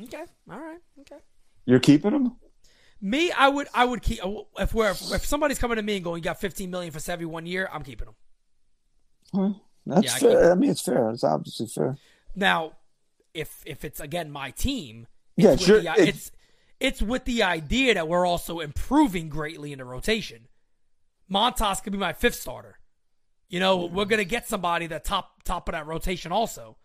[0.05, 0.25] Okay.
[0.51, 0.81] All right.
[1.01, 1.23] Okay.
[1.65, 2.33] You're keeping him.
[3.01, 4.21] Me, I would, I would keep
[4.59, 7.27] if we're if somebody's coming to me and going, "You got 15 million for Sevy
[7.27, 8.15] one year," I'm keeping him.
[9.33, 9.59] Hmm.
[9.85, 10.41] That's Yeah, fair.
[10.43, 11.11] keep I mean, it's fair.
[11.11, 11.99] It's obviously fair.
[12.35, 12.73] Now,
[13.35, 15.07] if if it's again my team,
[15.37, 16.33] Yeah, it's sure, the, it's- it's
[16.81, 20.49] it's with the idea that we're also improving greatly in the rotation.
[21.31, 22.79] Montas could be my fifth starter.
[23.49, 26.77] You know, we're gonna get somebody that top top of that rotation also.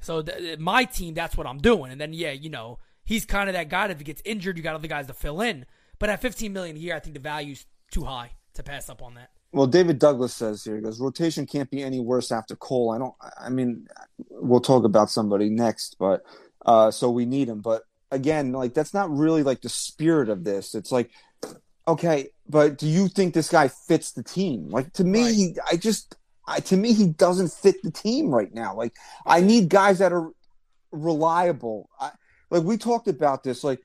[0.00, 1.92] So th- my team, that's what I'm doing.
[1.92, 3.86] And then yeah, you know, he's kind of that guy.
[3.88, 5.66] If he gets injured, you got other guys to fill in.
[5.98, 9.02] But at 15 million a year, I think the value's too high to pass up
[9.02, 9.30] on that.
[9.52, 12.90] Well, David Douglas says here, he goes, rotation can't be any worse after Cole.
[12.92, 13.86] I don't, I mean,
[14.30, 16.22] we'll talk about somebody next, but,
[16.66, 17.60] uh, so we need him.
[17.60, 20.74] But again, like, that's not really like the spirit of this.
[20.74, 21.10] It's like,
[21.86, 24.70] okay, but do you think this guy fits the team?
[24.70, 25.34] Like, to me, Right.
[25.34, 26.16] he, I just,
[26.48, 28.74] I, to me, he doesn't fit the team right now.
[28.74, 28.94] Like,
[29.24, 30.30] I need guys that are
[30.90, 31.88] reliable.
[32.00, 32.10] I,
[32.54, 33.80] like, we talked about this, like,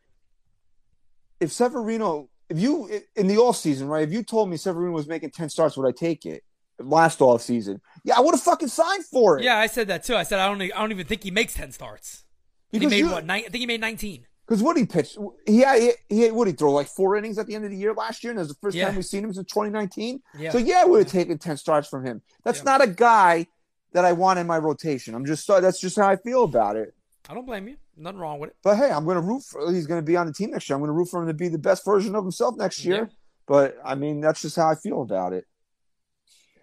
[1.40, 4.04] if Severino, if you in the off season, right?
[4.08, 6.44] If you told me Severino was making ten starts, would I take it?
[6.82, 9.44] Last off season, yeah, I would have fucking signed for it.
[9.44, 10.16] Yeah, I said that too.
[10.16, 10.62] I said I don't.
[10.62, 12.24] I don't even think he makes 10 starts.
[12.72, 13.26] And he made what?
[13.26, 14.26] Nine, I think he made 19.
[14.48, 17.48] Because what he pitched, he had, he, he what he throw like four innings at
[17.48, 18.86] the end of the year last year, and that's the first Yeah.
[18.86, 20.22] time we've seen him since 2019.
[20.38, 20.52] Yeah.
[20.52, 22.22] So yeah, I would have taken ten starts from him.
[22.46, 23.48] That's not a guy
[23.92, 25.16] that I want in my rotation.
[25.16, 26.94] I'm just that's just how I feel about it.
[27.30, 27.76] I don't blame you.
[28.00, 28.56] Nothing wrong with it.
[28.64, 29.72] But hey, I'm going to root for.
[29.72, 30.76] He's going to be on the team next year.
[30.76, 33.10] I'm going to root for him to be the best version of himself next year.
[33.10, 33.16] Yeah.
[33.48, 35.46] But I mean, that's just how I feel about it.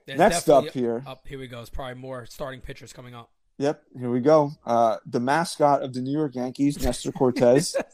[0.07, 1.03] There's Next up here.
[1.07, 1.61] Up here we go.
[1.61, 3.31] It's probably more starting pitchers coming up.
[3.59, 4.53] Yep, here we go.
[4.65, 7.75] Uh, the mascot of the New York Yankees, Nestor Cortes.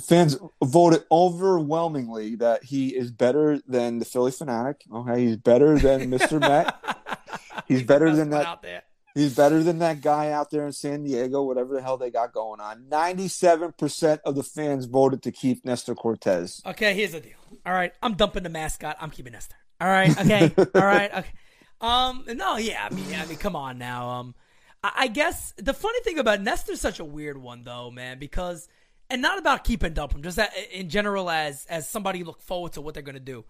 [0.00, 4.76] Fans voted overwhelmingly that he is better than the Phillie Phanatic.
[4.92, 6.40] Okay, he's better than Mr.
[6.40, 6.74] Met.
[7.68, 8.84] He's better than that.
[9.14, 12.32] He's better than that guy out there in San Diego, whatever the hell they got
[12.32, 12.88] going on.
[12.88, 16.62] Ninety-seven percent of the fans voted to keep Nestor Cortes.
[16.64, 17.36] Okay, here's the deal.
[17.66, 18.96] All right, I'm dumping the mascot.
[19.00, 19.56] I'm keeping Nestor.
[19.80, 21.32] All right, okay, all right, okay.
[21.80, 24.08] Um, no, yeah, I mean, I mean, come on now.
[24.08, 24.34] Um,
[24.82, 28.68] I, I guess the funny thing about Nestor's such a weird one though, man, because
[29.10, 32.40] and not about keep and dump him, just that in general as as somebody look
[32.40, 33.44] forward to what they're gonna do.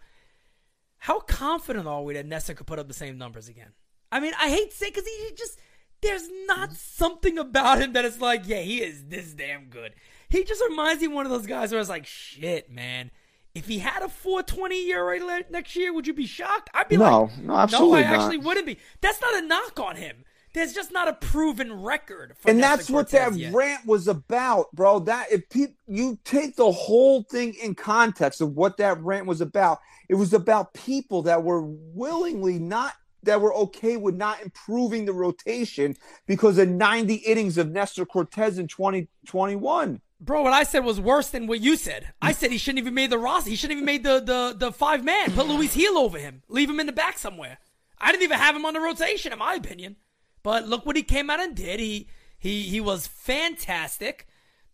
[0.99, 3.73] How confident are we that Nestor could put up the same numbers again?
[4.13, 5.59] I mean, I hate to say because he just
[6.03, 9.95] there's not something about him that is like, yeah, he is this damn good.
[10.29, 13.11] He just reminds me of one of those guys where it's like, shit, man.
[13.55, 16.71] If he had a 420 year rate next year, would you be shocked?
[16.73, 18.21] I'd be No, like, no, absolutely no, I not.
[18.21, 18.79] actually wouldn't be.
[19.01, 20.25] That's not a knock on him.
[20.55, 22.35] There's just not a proven record.
[22.39, 23.55] For and Nestor that's what Cortez that yet.
[23.55, 24.99] rant was about, bro.
[25.01, 29.41] That if pe- you take the whole thing in context of what that rant was
[29.41, 29.79] about,
[30.09, 32.93] it was about people that were willingly not
[33.23, 35.97] that were okay with not improving the rotation
[36.27, 40.01] because of 90 innings of Nestor Cortes in 2021.
[40.21, 42.13] Bro, what I said was worse than what you said.
[42.23, 43.51] I said he shouldn't even made the roster.
[43.51, 45.33] He shouldn't even made the the the five man.
[45.33, 46.43] Put Luis Gil over him.
[46.49, 47.59] Leave him in the back somewhere.
[47.99, 49.97] I didn't even have him on the rotation, in my opinion.
[50.45, 51.81] But look what he came out and did.
[51.81, 52.09] He
[52.39, 54.29] he he was fantastic.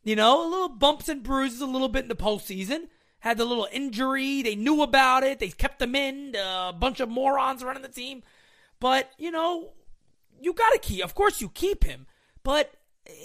[0.04, 2.88] You know, a little bumps and bruises a little bit in the postseason.
[3.20, 4.42] Had the little injury.
[4.42, 5.38] They knew about it.
[5.38, 6.34] They kept him in.
[6.36, 8.22] A bunch of morons running the team.
[8.80, 9.72] But, you know,
[10.40, 11.04] you got to keep.
[11.04, 12.06] Of course, you keep him.
[12.42, 12.72] But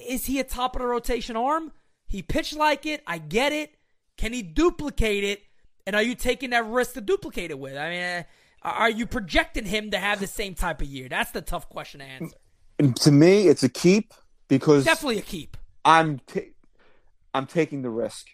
[0.07, 1.71] is he a top of the rotation arm?
[2.07, 3.03] He pitched like it.
[3.07, 3.75] I get it.
[4.17, 5.41] Can he duplicate it?
[5.85, 7.77] And are you taking that risk to duplicate it with?
[7.77, 8.23] I mean, uh,
[8.63, 11.09] are you projecting him to have the same type of year?
[11.09, 12.37] That's the tough question to answer.
[12.79, 14.13] And to me, it's a keep
[14.47, 15.57] because Definitely a keep.
[15.85, 16.39] I'm ta-
[17.33, 18.27] I'm taking the risk.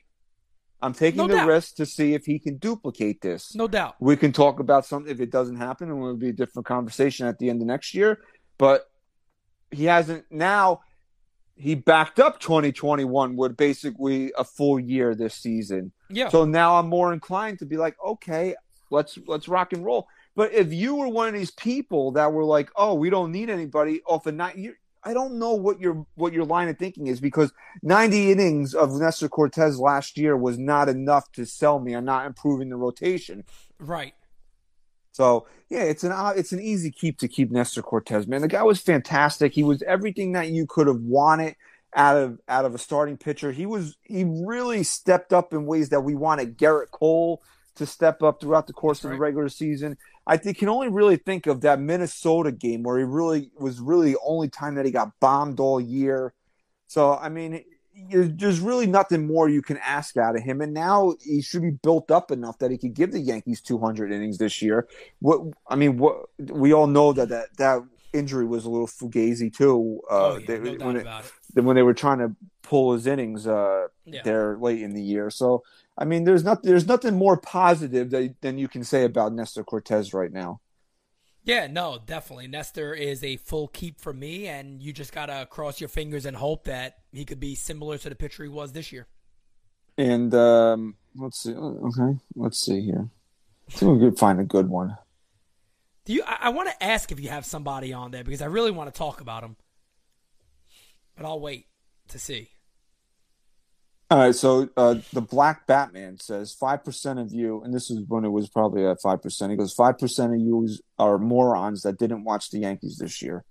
[0.81, 1.47] I'm taking No the doubt.
[1.47, 3.53] risk to see if he can duplicate this.
[3.53, 3.95] No doubt.
[3.99, 6.65] We can talk about something if it doesn't happen, and it will be a different
[6.65, 8.21] conversation at the end of next year.
[8.57, 8.89] But
[9.71, 10.81] he hasn't now.
[11.55, 15.91] He backed up 2021 with basically a full year this season.
[16.09, 16.29] Yeah.
[16.29, 18.55] So now I'm more inclined to be like, okay,
[18.89, 20.07] let's let's rock and roll.
[20.37, 23.49] But if you were one of these people that were like, "Oh, we don't need
[23.49, 27.07] anybody off a night," you, I don't know what your what your line of thinking
[27.07, 27.53] is because
[27.83, 32.25] 90 innings of Nestor Cortes last year was not enough to sell me on not
[32.25, 33.45] improving the rotation.
[33.79, 34.13] Right.
[35.11, 38.27] So yeah, it's an it's an easy keep to keep Nestor Cortes.
[38.27, 39.53] Man, the guy was fantastic.
[39.53, 41.55] He was everything that you could have wanted
[41.95, 43.51] out of out of a starting pitcher.
[43.51, 47.41] He was he really stepped up in ways that we wanted Gerrit Cole
[47.79, 49.97] to step up throughout the course of the regular season.
[50.27, 54.11] I think can only really think of that Minnesota game where he really was really
[54.13, 56.33] the only time that he got bombed all year.
[56.87, 57.63] So I mean,
[58.11, 60.61] there's really nothing more you can ask out of him.
[60.61, 64.11] And now he should be built up enough that he could give the Yankees 200
[64.11, 64.87] innings this year.
[65.19, 67.83] What I mean, what we all know that that, that
[68.13, 70.01] injury was a little fugazi too.
[70.09, 71.25] Uh, oh, yeah, they, no when, it, about
[71.55, 71.61] it.
[71.63, 74.21] when they were trying to pull his innings uh, Yeah.
[74.23, 75.29] there late in the year.
[75.29, 75.63] So
[75.99, 79.65] I mean, there's not there's nothing more positive that, than you can say about Nestor
[79.65, 80.61] Cortes right now.
[81.43, 82.47] Yeah, no, definitely.
[82.47, 86.37] Nestor is a full keep for me, and you just gotta cross your fingers and
[86.37, 89.07] hope that he could be similar to the pitcher he was this year.
[89.97, 91.53] And um, let's see.
[91.53, 93.09] Okay, let's see here.
[93.67, 94.97] See if we could find a good one.
[96.05, 96.23] Do you?
[96.25, 98.93] I, I want to ask if you have somebody on there because I really want
[98.93, 99.57] to talk about him,
[101.17, 101.65] but I'll wait
[102.07, 102.51] to see.
[104.11, 107.99] All right, so uh, the Black Batman says five percent of you, and this is
[108.07, 109.51] when it was probably at five percent.
[109.51, 110.67] He goes, five percent of you
[110.97, 113.45] are morons that didn't watch the Yankees this year.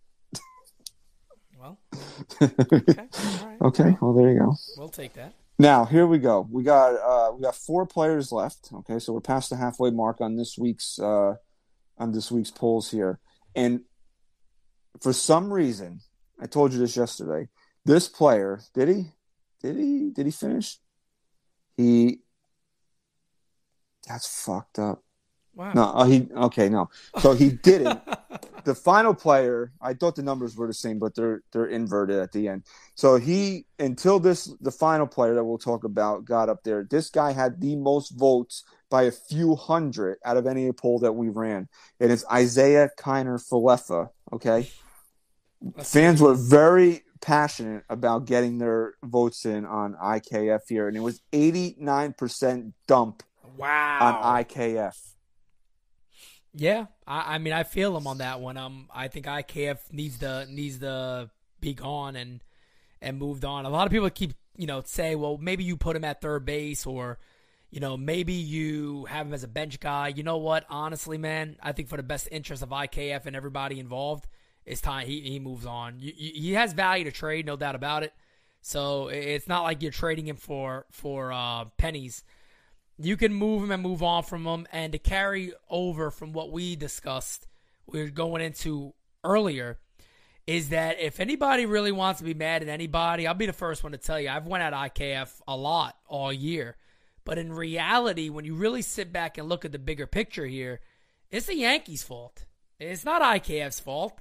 [1.57, 1.79] Well,
[2.43, 4.55] okay, all right, Okay, well there you go.
[4.77, 5.33] we'll take that.
[5.61, 6.49] Now here we go.
[6.51, 8.71] We got uh, we got four players left.
[8.73, 11.35] Okay, so we're past the halfway mark on this week's uh,
[11.99, 13.21] on this week's polls here,
[13.55, 13.83] and
[15.01, 16.01] for some reason,
[16.41, 17.49] I told you this yesterday.
[17.85, 19.05] This player did he
[19.61, 20.79] did he did he finish?
[21.77, 22.21] He
[24.07, 25.03] that's fucked up.
[25.55, 25.73] Wow.
[25.73, 26.69] No, uh, he okay.
[26.69, 28.01] No, so he didn't.
[28.65, 32.31] the final player, I thought the numbers were the same, but they're they're inverted at
[32.31, 32.63] the end.
[32.95, 36.87] So he until this the final player that we'll talk about got up there.
[36.89, 41.13] This guy had the most votes by a few hundred out of any poll that
[41.13, 41.69] we ran,
[41.99, 44.11] and it's Isiah Kiner-Falefa.
[44.33, 44.71] Okay,
[45.83, 51.21] fans were very passionate about getting their votes in on IKF here, and it was
[51.33, 53.23] eighty nine percent dump
[53.57, 54.21] Wow.
[54.23, 54.97] on IKF.
[56.55, 58.57] Yeah, I, I mean, I feel him on that one.
[58.57, 61.31] Um, I think IKF needs to needs to
[61.61, 62.41] be gone and
[63.01, 63.65] and moved on.
[63.65, 66.45] A lot of people keep you know say, well, maybe you put him at third
[66.45, 67.19] base or.
[67.71, 70.09] You know, maybe you have him as a bench guy.
[70.09, 70.65] You know what?
[70.71, 74.27] Honestly, man, I think for the best interest of IKF and everybody involved,
[74.69, 75.99] it's time he, he moves on.
[75.99, 78.13] You, you, he has value to trade, no doubt about it.
[78.61, 82.25] So it's not like you're trading him for for uh, pennies
[82.99, 84.67] you can move him and move on from him.
[84.73, 87.47] And to carry over from what we discussed,
[87.87, 88.93] we were going into
[89.25, 89.79] earlier,
[90.47, 93.83] is that if anybody really wants to be mad at anybody, I'll be the first
[93.83, 94.29] one to tell you.
[94.29, 96.77] I've went at IKF a lot all year,
[97.25, 100.81] but in reality, when you really sit back and look at the bigger picture here,
[101.31, 102.47] it's the Yankees' fault.
[102.81, 104.21] It's not IKF's fault.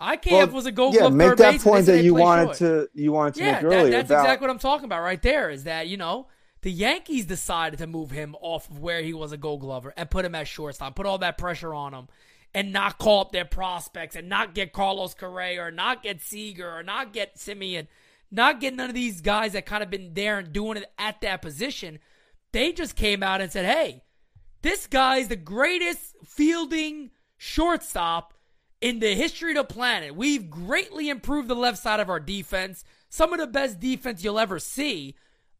[0.00, 2.56] IKF Well, was a Gold yeah, Glove make third that point that you wanted short
[2.56, 5.02] to you wanted to yeah, make that- earlier that's about exactly what I'm talking about
[5.02, 5.50] right there.
[5.50, 6.26] Is that you know
[6.62, 10.10] the Yankees decided to move him off of where he was a Gold Glover and
[10.10, 12.08] put him at shortstop, put all that pressure on him,
[12.54, 16.70] and not call up their prospects and not get Carlos Correa or not get Seager
[16.70, 17.86] or not get Semien,
[18.30, 21.20] not get none of these guys that kind of been there and doing it at
[21.20, 21.98] that position.
[22.52, 24.02] They just came out and said, "Hey,
[24.62, 28.32] this guy's the greatest fielding shortstop
[28.84, 30.14] in the history of the planet.
[30.14, 32.84] We've greatly improved the left side of our defense.
[33.08, 35.14] Some of the best defense you'll ever see.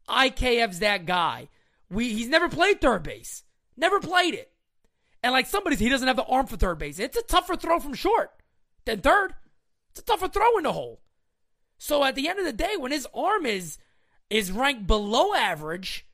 [0.07, 1.49] IKF's that guy.
[1.89, 3.43] We he's never played third base.
[3.75, 4.51] Never played it.
[5.23, 6.99] And like somebody's he doesn't have the arm for third base.
[6.99, 8.29] It's a tougher throw from short
[8.85, 9.33] than third.
[9.89, 11.01] It's a tougher throw in the hole.
[11.79, 13.79] So at the end of the day, when his arm is
[14.29, 16.05] is ranked below average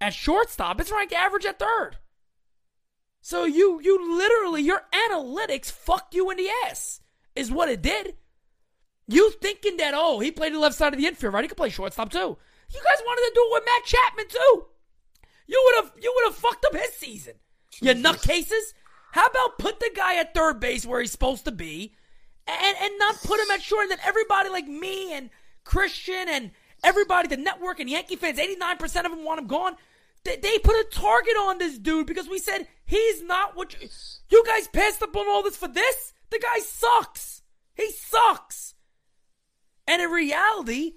[0.00, 1.98] at shortstop, it's ranked average at third.
[3.26, 7.00] So you you literally your analytics fucked you in the ass
[7.34, 8.14] is what it did.
[9.08, 11.42] You thinking that oh he played the left side of the infield right?
[11.42, 12.38] He could play shortstop too.
[12.72, 14.66] You guys wanted to do it with Matt Chapman too.
[15.48, 17.34] You would have you would have fucked up his season.
[17.82, 18.74] You nutcases.
[19.10, 21.96] How about put the guy at third base where he's supposed to be,
[22.46, 23.82] and and not put him at short?
[23.82, 25.30] And then everybody like me and
[25.64, 26.52] Christian and
[26.84, 29.74] everybody, the network and Yankee fans, eighty nine percent of them want him gone.
[30.26, 33.88] They, they put a target on this dude because we said he's not what you,
[34.28, 36.12] you guys passed up on all this for this.
[36.30, 37.42] The guy sucks.
[37.74, 38.74] He sucks.
[39.86, 40.94] And in reality,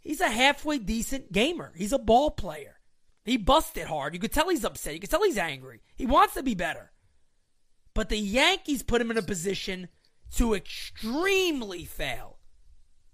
[0.00, 1.72] he's a halfway decent gamer.
[1.76, 2.80] He's a ball player.
[3.24, 4.14] He busted hard.
[4.14, 4.94] You could tell he's upset.
[4.94, 5.80] You could tell he's angry.
[5.94, 6.90] He wants to be better.
[7.94, 9.88] But the Yankees put him in a position
[10.34, 12.38] to extremely fail.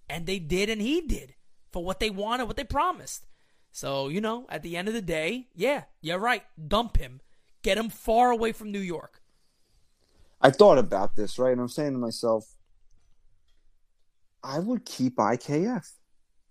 [0.08, 1.34] And they did, and he did
[1.70, 3.26] for what they wanted, what they promised.
[3.78, 6.42] So, you know, at the end of the day, yeah, you're right.
[6.66, 7.20] Dump him.
[7.62, 9.22] Get him far away from New York.
[10.40, 11.52] I thought about this, right?
[11.52, 12.56] And I'm saying to myself,
[14.42, 15.92] I would keep IKF.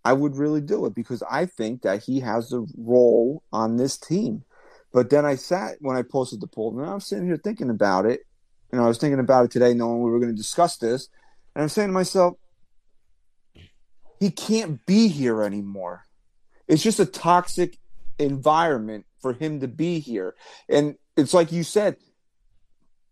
[0.05, 3.97] I would really do it because I think that he has a role on this
[3.97, 4.45] team.
[4.93, 8.05] But then I sat when I posted the poll, and I'm sitting here thinking about
[8.05, 8.21] it.
[8.71, 11.09] And I was thinking about it today, knowing we were going to discuss this.
[11.55, 12.35] And I'm saying to myself,
[14.17, 16.06] he can't be here anymore.
[16.67, 17.77] It's just a toxic
[18.19, 20.35] environment for him to be here.
[20.69, 21.97] And it's like you said,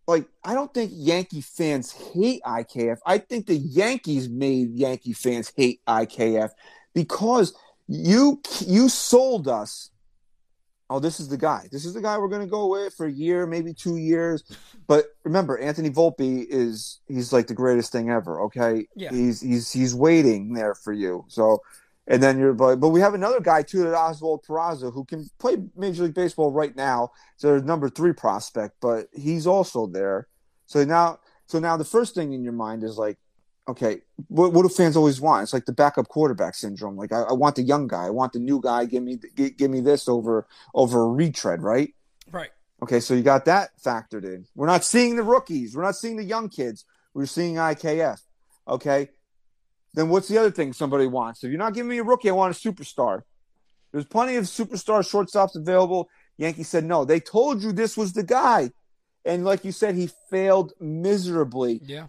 [0.08, 2.98] like I don't think Yankee fans hate IKF.
[3.06, 6.50] I think the Yankees made Yankee fans hate IKF
[6.94, 7.54] because
[7.88, 9.90] you you sold us.
[10.88, 11.68] Oh, this is the guy.
[11.72, 14.44] This is the guy we're going to go with for a year, maybe two years.
[14.86, 18.42] But remember, Anthony Volpe is he's like the greatest thing ever.
[18.42, 19.10] Okay, Yeah.
[19.10, 21.26] he's he's he's waiting there for you.
[21.28, 21.64] So,
[22.08, 25.28] and then you're but but we have another guy too, that Oswald Peraza, who can
[25.40, 27.12] play Major League Baseball right now.
[27.38, 30.28] So there's number three prospect, but he's also there.
[30.68, 33.18] So now, so now the first thing in your mind is like,
[33.68, 35.44] okay, what, what do fans always want?
[35.44, 36.96] It's like the backup quarterback syndrome.
[36.96, 38.86] Like I, I want the young guy, I want the new guy.
[38.86, 41.94] Give me give, give me this over over a retread, right?
[42.32, 42.50] Right.
[42.84, 44.46] Okay, so you got that factored in.
[44.54, 45.76] We're not seeing the rookies.
[45.76, 46.86] We're not seeing the young kids.
[47.14, 48.22] We're seeing IKF.
[48.68, 49.10] Okay.
[49.96, 51.44] Then what's the other thing somebody wants?
[51.44, 53.22] If you're not giving me a rookie, I want a superstar.
[53.92, 56.10] There's plenty of superstar shortstops available.
[56.38, 57.06] Yankees said no.
[57.06, 58.72] They told you this was the guy.
[59.24, 61.80] And like you said, he failed miserably.
[61.82, 62.08] Yeah.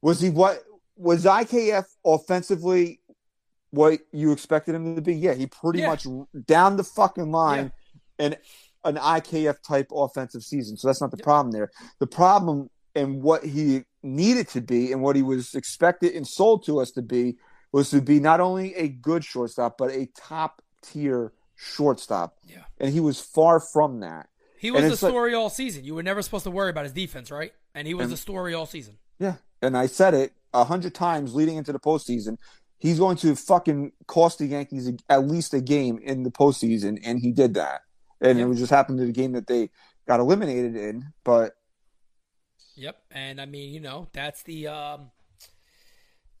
[0.00, 0.62] Was he what
[0.96, 3.00] was IKF offensively
[3.70, 5.14] what you expected him to be?
[5.14, 5.88] Yeah, he pretty Yeah.
[5.88, 6.06] much
[6.46, 7.72] down the fucking line
[8.20, 8.38] and
[8.84, 10.76] an IKF type offensive season.
[10.76, 11.70] So that's not the problem there.
[11.98, 16.64] The problem and what he needed to be and what he was expected and sold
[16.66, 17.36] to us to be
[17.72, 22.36] was to be not only a good shortstop but a top tier shortstop.
[22.46, 22.64] Yeah.
[22.78, 24.28] And he was far from that.
[24.58, 25.84] He was the it's like- story all season.
[25.84, 27.52] You were never supposed to worry about his defense, right?
[27.74, 28.98] And he was And- the story all season.
[29.18, 32.38] Yeah, and I said it a hundred times leading into the postseason.
[32.78, 37.18] He's going to fucking cost the Yankees at least a game in the postseason, and
[37.18, 37.82] he did that.
[38.20, 38.48] And Yeah.
[38.48, 39.70] it just happened to the game that they
[40.06, 41.12] got eliminated in.
[41.24, 41.56] But
[42.78, 42.96] Yep.
[43.10, 45.10] And I mean, you know, that's the um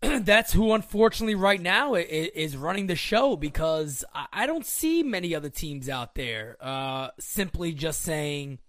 [0.00, 5.34] that's who unfortunately right now is running the show because I I don't see many
[5.34, 8.60] other teams out there uh simply just saying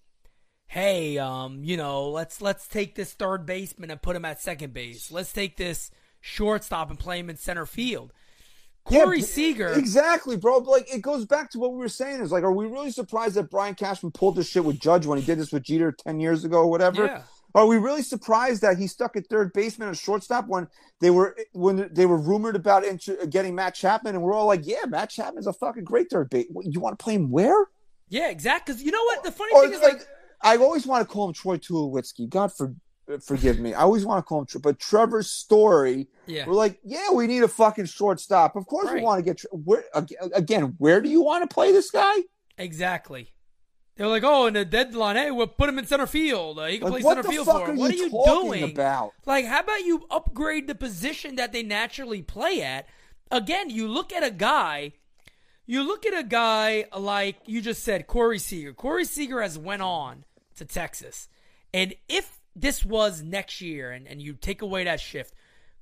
[0.70, 4.74] hey, um, you know, let's let's take this third baseman and put him at second
[4.74, 5.12] base.
[5.12, 5.92] Let's take this
[6.22, 8.14] shortstop and play him in center field.
[8.86, 10.60] Corey Yeah, Seager exactly, bro.
[10.60, 12.22] Like it goes back to what we were saying.
[12.22, 15.20] Is like, are we really surprised that Brian Cashman pulled this shit with Judge when
[15.20, 17.06] he did this with Jeter ten years ago, or whatever?
[17.06, 17.22] Yeah.
[17.56, 20.68] Are we really surprised that he stuck at third baseman and shortstop when
[21.02, 24.62] they were when they were rumored about intro, getting Matt Chapman, and we're all like,
[24.68, 26.46] yeah, Matt Chapman's a fucking great third base.
[26.62, 27.66] You want to play him where?
[28.08, 28.74] Yeah, exactly.
[28.74, 29.24] Because you know what?
[29.24, 30.02] The funny Or thing is, like,
[30.42, 32.30] I always want to call him Troy Tulowitzki.
[32.30, 32.74] God for,
[33.26, 33.74] forgive me.
[33.74, 36.08] I always want to call him, but Trevor's Story.
[36.28, 38.56] yeah, We're like, yeah, we need a fucking shortstop.
[38.56, 38.96] Of course, Right.
[38.96, 39.42] we want to get.
[39.52, 39.84] Where
[40.34, 40.76] again?
[40.78, 42.16] Where do you want to play this guy?
[42.58, 43.32] exactly.
[44.00, 46.58] They're like, oh, in the deadline, hey, we'll put him in center field.
[46.58, 47.76] Uh, he can Like, play center field for are him.
[47.76, 48.72] What are you doing?
[48.72, 49.12] about?
[49.26, 52.88] Like, how about you upgrade the position that they naturally play at?
[53.30, 54.94] Again, you look at a guy,
[55.66, 58.72] you look at a guy like you just said, Corey Seager.
[58.72, 60.24] Corey Seager has went on
[60.56, 61.28] to Texas.
[61.74, 65.34] And if this was next year and, and you take away that shift,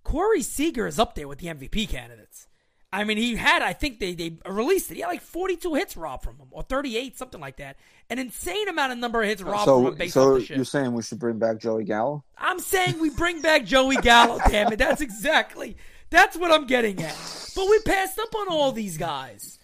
[0.03, 2.46] Corey Seager is up there with the MVP candidates.
[2.91, 4.95] I mean, he had, I think they, they released it.
[4.95, 7.75] He had like 42 hits robbed from him, or 38, something like that.
[8.09, 10.45] An insane amount of number of hits robbed from So, him based so off the
[10.45, 10.55] shift.
[10.55, 12.23] you're saying we should bring back Joey Gallo?
[12.37, 14.77] I'm saying we bring back Joey Gallo, damn it.
[14.79, 15.75] That's exactly
[16.09, 17.51] that's what I'm getting at.
[17.55, 19.59] But we passed up on all these guys.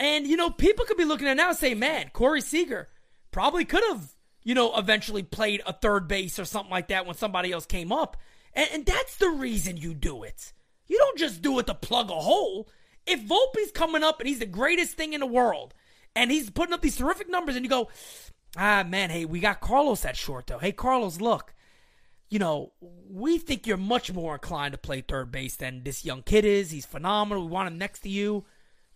[0.00, 2.88] And you know, people could be looking at now and say, man, Corey Seager
[3.30, 7.14] probably could have, you know, eventually played a third base or something like that when
[7.16, 8.16] somebody else came up.
[8.54, 10.52] And, and that's the reason you do it.
[10.86, 12.68] You don't just do it to plug a hole.
[13.06, 15.74] If Volpe's coming up and he's the greatest thing in the world,
[16.16, 17.88] and he's putting up these terrific numbers, and you go,
[18.56, 20.58] ah, man, hey, we got Carlos at short, though.
[20.58, 21.54] Hey, Carlos, look,
[22.30, 26.22] you know, we think you're much more inclined to play third base than this young
[26.22, 26.70] kid is.
[26.70, 27.44] He's phenomenal.
[27.44, 28.44] We want him next to you.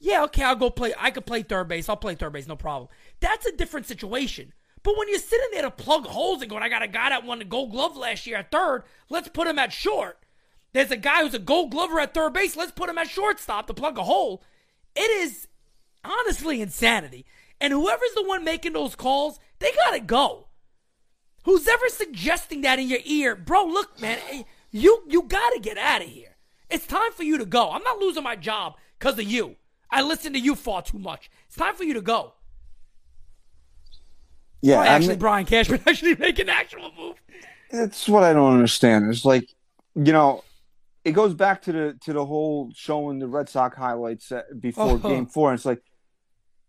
[0.01, 0.95] Yeah, okay, I'll go play.
[0.99, 1.89] I could play third base.
[1.89, 2.89] I'll play third base, no problem.
[3.21, 4.53] That's a different situation.
[4.85, 7.25] But when you're sitting there to plug holes and going, I got a guy that
[7.25, 10.19] won the gold glove last year at third, let's put him at short.
[10.79, 13.67] There's a guy who's a gold glover at third base, let's put him at shortstop
[13.67, 14.45] to plug a hole.
[14.95, 15.49] It is
[16.05, 17.27] honestly insanity.
[17.61, 20.47] And whoever's the one making those calls, they gotta go.
[21.43, 23.65] Who's ever suggesting that in your ear, bro?
[23.65, 26.37] Look, man, eh, you you gotta get out of here.
[26.71, 27.73] It's time for you to go.
[27.73, 29.57] I'm not losing my job because of you.
[29.91, 31.29] I listen to you far too much.
[31.49, 32.35] It's time for you to go.
[34.61, 37.17] Yeah, actually, Brian Cashman actually make an actual move.
[37.73, 39.11] That's what I don't understand.
[39.11, 39.49] It's like,
[39.97, 40.45] you know,
[41.09, 44.93] it goes back to the to the whole showing the Red Sox highlights uh, before
[44.93, 44.97] Oh.
[44.99, 45.83] Game Four, and it's like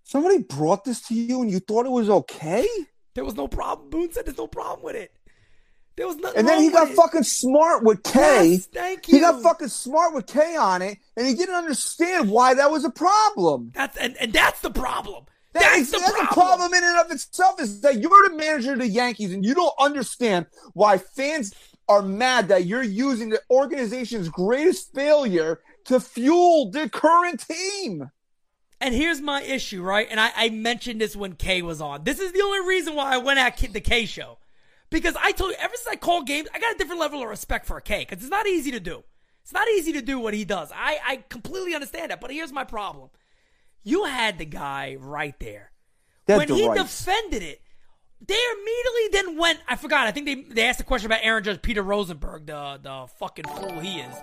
[0.04, 2.68] somebody brought this to you, and you thought it was okay,
[3.16, 3.90] There was no problem.
[3.90, 5.12] Boone said there's no problem with it.
[5.96, 6.40] There was nothing.
[6.40, 6.96] and then he got it.
[6.96, 8.52] fucking smart with Kay.
[8.54, 12.54] Yes, thank He got fucking smart with Kay on it, and he didn't understand why
[12.54, 13.72] that was a problem.
[13.76, 15.26] That's and, and that's the problem.
[15.54, 16.28] That That's the that's problem.
[16.30, 19.44] a problem in and of itself is that you're the manager of the Yankees and
[19.44, 21.54] you don't understand why fans
[21.90, 28.12] are mad that you're using the organization's greatest failure to fuel the current team.
[28.80, 30.08] And here's my issue, right?
[30.10, 32.04] And I, I mentioned this when Kay was on.
[32.04, 34.38] This is the only reason why I went at the Kay show.
[34.90, 37.28] Because I told you, ever since I called games, I got a different level of
[37.28, 38.06] respect for Kay.
[38.08, 39.04] Because it's not easy to do.
[39.44, 40.72] It's not easy to do what he does.
[40.74, 42.22] I, I completely understand that.
[42.22, 43.10] But here's my problem.
[43.84, 45.72] You had the guy right there.
[46.26, 47.62] When to he defended it,
[48.26, 49.60] they immediately then went.
[49.68, 50.08] I forgot.
[50.08, 53.46] I think they they asked a question about Aaron Judge, Peter Rosenberg, the the fucking
[53.46, 54.16] fool he is.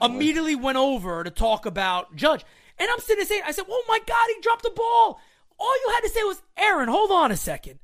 [0.00, 2.44] Oh, immediately went over to talk about Judge,
[2.78, 5.20] and I'm sitting there saying, I said, "Oh my God, he dropped the ball."
[5.58, 7.80] All you had to say was, "Aaron, hold on a second.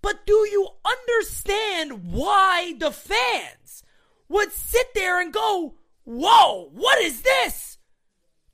[0.00, 3.82] But do you understand why the fans
[4.28, 5.74] would sit there and go,
[6.04, 7.78] "Whoa, what is this?"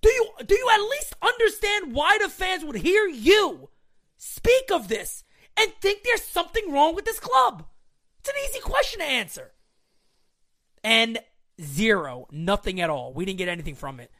[0.03, 3.71] Do you do you at least understand why the fans would hear you
[4.19, 5.24] speak of this
[5.59, 7.65] and think there's something wrong with this club?
[8.21, 9.53] It's an easy question to answer.
[10.83, 11.19] And
[11.61, 13.13] zero, nothing at all.
[13.13, 14.11] We didn't get anything from it.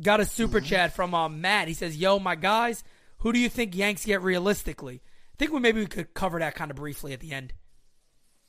[0.00, 1.68] Got a super chat from uh, Matt.
[1.68, 2.82] He says, "Yo, my guys,
[3.18, 6.54] who do you think Yanks get realistically?" I think we maybe we could cover that
[6.54, 7.52] kind of briefly at the end.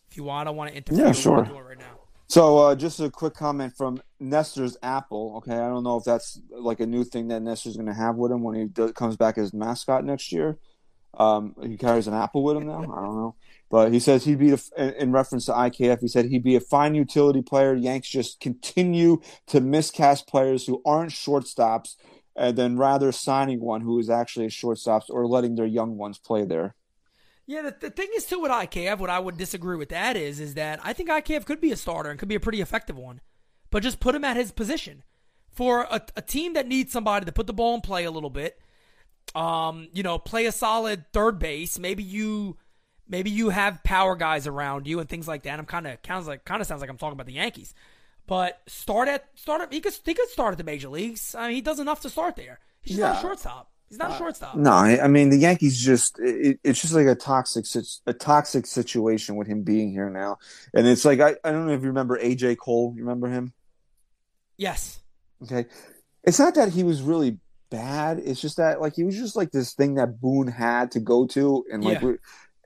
[0.09, 1.05] If you want, I want to interfere.
[1.05, 1.43] Yeah, sure.
[1.43, 1.99] right now.
[2.27, 5.35] So, uh, just a quick comment from Nestor's Apple.
[5.37, 8.15] Okay, I don't know if that's like a new thing that Nestor's going to have
[8.15, 10.57] with him when he comes back as mascot next year.
[11.15, 12.79] Um, he carries an apple with him now.
[12.79, 13.35] I don't know,
[13.69, 15.99] but he says he'd be in in reference to IKF.
[15.99, 17.75] He said he'd be a fine utility player.
[17.75, 21.95] Yanks just continue to miscast players who aren't shortstops,
[22.35, 26.17] and then rather signing one who is actually a shortstop or letting their young ones
[26.17, 26.75] play there.
[27.45, 30.39] Yeah, the, the thing is too with IKF, what I would disagree with that is,
[30.39, 32.97] is that I think IKF could be a starter and could be a pretty effective
[32.97, 33.19] one,
[33.69, 35.03] but just put him at his position
[35.51, 38.29] for a, a team that needs somebody to put the ball in play a little
[38.29, 38.59] bit.
[39.35, 41.79] Um, you know, play a solid third base.
[41.79, 42.57] Maybe you,
[43.07, 45.59] maybe you have power guys around you and things like that.
[45.59, 47.73] I'm kind of sounds like kind of sounds like I'm talking about the Yankees,
[48.27, 51.35] but start at start at he could he could start at the major leagues.
[51.35, 52.59] I mean, he does enough to start there.
[52.81, 53.69] He's just not a shortstop.
[53.89, 54.55] He's not a shortstop.
[54.55, 57.65] No, I, I mean the Yankees just it, it's just like a toxic
[58.07, 60.37] a toxic situation with him being here now,
[60.73, 62.93] and it's like I, I don't know if you remember AJ Cole.
[62.95, 63.53] You remember him?
[64.57, 64.99] Yes.
[65.43, 65.65] Okay,
[66.23, 67.37] it's not that he was really
[67.73, 68.19] bad.
[68.19, 71.25] It's just that like he was just like this thing that Boone had to go
[71.27, 72.13] to, and like Yeah.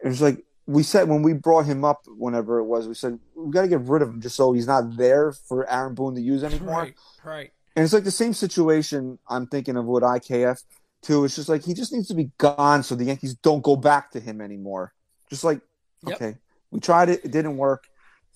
[0.03, 3.17] it was like we said when we brought him up, whenever it was, we said
[3.35, 6.15] we got to get rid of him just so he's not there for Aaron Boone
[6.15, 6.81] to use anymore.
[6.81, 6.95] Right.
[7.23, 7.51] Right.
[7.75, 10.61] And it's like the same situation I'm thinking of with IKF
[11.03, 11.23] too.
[11.25, 14.11] It's just like he just needs to be gone so the Yankees don't go back
[14.11, 14.93] to him anymore.
[15.29, 15.61] Just like,
[16.05, 16.15] Yep.
[16.15, 16.38] okay,
[16.71, 17.85] we tried it, it didn't work.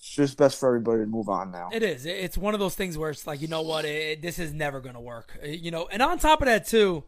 [0.02, 1.68] It's just best for everybody to move on now.
[1.72, 2.06] It is.
[2.06, 4.80] It's one of those things where it's like, you know what, it, this is never
[4.80, 5.38] going to work.
[5.40, 7.04] Uh, You know, and on top of that too,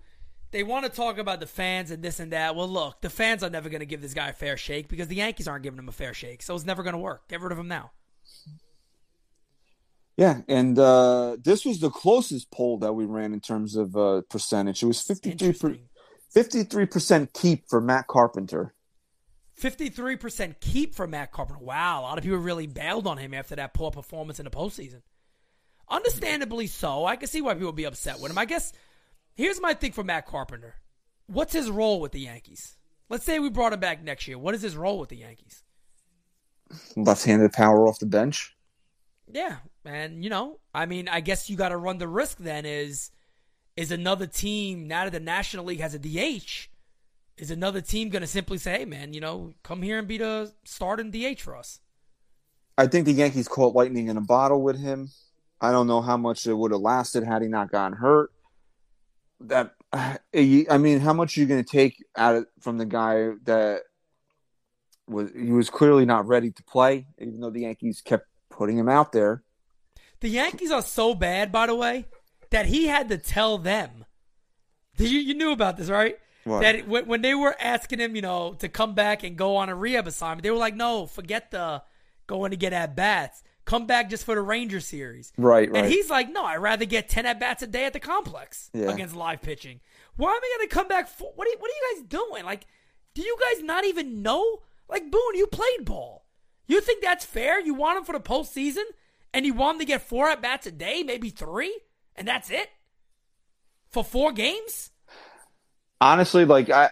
[0.52, 2.54] they want to talk about the fans and this and that.
[2.54, 5.08] Well, look, the fans are never going to give this guy a fair shake because
[5.08, 6.40] the Yankees aren't giving him a fair shake.
[6.40, 7.26] So it's never going to work.
[7.26, 7.90] Get rid of him now.
[10.16, 14.22] Yeah, and uh, this was the closest poll that we ran in terms of uh,
[14.30, 14.84] percentage.
[14.84, 16.86] It was 53 Interesting.
[16.86, 18.72] percent keep for Matt Carpenter.
[19.60, 21.62] 53% keep for Matt Carpenter.
[21.62, 24.50] Wow, a lot of people really bailed on him after that poor performance in the
[24.50, 25.02] postseason.
[25.88, 27.04] Understandably so.
[27.04, 28.38] I can see why people would be upset with him.
[28.38, 28.72] I guess
[29.34, 30.74] here's my thing for Matt Carpenter.
[31.26, 32.76] What's his role with the Yankees?
[33.08, 34.38] Let's say we brought him back next year.
[34.38, 35.62] What is his role with the Yankees?
[36.96, 38.54] Left-handed power off the bench.
[39.32, 42.38] Yeah, and you know, I mean, I guess you got to run the risk.
[42.38, 43.10] Then is
[43.76, 46.68] is another team now that the National League has a DH?
[47.36, 50.18] Is another team going to simply say, "Hey, man, you know, come here and be
[50.18, 51.80] the starting DH for us"?
[52.78, 55.10] I think the Yankees caught lightning in a bottle with him.
[55.60, 58.30] I don't know how much it would have lasted had he not gotten hurt.
[59.40, 63.30] That I mean, how much are you going to take out of, from the guy
[63.44, 63.82] that
[65.06, 68.88] was he was clearly not ready to play, even though the Yankees kept putting him
[68.88, 69.42] out there.
[70.20, 72.06] The Yankees are so bad, by the way,
[72.50, 74.04] that he had to tell them.
[74.96, 76.16] You, you knew about this, right?
[76.44, 76.60] What?
[76.60, 79.68] That when, when they were asking him, you know, to come back and go on
[79.68, 81.82] a rehab assignment, they were like, "No, forget the
[82.26, 83.42] going to get at bats.
[83.64, 85.84] Come back just for the Ranger series." Right, right.
[85.84, 88.70] And he's like, "No, I'd rather get ten at bats a day at the complex
[88.74, 88.90] Yeah.
[88.92, 89.80] against live pitching.
[90.16, 91.08] Why am I going to come back?
[91.08, 92.44] For, what are you, what are you guys doing?
[92.44, 92.66] Like,
[93.14, 94.62] do you guys not even know?
[94.88, 96.26] Like, Boone, you played ball.
[96.66, 97.58] You think that's fair?
[97.60, 98.84] You want him for the postseason,
[99.32, 101.80] and you want him to get four at bats a day, maybe three,
[102.16, 102.68] and that's it
[103.90, 104.90] for four games."
[106.04, 106.90] Honestly, like I,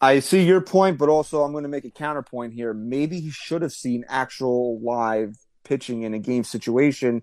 [0.00, 2.72] I see your point, but also I'm going to make a counterpoint here.
[2.72, 7.22] Maybe he should have seen actual live pitching in a game situation.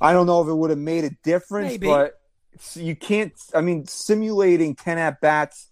[0.00, 1.86] I don't know if it would have made a difference, Maybe.
[1.86, 2.14] but
[2.74, 3.32] you can't.
[3.54, 5.70] I mean, simulating ten at bats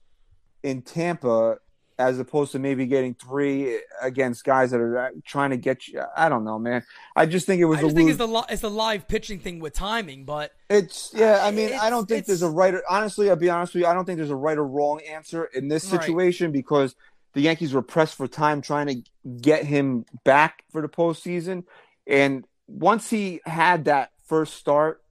[0.62, 1.59] in Tampa
[1.98, 6.02] as opposed to maybe getting three against guys that are uh, trying to get you.
[6.14, 6.85] I don't know, man.
[7.14, 9.09] I just think it was I a just think it's the li- it's the live
[9.09, 11.40] pitching thing with timing, but It's yeah.
[11.43, 12.74] I mean, I don't think there's a right.
[12.74, 13.86] Or, honestly, I'll be honest with you.
[13.86, 16.01] I don't think there's a right or wrong answer in this Right.
[16.02, 16.94] situation because
[17.32, 21.64] the Yankees were pressed for time trying to get him back for the postseason,
[22.06, 25.02] and once he had that first start,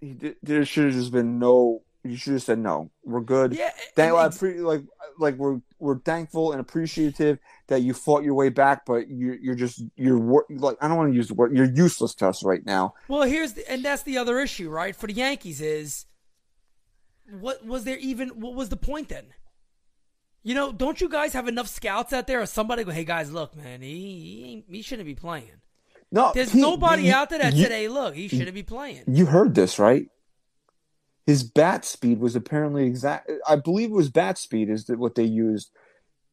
[0.00, 1.82] he there should have just been no.
[2.04, 2.90] You should have said no.
[3.02, 3.54] We're good.
[3.54, 4.82] yeah, Thank, I ex- pre- like
[5.18, 9.54] like we're we're thankful and appreciative that you fought your way back, but you're you're
[9.54, 10.18] just you're
[10.50, 12.92] like I don't want to use the word you're useless to us right now.
[13.08, 14.94] well, here's the, and that's the other issue, right?
[14.94, 16.04] For the Yankees is
[17.40, 18.28] what was there even?
[18.40, 19.26] What was the point then?
[20.42, 23.32] You know, don't you guys have enough scouts out there, or somebody go, "Hey guys,
[23.32, 25.62] look, man, he he, he shouldn't be playing."
[26.12, 28.62] No, There's Pete, nobody you- out there that you- said, "Hey, look, he shouldn't be
[28.62, 30.06] playing." You heard this, right?
[31.26, 33.30] His bat speed was apparently exact.
[33.48, 35.70] I believe it was bat speed is that what they used,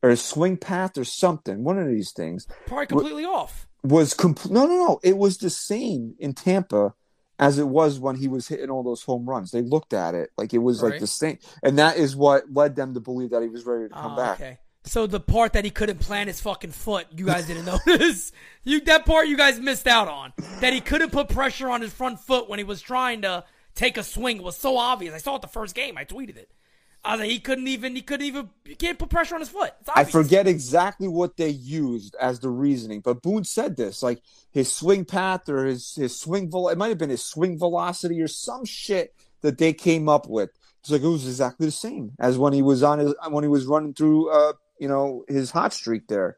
[0.04, 1.64] or swing path or something.
[1.64, 3.68] One of these things Probably completely off.
[3.84, 4.52] was complete.
[4.54, 5.00] No, no, no.
[5.04, 6.94] It was the same in Tampa
[7.40, 9.52] as it was when he was hitting all those home runs.
[9.52, 12.76] They looked at it like it was like the same, and that is what led
[12.76, 14.40] them to believe that he was ready to come Oh, back.
[14.42, 14.60] Okay.
[14.84, 18.32] So the part that he couldn't plant his fucking foot, you guys didn't notice.
[18.64, 20.34] You that part you guys missed out on.
[20.60, 23.44] That he couldn't put pressure on his front foot when he was trying to
[23.76, 24.38] take a swing.
[24.38, 25.14] It was so obvious.
[25.14, 25.98] I saw it the first game.
[25.98, 26.52] I tweeted it.
[27.04, 27.96] I was like, he couldn't even.
[27.96, 28.50] He couldn't even.
[28.66, 29.74] You can't put pressure on his foot.
[29.82, 34.22] It's I forget exactly what they used as the reasoning, but Boone said this, like
[34.52, 38.22] his swing path or his his swing vel- it might have been his swing velocity
[38.22, 40.52] or some shit that they came up with.
[40.82, 43.50] It's like it was exactly the same as when he was on his when he
[43.50, 46.38] was running through uh you know his hot streak there.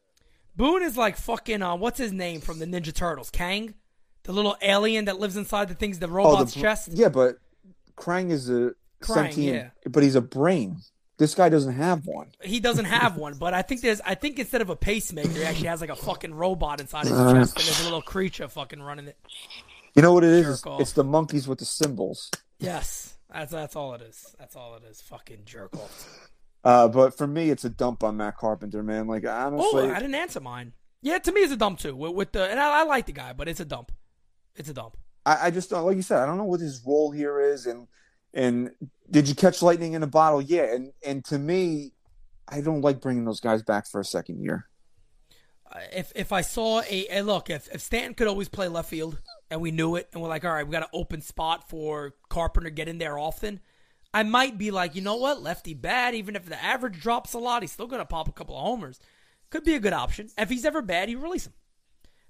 [0.56, 1.62] Boone is like fucking.
[1.62, 3.32] Uh, what's his name from the Ninja Turtles?
[3.32, 3.74] Krang,
[4.24, 6.90] the little alien that lives inside the things the robot's br- chest.
[6.92, 7.38] Yeah, but
[7.98, 9.90] Krang is a Krang, sentient, yeah.
[9.92, 10.78] but he's a brain.
[11.18, 12.30] This guy doesn't have one.
[12.42, 14.02] He doesn't have one, but I think there's.
[14.02, 17.14] I think instead of a pacemaker, he actually has like a fucking robot inside his
[17.18, 17.34] Uh.
[17.34, 19.18] chest, and there's a little creature fucking running it.
[19.96, 20.50] You know what it is?
[20.50, 22.32] It's, it's the monkeys with the cymbals.
[22.60, 24.36] Yes, that's that's all it is.
[24.40, 25.02] That's all it is.
[25.02, 26.30] Fucking jerk off.
[26.64, 29.06] Uh, but for me, it's a dump on Matt Carpenter, man.
[29.08, 30.74] Like honestly, Oh, I didn't answer mine.
[31.02, 31.96] Yeah, to me it's a dump too.
[31.96, 33.92] With, with the and I, I like the guy, but it's a dump.
[34.56, 34.98] It's a dump.
[35.26, 36.20] I, I just don't like you said.
[36.20, 37.88] I don't know what his role here is, and
[38.34, 38.72] and
[39.10, 40.42] did you catch lightning in a bottle?
[40.42, 41.94] Yeah, and and to me,
[42.48, 44.68] I don't like bringing those guys back for a second year.
[45.72, 48.90] Uh, If if I saw a, a look, if if Stanton could always play left
[48.90, 49.20] field
[49.50, 52.16] and we knew it, and we're like, all right, we got an open spot for
[52.30, 53.60] Carpenter to get in there often.
[54.16, 56.14] I might be like, you know what, lefty bad.
[56.14, 59.00] Even if the average drops a lot, he's still gonna pop a couple of homers.
[59.50, 60.30] Could be a good option.
[60.38, 61.54] If he's ever bad, you release him.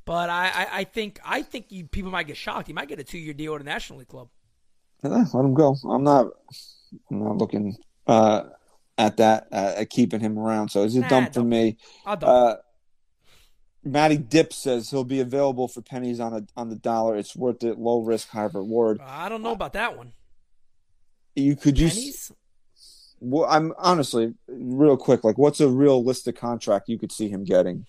[0.05, 2.67] But I, I, I think I think you, people might get shocked.
[2.67, 4.29] He might get a two year deal with a National League club.
[5.03, 5.75] Eh, let him go.
[5.89, 6.27] I'm not.
[7.09, 7.77] I'm not looking
[8.07, 8.43] uh,
[8.97, 10.69] at that uh, at keeping him around.
[10.69, 11.77] So it's a Nah, dump for me.
[12.05, 12.55] I'll dump Uh,
[13.85, 17.15] Matty Dip says he'll be available for pennies on a on the dollar.
[17.15, 17.77] It's worth it.
[17.77, 18.99] Low risk, high reward.
[19.01, 20.13] I don't know about that one.
[21.35, 21.89] You could you?
[21.89, 22.31] Pennies?
[23.19, 25.23] Well, I'm honestly real quick.
[25.23, 27.85] Like, what's a realistic contract you could see him getting?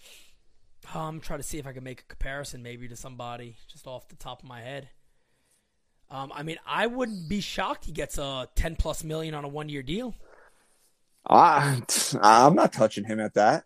[0.93, 4.09] I'm trying to see if I can make a comparison maybe to somebody just off
[4.09, 4.89] the top of my head.
[6.11, 9.49] Um, I mean, I wouldn't be shocked he gets a 10 plus million on a
[9.49, 10.15] one year deal.
[11.29, 11.83] I,
[12.21, 13.65] I'm not touching him at that.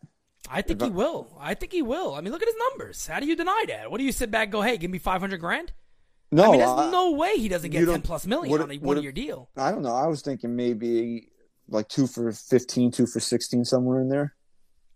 [0.50, 1.36] I think he will.
[1.38, 2.14] I think he will.
[2.14, 3.06] I mean, look at his numbers.
[3.06, 3.90] How do you deny that?
[3.90, 5.72] What do you sit back and go, hey, give me 500 grand?
[6.30, 8.70] No, I mean, there's I- no way he doesn't get 10 plus million would on
[8.70, 9.50] a one year deal.
[9.56, 9.94] I don't know.
[9.94, 11.28] I was thinking maybe
[11.68, 14.34] like two for 15, two for 16, somewhere in there.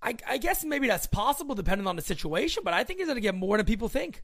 [0.03, 3.17] I, I guess maybe that's possible depending on the situation, but I think he's going
[3.17, 4.23] to get more than people think.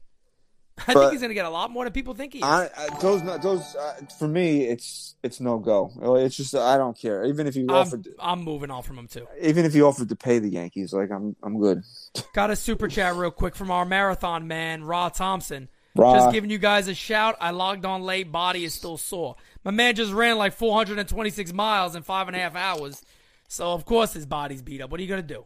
[0.87, 2.45] I But- think he's going to get a lot more than people think he is.
[2.45, 5.91] I, I those those uh, for me, it's it's no go.
[6.17, 7.25] It's just I don't care.
[7.25, 9.27] Even if you I'm, offered, I'm moving on from him too.
[9.41, 11.83] even if you offered to pay the Yankees, like I'm I'm good.
[12.33, 15.67] Got a super chat real quick from our marathon man, Raw Thompson.
[15.97, 17.35] Just giving you guys a shout.
[17.41, 18.31] I logged on late.
[18.31, 19.35] Body is still sore.
[19.65, 23.01] My man just ran like 426 miles in five and a half hours.
[23.49, 24.91] So of course his body's beat up.
[24.91, 25.45] What are you gonna do?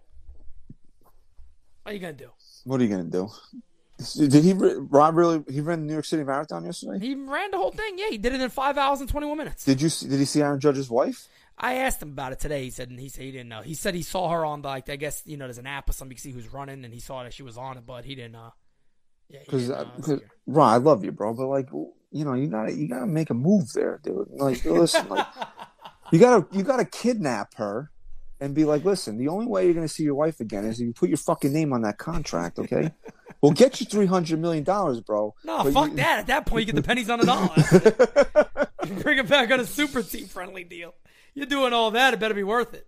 [1.83, 2.29] What are you gonna do?
[2.65, 3.29] What are you gonna do?
[4.17, 5.43] Did he Rob really?
[5.49, 7.05] He ran the New York City Marathon yesterday.
[7.05, 7.97] He ran the whole thing.
[7.97, 9.63] Yeah, he did it in five hours and twenty one minutes.
[9.65, 9.89] Did you?
[9.89, 11.27] see- Did he see Aaron Judge's wife?
[11.57, 12.63] I asked him about it today.
[12.63, 13.61] He said he said he didn't know.
[13.61, 15.89] He said he saw her on the, like I guess you know there's an app
[15.89, 17.85] or something you can see who's running, and he saw that she was on it,
[17.85, 18.35] but he didn't.
[18.35, 18.49] Uh,
[19.29, 19.85] yeah, Because, uh.
[20.47, 23.33] Ron, I love you, bro, but like, you know, you gotta, you gotta make a
[23.33, 24.27] move there, dude.
[24.31, 25.25] Like, listen, like,
[26.11, 27.89] you gotta, you gotta kidnap her
[28.43, 30.85] and be like, listen, the only way you're gonna see your wife again is if
[30.85, 32.91] you put your fucking name on that contract, okay?
[33.41, 35.33] we'll get you three hundred million dollars, bro.
[35.45, 36.19] No, fuck you- that.
[36.19, 38.99] At that point, you get the pennies on the dollar.
[39.01, 40.93] Bring it back on a super team friendly deal.
[41.33, 42.13] You're doing all that.
[42.13, 42.85] It better be worth it.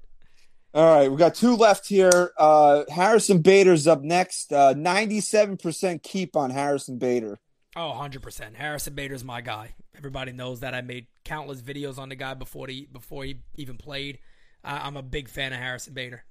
[0.74, 2.32] All right, we got two left here.
[2.38, 4.52] Uh, Harrison Bader's up next.
[4.52, 7.40] Uh, Ninety-seven percent keep on Harrison Bader.
[7.78, 8.56] Oh, 100%.
[8.56, 9.76] Harrison Bader's my guy.
[9.98, 10.74] Everybody knows that.
[10.74, 14.20] I made countless videos on the guy before he before he even played.
[14.66, 16.24] I, I'm a big fan of Harrison Bader.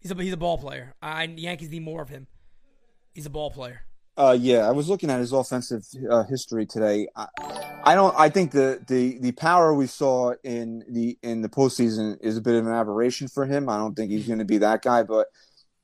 [0.00, 0.94] He's a he's a ball player.
[1.00, 2.26] I Yankees need more of him.
[3.14, 3.82] He's a ball player.
[4.18, 7.06] Uh, yeah, I was looking at his offensive uh, history today.
[7.14, 7.26] I,
[7.84, 8.14] I don't.
[8.18, 12.40] I think the, the the power we saw in the in the postseason is a
[12.40, 13.68] bit of an aberration for him.
[13.68, 15.28] I don't think he's going to be that guy, but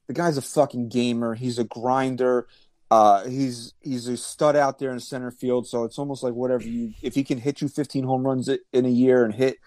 [0.06, 1.34] the guy's a fucking gamer.
[1.34, 2.46] He's a grinder.
[2.90, 5.66] Uh, he's he's a stud out there in center field.
[5.66, 8.86] So it's almost like whatever you if he can hit you 15 home runs in
[8.86, 9.58] a year and hit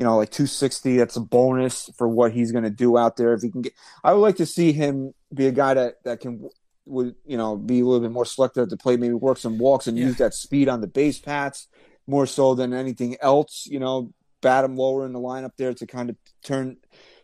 [0.00, 3.34] you know like 260, that's a bonus for what he's going to do out there.
[3.34, 6.20] If he can get, I would like to see him be a guy that that
[6.20, 6.48] can
[6.86, 9.58] would you know be a little bit more selective at the plate, maybe work some
[9.58, 10.06] walks and Yeah.
[10.06, 11.68] use that speed on the base paths
[12.06, 13.66] more so than anything else.
[13.70, 16.78] You know, bat him lower in the lineup there to kind of turn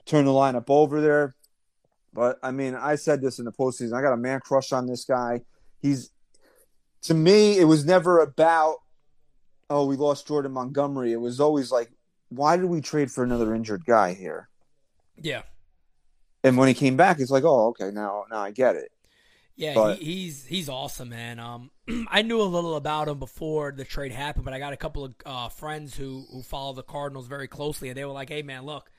[0.05, 1.35] turn the lineup over there.
[2.13, 3.95] But I mean, I said this in the postseason.
[3.95, 5.41] I got a man crush on this guy.
[5.81, 6.11] He's
[7.03, 8.77] to me, it was never about
[9.71, 11.13] oh we lost Jordan Montgomery.
[11.13, 11.91] It was always like,
[12.29, 14.49] why did we trade for another injured guy here?
[15.21, 15.43] Yeah.
[16.45, 18.93] And when he came back, it's like, oh okay, now now I get it.
[19.59, 21.39] Yeah, But- he, he's he's awesome, man.
[21.41, 21.71] Um,
[22.11, 25.05] I knew a little about him before the trade happened, but I got a couple
[25.05, 28.43] of uh, friends who who follow the Cardinals very closely, and they were like, "Hey,
[28.43, 28.91] man, look,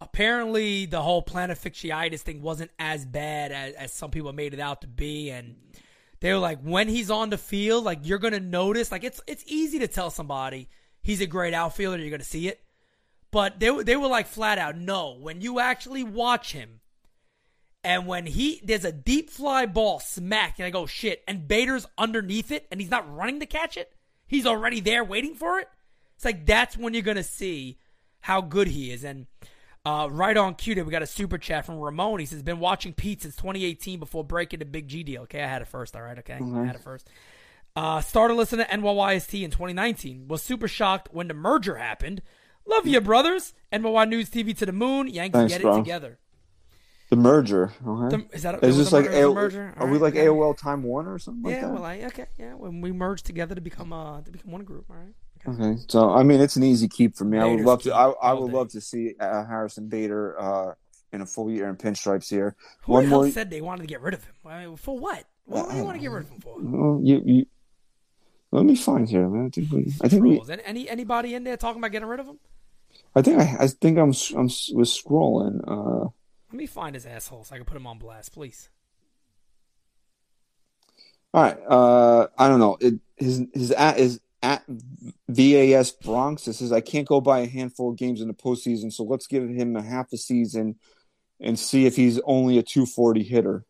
[0.00, 4.60] apparently the whole plantar fasciitis thing wasn't as bad as, as some people made it
[4.60, 5.56] out to be, and
[6.20, 9.42] they were like, when he's on the field, like you're gonna notice, like it's it's
[9.46, 10.68] easy to tell somebody
[11.08, 12.60] he's a great outfielder, you're gonna see it,
[13.30, 16.80] but they they were like flat out, no, when you actually watch him."
[17.82, 21.86] And when he there's a deep fly ball smack, and I go shit, and Bader's
[21.96, 23.92] underneath it, and he's not running to catch it.
[24.26, 25.68] He's already there waiting for it.
[26.16, 27.78] It's like that's when you're gonna see
[28.20, 29.04] how good he is.
[29.04, 29.26] And
[29.86, 32.18] uh, right on cue, there we got a super chat from Ramon.
[32.20, 35.46] He says, "Been watching Pete since 2018 before breaking the Big G deal." Okay, I
[35.46, 35.96] had it first.
[35.96, 37.08] All right, okay, I had it first.
[37.78, 40.26] Uh, started listening to NYYST in 2019.
[40.26, 42.22] Was super shocked when the merger happened.
[42.66, 43.54] Love you, brothers.
[43.72, 45.06] NYY News TV to the moon.
[45.06, 45.74] Yankees Thanks, get bro.
[45.76, 46.18] it together.
[47.10, 47.72] The merger.
[47.86, 48.16] Okay.
[48.16, 49.74] The- is that Is this like mer- is the AOL, merger?
[49.76, 50.14] are we like.
[50.14, 51.72] AOL Time Warner or something like yeah, that?
[51.72, 52.54] well, I, okay, yeah.
[52.54, 55.14] When we merge together to become uh to become one group, all right.
[55.48, 55.62] Okay.
[55.64, 57.38] Okay, so I mean, it's an easy keep for me.
[57.38, 57.94] I would love to.
[57.94, 58.56] I, I would day.
[58.56, 60.74] love to see uh, Harrison Bader uh,
[61.12, 62.56] in a full year in pinstripes here.
[62.82, 63.30] Who One the hell more.
[63.30, 64.34] said they wanted to get rid of him?
[64.44, 65.24] I mean, for what?
[65.44, 66.56] What do you want to get rid of him for?
[66.60, 67.46] Well, you, you,
[68.50, 69.46] let me find here, man.
[69.46, 69.92] I think we.
[70.02, 70.40] I think we.
[70.50, 72.38] Any, any anybody in there talking about getting rid of him?
[73.14, 73.56] I think I.
[73.60, 74.12] I think I'm.
[74.36, 75.60] I'm was scrolling.
[75.66, 76.08] Uh,
[76.50, 78.70] Let me find his asshole so I can put him on blast, please.
[81.34, 81.58] all right.
[81.68, 82.78] Uh, I don't know.
[82.80, 84.64] It, his his at is at
[85.28, 86.48] VAS Bronx.
[86.48, 89.26] It says I can't go by a handful of games in the postseason, so let's
[89.26, 90.76] give him a half a season
[91.40, 93.64] and see if he's only a 240 hitter.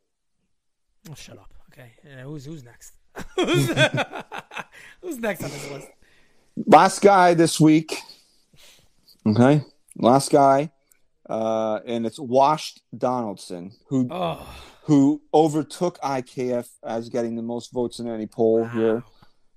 [1.10, 1.52] Oh, shut up.
[1.72, 2.97] Okay, yeah, who's who's next?
[3.36, 3.70] Who's,
[5.02, 5.88] who's next on this list?
[6.66, 7.96] last guy this week.
[9.26, 9.62] Okay,
[9.96, 10.70] last guy,
[11.28, 14.46] uh, and it's Washed Donaldson, who Oh,
[14.84, 19.02] who overtook IKF as getting the most votes in any poll here.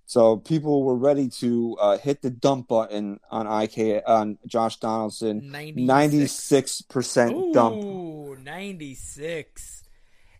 [0.05, 5.49] So people were ready to uh, hit the dump button on IK on Josh Donaldson.
[5.49, 5.87] 96.
[5.87, 7.81] Ninety six percent dump.
[7.81, 9.80] Ooh, 96.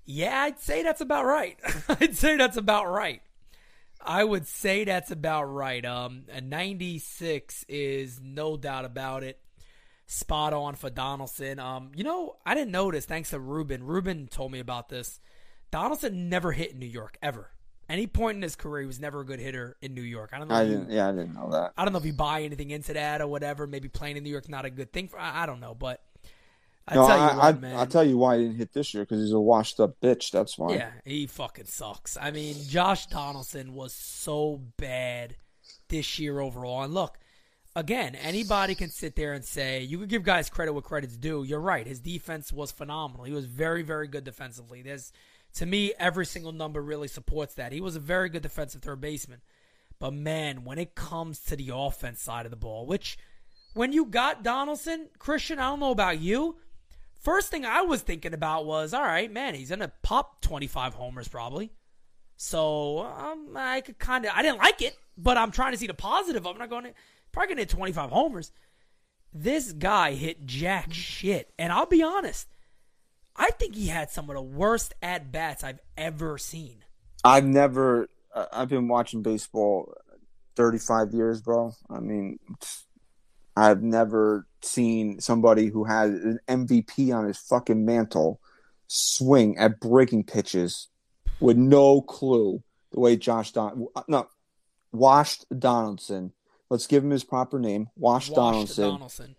[0.06, 1.58] Yeah, I'd say that's about right.
[1.90, 3.22] I'd say that's about right.
[4.04, 5.86] I would say that's about right.
[5.86, 9.40] Um, a 96 is no doubt about it.
[10.08, 11.60] Spot on for Donaldson.
[11.60, 13.06] Um, you know, I didn't notice.
[13.06, 13.84] Thanks to Ruben.
[13.84, 15.20] Ruben told me about this.
[15.70, 17.52] Donaldson never hit in New York ever.
[17.88, 20.32] Any point in his career, he was never a good hitter in New York.
[20.34, 20.56] I don't know.
[20.56, 20.90] I didn't.
[20.90, 21.74] Yeah, I didn't know that.
[21.78, 23.68] I don't know if you buy anything into that or whatever.
[23.68, 25.20] Maybe playing in New York's not a good thing for.
[25.20, 26.02] I, I don't know, but
[26.92, 27.76] I No, tell you I, what, I, man.
[27.78, 30.32] I'll tell you why he didn't hit this year because he's a washed up bitch.
[30.32, 30.76] That's why.
[30.76, 32.18] Yeah, he fucking sucks.
[32.20, 35.38] I mean, Josh Donaldson was so bad
[35.88, 36.84] this year overall.
[36.84, 37.18] And look,
[37.76, 41.44] again, anybody can sit there and say you could give guys credit where credit's due.
[41.44, 41.88] You're right.
[41.88, 43.26] His defense was phenomenal.
[43.26, 44.82] He was very, very good defensively.
[44.82, 45.14] There's
[45.56, 47.72] to me, every single number really supports that.
[47.72, 49.42] He was a very good defensive third baseman.
[50.00, 53.18] But man, when it comes to the offense side of the ball, which
[53.74, 56.58] when you got Donaldson, Christian, I don't know about you.
[57.22, 61.28] First thing I was thinking about was, all right, man, he's gonna pop 25 homers
[61.28, 61.72] probably.
[62.36, 65.86] So um, I could kind of, I didn't like it, but I'm trying to see
[65.86, 66.48] the positive.
[66.48, 66.94] I'm not going to
[67.32, 68.52] probably gonna hit 25 homers.
[69.32, 72.48] This guy hit jack shit, and I'll be honest,
[73.36, 76.84] I think he had some of the worst at bats I've ever seen.
[77.24, 78.10] I've never.
[78.34, 79.94] Uh, I've been watching baseball
[80.56, 81.74] 35 years, bro.
[81.90, 82.40] I mean,
[83.56, 88.40] I've never seen somebody who had an MVP on his fucking mantle
[88.88, 90.88] swing at breaking pitches
[91.40, 92.62] with no clue
[92.92, 94.28] the way Josh Don no
[94.92, 96.34] Washed Donaldson.
[96.70, 97.90] Let's give him his proper name.
[97.96, 99.36] Wash Donaldson Donaldson.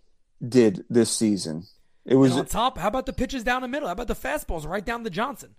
[0.47, 1.65] did this season.
[2.05, 3.89] It was And on top, how about the pitches down the middle?
[3.89, 5.55] How about the fastballs right down the Johnson?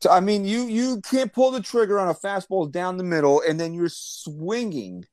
[0.00, 3.42] So, I mean, you you can't pull the trigger on a fastball down the middle,
[3.46, 5.06] and then you're swinging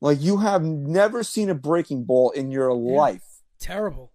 [0.00, 3.22] like you have never seen a breaking ball in your life.
[3.58, 4.12] Terrible.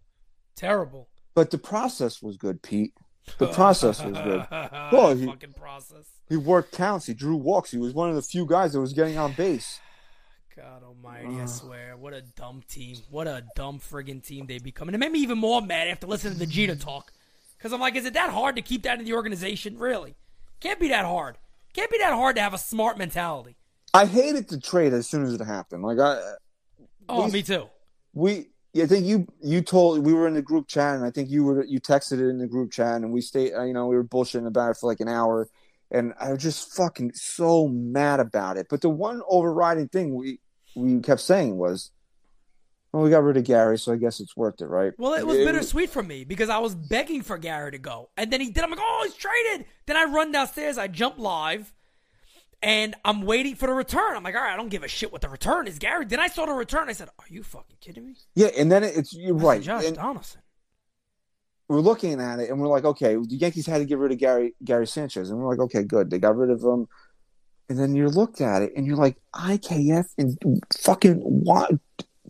[0.55, 1.09] Terrible.
[1.35, 2.93] But the process was good, Pete.
[3.37, 4.45] The process was good.
[4.91, 6.05] Well, he- Fucking process.
[6.27, 7.05] He worked counts.
[7.07, 7.71] He drew walks.
[7.71, 9.79] He was one of the few guys that was getting on base.
[10.55, 11.95] God almighty, I swear.
[11.97, 12.97] What a dumb team.
[13.09, 14.89] What a dumb friggin' team they become.
[14.89, 17.13] And it made me even more mad after listening to the Jeter talk.
[17.57, 19.77] Because I'm like, is it that hard to keep that in the organization?
[19.77, 20.15] Really?
[20.59, 21.37] Can't be that hard.
[21.73, 23.55] Can't be that hard to have a smart mentality.
[23.93, 25.83] I hated the trade as soon as it happened.
[25.83, 26.19] Like I,
[27.09, 27.69] Oh, These- me too.
[28.13, 28.49] we
[28.79, 31.43] I think you you told we were in the group chat and I think you
[31.43, 33.95] were you texted it in the group chat and we stayed uh, you know we
[33.95, 35.49] were bullshitting about it for like an hour
[35.91, 38.67] and I was just fucking so mad about it.
[38.69, 40.39] But the one overriding thing we
[40.75, 41.91] we kept saying was,
[42.91, 44.93] well, we got rid of Gary, so I guess it's worth it, right?
[44.99, 48.09] Well, it was bittersweet for me because I was begging for Gary to go.
[48.17, 48.63] And then he did.
[48.63, 49.65] I'm like, oh, he's traded.
[49.87, 50.77] Then I run downstairs.
[50.77, 51.73] I jump live.
[52.61, 54.15] And I'm waiting for the return.
[54.17, 56.05] I'm like, all right, I don't give a shit what the return is, Gary.
[56.05, 56.89] Then I saw the return.
[56.89, 58.15] I said, are you fucking kidding me?
[58.35, 59.61] Yeah, and then it's you're right.
[59.61, 60.41] Josh And Donaldson.
[61.69, 64.17] we're looking at it and we're like, okay, the Yankees had to get rid of
[64.17, 66.87] Gary Gary Sanchez, and we're like, okay, good, they got rid of him.
[67.69, 70.37] And then you looked at it and you're like, IKF and
[70.79, 71.71] fucking what,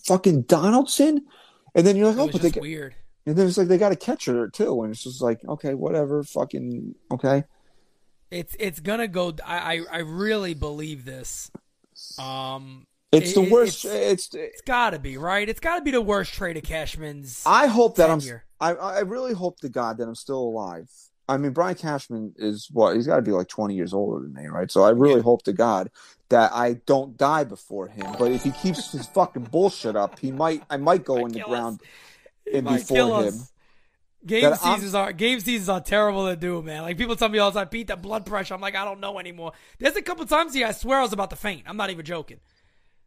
[0.06, 1.26] fucking Donaldson,
[1.74, 2.94] and then you're like, oh, but they got, weird.
[3.26, 6.22] and then it's like they got a catcher too, and it's just like, okay, whatever,
[6.24, 7.46] fucking okay.
[8.32, 9.34] It's it's gonna go.
[9.46, 11.50] I I, I really believe this.
[12.18, 13.86] Um, It's the worst.
[13.86, 15.48] it's- It's, it's got to be right.
[15.50, 17.42] It's got to be the worst trade of Cashman's.
[17.46, 18.20] I hope that I'm.
[18.20, 18.46] tenure.
[18.60, 20.90] I I really hope to God that I'm still alive.
[21.28, 24.34] I mean, Brian Cashman is what he's got to be like 20 years older than
[24.34, 24.70] me, right?
[24.72, 25.22] So I really Yeah.
[25.22, 25.92] hope to God
[26.30, 28.16] that I don't die before him.
[28.18, 30.64] But if he keeps his fucking bullshit up, he might.
[30.70, 31.48] I might go in the us.
[31.50, 31.82] ground
[32.54, 33.52] and might before us.
[34.26, 36.82] Game That I'm- seasons are game seasons are terrible to do, man.
[36.82, 38.54] Like people tell me all the time, Pete, that blood pressure.
[38.54, 39.54] I'm like, I don't know anymore.
[39.80, 41.64] There's a couple times here I swear I was about to faint.
[41.68, 42.40] I'm not even joking.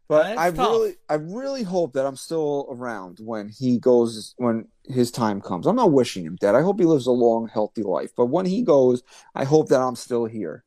[0.09, 0.67] But I tough.
[0.69, 5.65] really, I really hope that I'm still around when he goes, when his time comes.
[5.65, 6.55] I'm not wishing him dead.
[6.55, 8.11] I hope he lives a long, healthy life.
[8.15, 9.01] But when he goes,
[9.33, 10.65] I hope that I'm still here.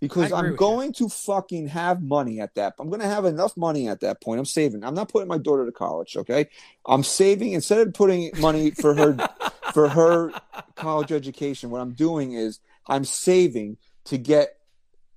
[0.00, 2.74] Because I'm going to fucking have money at that.
[2.78, 4.38] I'm going to have enough money at that point.
[4.38, 4.84] I'm saving.
[4.84, 6.16] I'm not putting my daughter to college.
[6.16, 6.48] Okay,
[6.86, 9.16] I'm saving instead of putting money for her
[9.72, 10.32] for her
[10.74, 11.70] college education.
[11.70, 14.58] What I'm doing is I'm saving to get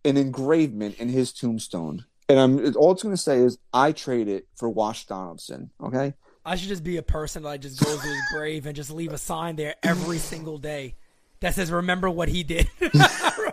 [0.06, 2.06] an engravement in his tombstone.
[2.28, 5.72] And I'm all it's going to say is I trade it for Wash Donaldson.
[5.82, 6.14] Okay,
[6.46, 9.14] I should just be a person that just goes to his grave and just leave
[9.14, 10.96] a sign there every single day
[11.40, 12.70] that says, "Remember what he did."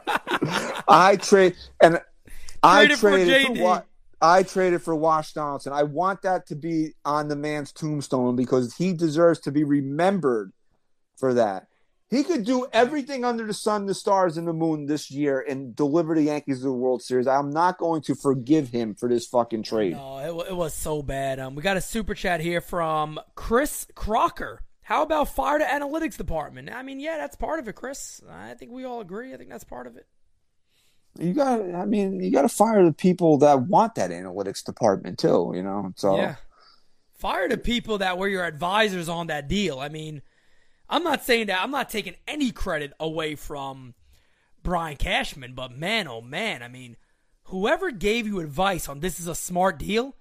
[0.88, 2.00] I trade and
[2.62, 3.62] I Traded for traded for, JD.
[3.62, 3.86] what
[4.20, 5.72] I traded for Wash Donaldson.
[5.72, 10.52] I want that to be on the man's tombstone because he deserves to be remembered
[11.16, 11.66] for that.
[12.08, 15.74] He could do everything under the sun, the stars, and the moon this year and
[15.74, 17.26] deliver the Yankees to the World Series.
[17.26, 19.94] I'm not going to forgive him for this fucking trade.
[19.94, 21.40] No, it, it was so bad.
[21.40, 24.62] Um, we got a super chat here from Chris Crocker.
[24.82, 26.70] How about fire the analytics department?
[26.70, 28.22] I mean, yeah, that's part of it, Chris.
[28.30, 29.34] I think we all agree.
[29.34, 30.06] I think that's part of it.
[31.20, 35.18] You got, I mean, you got to fire the people that want that analytics department
[35.18, 35.52] too.
[35.54, 36.36] You know, so Yeah.
[37.14, 39.80] Fire the people that were your advisors on that deal.
[39.80, 40.20] I mean,
[40.88, 43.94] I'm not saying that I'm not taking any credit away from
[44.62, 46.96] Brian Cashman, but man, oh man, I mean,
[47.44, 50.14] whoever gave you advice on this is a smart deal,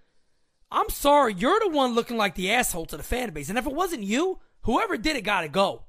[0.72, 3.50] I'm sorry, you're the one looking like the asshole to the fan base.
[3.50, 5.84] And if it wasn't you, whoever did it got to go.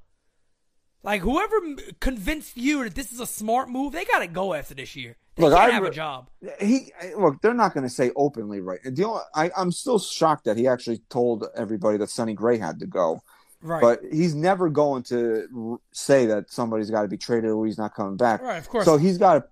[1.06, 1.54] Like whoever
[2.00, 5.16] convinced you that this is a smart move, they got to go after this year.
[5.36, 6.28] They Look, I have a job.
[6.60, 7.40] he look.
[7.40, 8.80] They're not going to say openly, right?
[8.84, 12.80] The only, I, I'm still shocked that he actually told everybody that Sonny Gray had
[12.80, 13.22] to go.
[13.62, 13.80] Right.
[13.80, 17.94] But he's never going to say that somebody's got to be traded or he's not
[17.94, 18.42] coming back.
[18.42, 19.44] Right, of course So he's got to.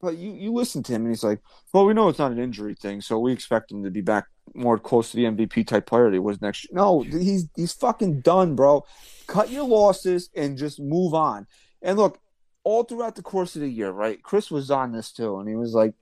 [0.00, 1.40] But you, you listen to him and he's like,
[1.72, 4.26] well, we know it's not an injury thing, so we expect him to be back
[4.54, 6.76] more close to the MVP type player that he was next year.
[6.76, 8.84] No, he's he's fucking done, bro.
[9.26, 11.46] Cut your losses and just move on.
[11.80, 12.18] And look,
[12.64, 14.22] all throughout the course of the year, right?
[14.22, 15.94] Chris was on this too, and he was like,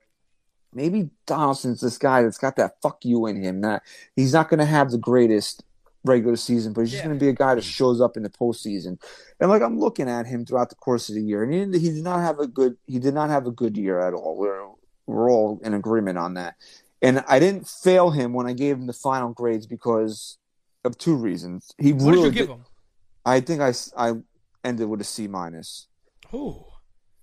[0.72, 3.60] maybe Donaldson's this guy that's got that fuck you in him.
[3.60, 3.82] That
[4.16, 5.64] he's not going to have the greatest
[6.04, 7.08] regular season, but he's just Yeah.
[7.08, 8.98] going to be a guy that shows up in the postseason.
[9.38, 11.90] And like I'm looking at him throughout the course of the year, and he, he
[11.90, 14.36] did not have a good he did not have a good year at all.
[14.36, 14.66] We're
[15.06, 16.56] we're all in agreement on that.
[17.02, 20.38] And I didn't fail him when I gave him the final grades because
[20.84, 21.70] of two reasons.
[21.78, 22.64] He What really did you give him?
[23.24, 24.14] I think I, I
[24.64, 25.88] ended with a C minus.
[26.34, 26.64] Ooh,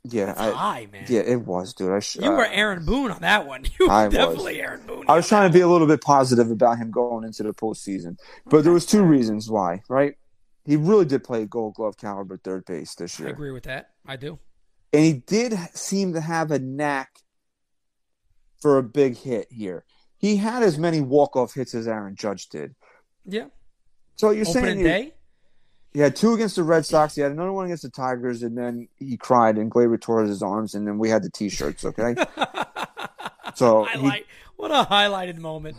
[0.03, 1.05] Yeah, that's I, high, man.
[1.07, 1.91] yeah, it was, dude.
[1.91, 3.65] I sh- You were Aaron Boone on that one.
[3.79, 4.13] You were I was.
[4.15, 5.05] definitely Aaron Boone.
[5.07, 8.17] I was trying to be a little bit positive about him going into the postseason,
[8.45, 9.81] but there was two reasons why.
[9.89, 10.15] Right,
[10.65, 13.29] he really did play Gold Glove caliber third base this year.
[13.29, 13.89] I agree with that.
[14.05, 14.39] I do.
[14.93, 17.09] and he did seem to have a knack
[18.61, 19.83] for a big hit here.
[20.17, 22.73] He had as many walk off hits as Aaron Judge did.
[23.25, 23.45] Yeah.
[24.15, 25.13] So you're saying Opening he, day.
[25.93, 28.57] he had two against the Red Sox, he had another one against the Tigers, and
[28.57, 31.85] then he cried and Gleyber Torres' arms, and then we had the T-shirts.
[31.85, 32.15] Okay,
[33.55, 34.23] so he-
[34.55, 35.77] What a highlighted moment.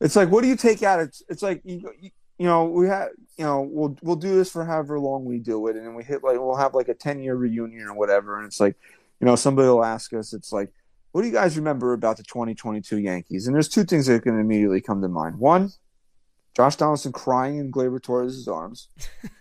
[0.00, 1.00] It's like, what do you take out?
[1.00, 4.50] It's it's like you, you you know we have you know we'll we'll do this
[4.50, 6.94] for however long we do it, and then we hit like we'll have like a
[6.94, 8.76] ten year reunion or whatever, and it's like
[9.20, 10.72] you know somebody will ask us, it's like,
[11.12, 13.46] what do you guys remember about the 2022 Yankees?
[13.46, 15.38] And there's two things that can immediately come to mind.
[15.38, 15.70] One,
[16.54, 18.88] Josh Donaldson crying in Gleyber Torres' arms,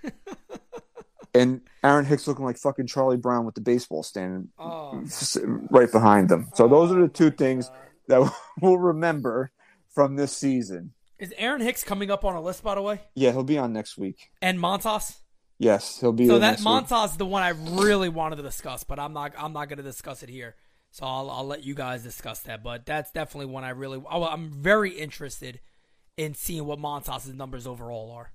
[1.33, 5.03] and Aaron Hicks looking like fucking Charlie Brown with the baseball standing Oh,
[5.69, 6.49] right behind them.
[6.53, 7.69] So those are the two oh, things
[8.07, 8.31] that
[8.61, 9.51] we'll remember
[9.93, 10.93] from this season.
[11.19, 13.01] is Aaron Hicks coming up on a list, by the way?
[13.15, 14.29] Yeah, he'll be on next week.
[14.41, 15.17] And Montas.
[15.59, 16.59] Yes, he'll be So that.
[16.59, 19.33] Montas is the one I really wanted to discuss, but I'm not.
[19.37, 20.55] I'm not going to discuss it here.
[20.91, 22.63] So I'll I'll let you guys discuss that.
[22.63, 24.01] But that's definitely one I really.
[24.09, 25.59] I'm very interested
[26.17, 28.31] in seeing what Montas's numbers overall are.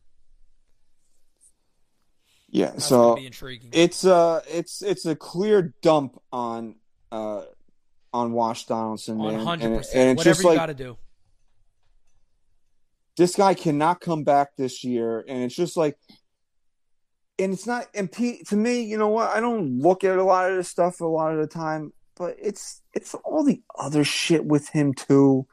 [2.48, 3.70] Yeah, That's so be intriguing.
[3.72, 6.76] it's uh it's it's a clear dump on
[7.10, 7.44] uh
[8.12, 9.24] on Wash Donaldson, man.
[9.24, 10.98] One And, hundred and it's Whatever just you like got to do.
[13.16, 15.96] this guy cannot come back this year, and it's just like,
[17.38, 17.86] and it's not.
[17.94, 19.30] And Pete, to me, you know what?
[19.30, 22.36] I don't look at a lot of this stuff a lot of the time, but
[22.40, 25.46] it's it's all the other shit with him too.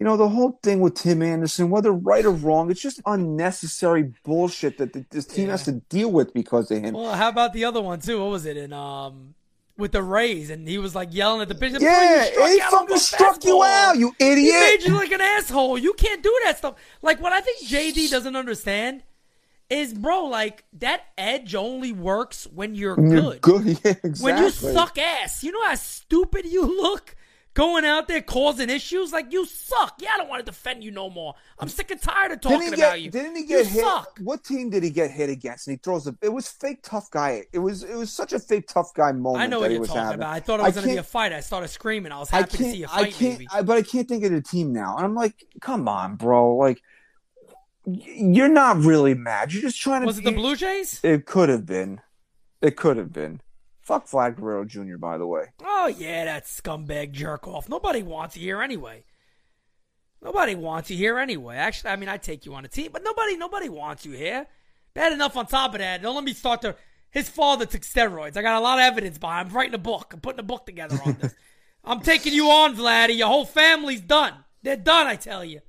[0.00, 4.12] You know, the whole thing with Tim Anderson, whether right or wrong, it's just unnecessary
[4.24, 6.94] bullshit that th- this team has to deal with because of him.
[6.94, 8.20] Well, how about the other one too?
[8.20, 9.34] What was it in um
[9.76, 10.50] with the Rays?
[10.50, 11.78] And he was like yelling at the pitcher.
[11.80, 14.54] yeah, "Bro, and he fucking struck you out, you He idiot.
[14.60, 15.78] made you like an asshole.
[15.78, 16.76] You can't do that stuff.
[17.02, 19.02] Like what I think JD doesn't understand
[19.70, 23.40] is, bro, like that edge only works when you're You're good.
[23.42, 24.22] good, yeah, exactly.
[24.22, 27.14] When you suck ass, you know how stupid you look
[27.54, 29.12] going out there causing issues.
[29.12, 29.96] Like you suck.
[30.00, 31.34] Yeah, I don't want to defend you no more.
[31.58, 33.10] I'm sick and tired of talking he about get, you.
[33.10, 33.82] Didn't he You get hit?
[33.84, 34.18] suck.
[34.22, 35.66] What team did he get hit against?
[35.66, 36.16] And he throws a.
[36.22, 37.44] It was fake tough guy.
[37.52, 37.82] It was.
[37.82, 39.42] It was such a fake tough guy moment.
[39.42, 40.14] I know what you're talking having.
[40.20, 40.32] about.
[40.34, 41.32] I thought it was I going to be a can't- fight.
[41.32, 42.12] I started screaming.
[42.12, 42.90] I was I happy to see can't.
[42.92, 43.14] a I fight.
[43.14, 43.32] can't.
[43.38, 43.48] maybe.
[43.52, 44.96] I, but I can't think of the team now.
[44.96, 46.54] And I'm like, come on, bro.
[46.56, 46.80] Like,
[47.86, 49.52] you're not really mad.
[49.52, 50.06] You're just trying to.
[50.06, 51.00] was it the Blue Jays?
[51.02, 52.00] It could have been.
[52.60, 53.40] It could have been.
[53.80, 54.96] Fuck Vlad Guerrero Jr.
[54.98, 55.46] By the way.
[55.64, 57.68] Oh yeah, that scumbag jerk off.
[57.68, 59.04] Nobody wants you here anyway.
[60.20, 61.56] Nobody wants you here anyway.
[61.56, 64.46] Actually, I mean, I take you on a team, but nobody, nobody wants you here.
[64.92, 66.02] Bad enough on top of that.
[66.02, 66.74] Don't let me start to.
[67.10, 68.36] His father took steroids.
[68.36, 69.48] I got a lot of evidence behind.
[69.48, 70.12] I'm writing a book.
[70.12, 71.34] I'm putting a book together on this.
[71.84, 73.16] I'm taking you on, Vladdy.
[73.16, 74.34] Your whole family's done.
[74.62, 75.06] They're done.
[75.06, 75.60] I tell you.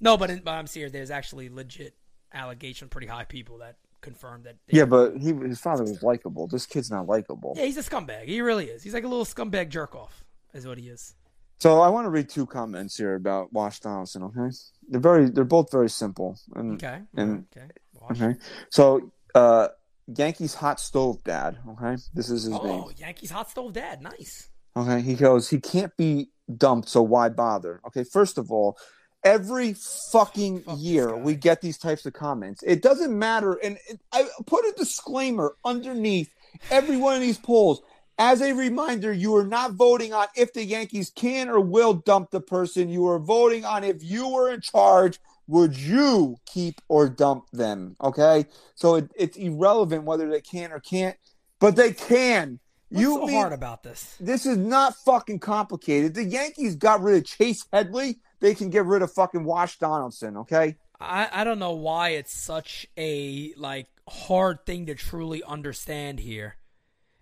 [0.00, 0.92] No, but, in, but I'm serious.
[0.92, 1.94] There's actually legit
[2.32, 4.56] allegation, pretty high people that confirmed that.
[4.68, 6.46] Yeah, but he his father was likable.
[6.46, 7.54] This kid's not likable.
[7.56, 8.26] yeah, he's a scumbag.
[8.26, 8.82] He really is.
[8.82, 10.24] He's like a little scumbag jerk off.
[10.54, 11.14] Is what he is.
[11.60, 14.22] So I want to read two comments here about Wash Donaldson.
[14.22, 14.54] Okay,
[14.88, 15.28] they're very.
[15.28, 16.38] They're both very simple.
[16.54, 17.00] And, Okay.
[17.16, 17.66] And okay.
[18.00, 18.22] Watch.
[18.22, 18.38] Okay.
[18.70, 19.68] So, uh,
[20.06, 21.58] Yankees hot stove dad.
[21.70, 21.96] Okay.
[22.14, 22.60] This is his name.
[22.62, 24.00] Oh, Yankees hot stove dad.
[24.00, 24.48] Nice.
[24.76, 25.02] Okay.
[25.02, 27.80] He goes, he can't be dumped, so why bother?
[27.88, 28.04] Okay.
[28.04, 28.78] First of all,
[29.24, 29.74] every
[30.12, 32.62] fucking Fuck year we get these types of comments.
[32.66, 33.54] It doesn't matter.
[33.54, 36.32] And it, I put a disclaimer underneath
[36.70, 37.82] every one of these polls.
[38.20, 42.30] As a reminder, you are not voting on if the Yankees can or will dump
[42.30, 42.88] the person.
[42.88, 47.96] You are voting on if you were in charge, would you keep or dump them?
[48.02, 51.16] Okay, so it, it's irrelevant whether they can or can't,
[51.60, 52.58] but they can.
[52.90, 54.16] What's you so mean- hard about this?
[54.18, 56.14] this is not fucking complicated.
[56.14, 58.18] The Yankees got rid of Chase Headley.
[58.40, 60.36] They can get rid of fucking Wash Donaldson.
[60.38, 60.76] Okay.
[61.00, 66.56] I, I don't know why it's such a like hard thing to truly understand here.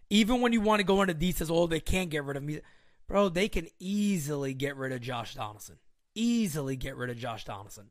[0.09, 2.61] Even when you want to go into details, oh, they can't get rid of me.
[3.09, 5.77] Bro, they can easily get rid of Josh Donaldson.
[6.15, 7.91] Easily get rid of Josh Donaldson.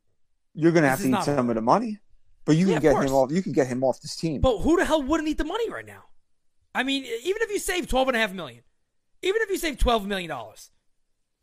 [0.54, 2.00] You're gonna This have to eat some of the money,
[2.46, 3.10] but you can get course.
[3.10, 3.32] him off.
[3.32, 4.42] You can get him off this team.
[4.42, 6.06] But who the hell wouldn't eat the money right now?
[6.74, 8.64] I mean, even if you save twelve and a half million,
[9.22, 10.72] even if you save twelve million dollars,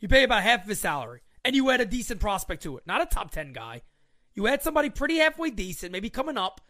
[0.01, 2.87] you pay about half of his salary, and you add a decent prospect to it,
[2.87, 3.83] not a top ten guy.
[4.35, 6.61] You add somebody pretty halfway decent, maybe coming up.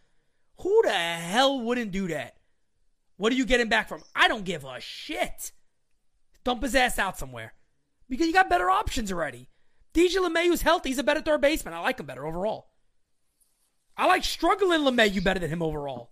[0.57, 2.35] Who the hell wouldn't do that?
[3.17, 4.03] What are you getting back from?
[4.15, 5.51] I don't give a shit.
[6.43, 7.53] Dump his ass out somewhere
[8.09, 9.49] because you got better options already.
[9.93, 10.89] DJ LeMahieu's healthy.
[10.89, 11.73] He's a better third baseman.
[11.73, 12.67] I like him better overall.
[13.95, 16.11] I like struggling LeMayu better than him overall.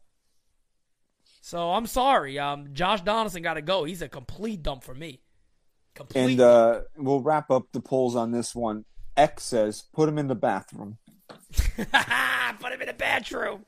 [1.42, 2.38] So I'm sorry.
[2.38, 3.84] Um, Josh Donaldson got to go.
[3.84, 5.22] He's a complete dump for me.
[5.94, 6.32] Complete.
[6.32, 8.86] and uh, we'll wrap up the polls on this one.
[9.18, 10.98] X says put him in the bathroom.
[11.58, 13.66] put him in the bathroom.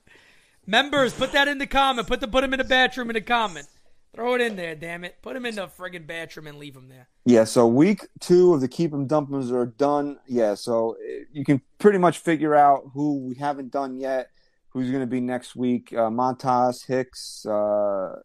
[0.66, 2.08] Members, put that in the comment.
[2.08, 3.68] Put the put him in the bathroom in the comment.
[4.16, 5.16] Throw it in there, damn it.
[5.24, 7.08] Put him in the friggin' bathroom and leave him there.
[7.26, 10.20] Yeah, so week two of the Keep 'em Dumpers are done.
[10.28, 14.30] Yeah, so uh, you can pretty much figure out who we haven't done yet,
[14.70, 15.92] who's going to be next week.
[15.94, 18.20] Uh, Montas, Hicks, uh,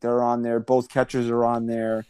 [0.00, 0.58] they're on there.
[0.58, 2.04] Both catchers are on there.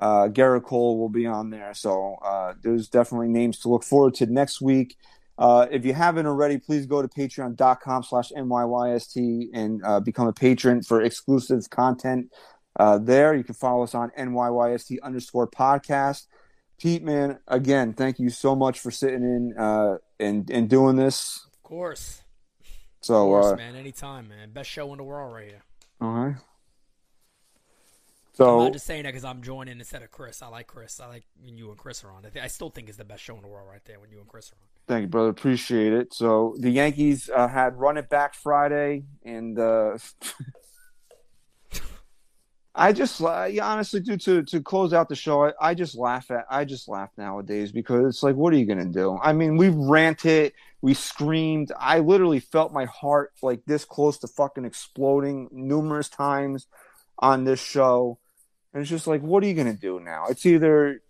[0.00, 1.74] Uh, Gerrit Cole will be on there.
[1.74, 4.96] So uh, there's definitely names to look forward to next week.
[5.38, 10.32] Uh, if you haven't already, please go to patreon.com slash NYYST and uh, become a
[10.32, 12.32] patron for exclusive content
[12.78, 13.34] uh, there.
[13.34, 16.26] You can follow us on NYYST underscore podcast.
[16.78, 21.46] Pete, man, again, thank you so much for sitting in uh, and, and doing this.
[21.54, 22.22] Of course.
[22.60, 22.66] Of
[23.02, 23.74] So, course, uh, man.
[23.76, 24.50] Anytime, man.
[24.50, 25.62] Best show in the world right here.
[26.00, 26.36] all right.
[28.38, 30.42] I'm not just saying that because I'm joining instead of Chris.
[30.42, 31.00] I like Chris.
[31.00, 32.24] I like when you and Chris are on.
[32.24, 34.10] I, think, I still think it's the best show in the world right there when
[34.10, 34.68] you and Chris are on.
[34.88, 35.28] thank you, brother.
[35.28, 36.14] Appreciate it.
[36.14, 39.98] So, the Yankees uh, had run it back Friday, and uh,
[42.74, 45.94] I just, uh, yeah, honestly, dude, to to close out the show, I, I just
[45.94, 49.18] laugh at, I just laugh nowadays because it's like, what are you gonna do?
[49.22, 54.26] I mean, we ranted, we screamed, I literally felt my heart like this close to
[54.26, 56.66] fucking exploding numerous times
[57.18, 58.18] on this show,
[58.72, 60.26] and it's just like, what are you gonna do now?
[60.28, 61.02] It's either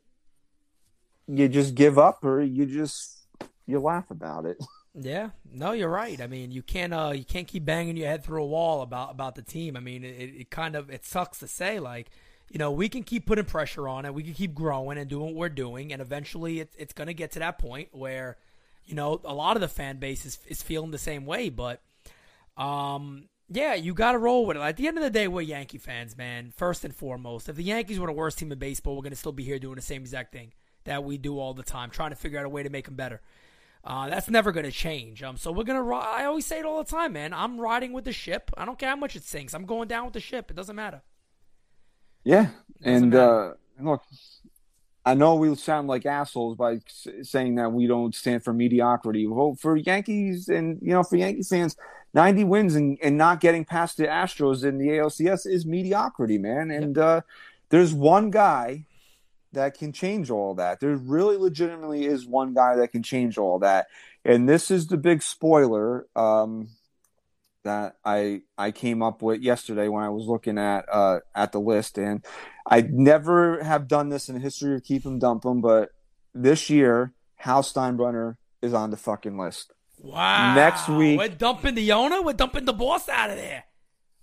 [1.28, 3.26] you just give up or you just
[3.66, 4.58] you laugh about it.
[4.94, 6.20] Yeah, no, you're right.
[6.20, 9.10] I mean, you can't uh, you can't keep banging your head through a wall about
[9.10, 9.74] about the team.
[9.74, 12.10] I mean, it, it kind of it sucks to say, like,
[12.50, 15.24] you know, we can keep putting pressure on it, we can keep growing and doing
[15.24, 18.36] what we're doing, and eventually it's it's going to get to that point where,
[18.84, 21.48] you know, a lot of the fan base is is feeling the same way.
[21.48, 21.80] But,
[22.58, 24.60] um, yeah, you got to roll with it.
[24.60, 26.52] At the end of the day, we're Yankee fans, man.
[26.56, 29.16] First and foremost, if the Yankees were the worst team in baseball, we're going to
[29.16, 30.52] still be here doing the same exact thing
[30.84, 32.94] that we do all the time, trying to figure out a way to make them
[32.96, 33.20] better.
[33.84, 35.22] Uh, that's never going to change.
[35.22, 35.82] Um, so we're gonna.
[35.82, 37.32] ri- I always say it all the time, man.
[37.32, 38.50] I'm riding with the ship.
[38.56, 39.54] I don't care how much it sinks.
[39.54, 40.50] I'm going down with the ship.
[40.50, 41.02] It doesn't matter.
[42.24, 42.50] Yeah,
[42.80, 44.02] Doesn't and uh, look,
[45.04, 49.26] I know we sound like assholes by s- saying that we don't stand for mediocrity.
[49.26, 51.76] Well, for Yankees and you know for Yankee fans,
[52.14, 56.70] ninety wins and, and not getting past the Astros in the ALCS is mediocrity, man.
[56.70, 57.20] And uh,
[57.70, 58.86] there's one guy
[59.52, 60.80] that can change all that.
[60.80, 63.86] There really legitimately is one guy that can change all that,
[64.24, 66.06] and this is the big spoiler.
[66.16, 66.68] Um,
[67.64, 71.60] that I I came up with yesterday when I was looking at uh at the
[71.60, 72.24] list and
[72.68, 75.90] I never have done this in the history of Keep 'em Dump 'em, but
[76.34, 79.72] this year Hal Steinbrenner is on the fucking list.
[80.02, 80.54] Wow.
[80.54, 82.20] Next week- we're dumping the owner.
[82.22, 83.64] We're dumping the boss out of there.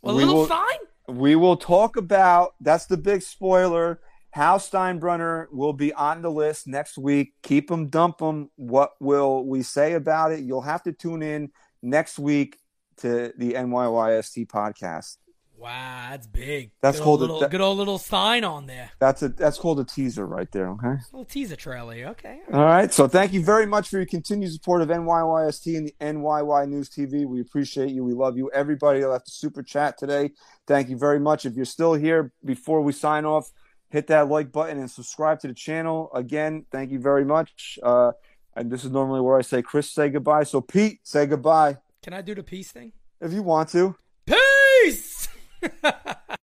[0.04, 0.78] A We little will- sign.
[1.08, 4.00] We will talk about that's the big spoiler.
[4.32, 7.34] Hal Steinbrenner will be on the list next week.
[7.42, 8.52] Keep 'em dump 'em.
[8.58, 10.42] What will we say about it?
[10.42, 11.52] You'll have to tune in
[11.82, 12.60] next week
[12.98, 15.18] to the NYYST podcast.
[15.60, 16.72] Wow, that's big.
[16.82, 18.92] That's good called old a- little, that- good old little sign on there.
[19.00, 20.96] That's a that's called a teaser right there, okay?
[21.12, 21.96] little teaser trailer.
[22.12, 22.40] Okay.
[22.54, 22.94] All right.
[22.94, 26.90] So thank you very much for your continued support of NYYST and the NYY News
[26.90, 27.26] TV.
[27.26, 28.04] We appreciate you.
[28.06, 28.50] We love you.
[28.54, 30.32] Everybody left a super chat today,
[30.66, 31.46] thank you very much.
[31.46, 33.52] If you're still here before we sign off,
[33.90, 36.10] hit that like button and subscribe to the channel.
[36.14, 37.78] Again, thank you very much.
[37.84, 38.12] Uh,
[38.56, 40.44] and this is normally where I say, Chris, say goodbye.
[40.44, 42.94] So Pete, say goodbye Can I do the peace thing?
[43.20, 43.96] if you want to.
[44.26, 45.19] Peace.
[45.62, 46.40] Hits the front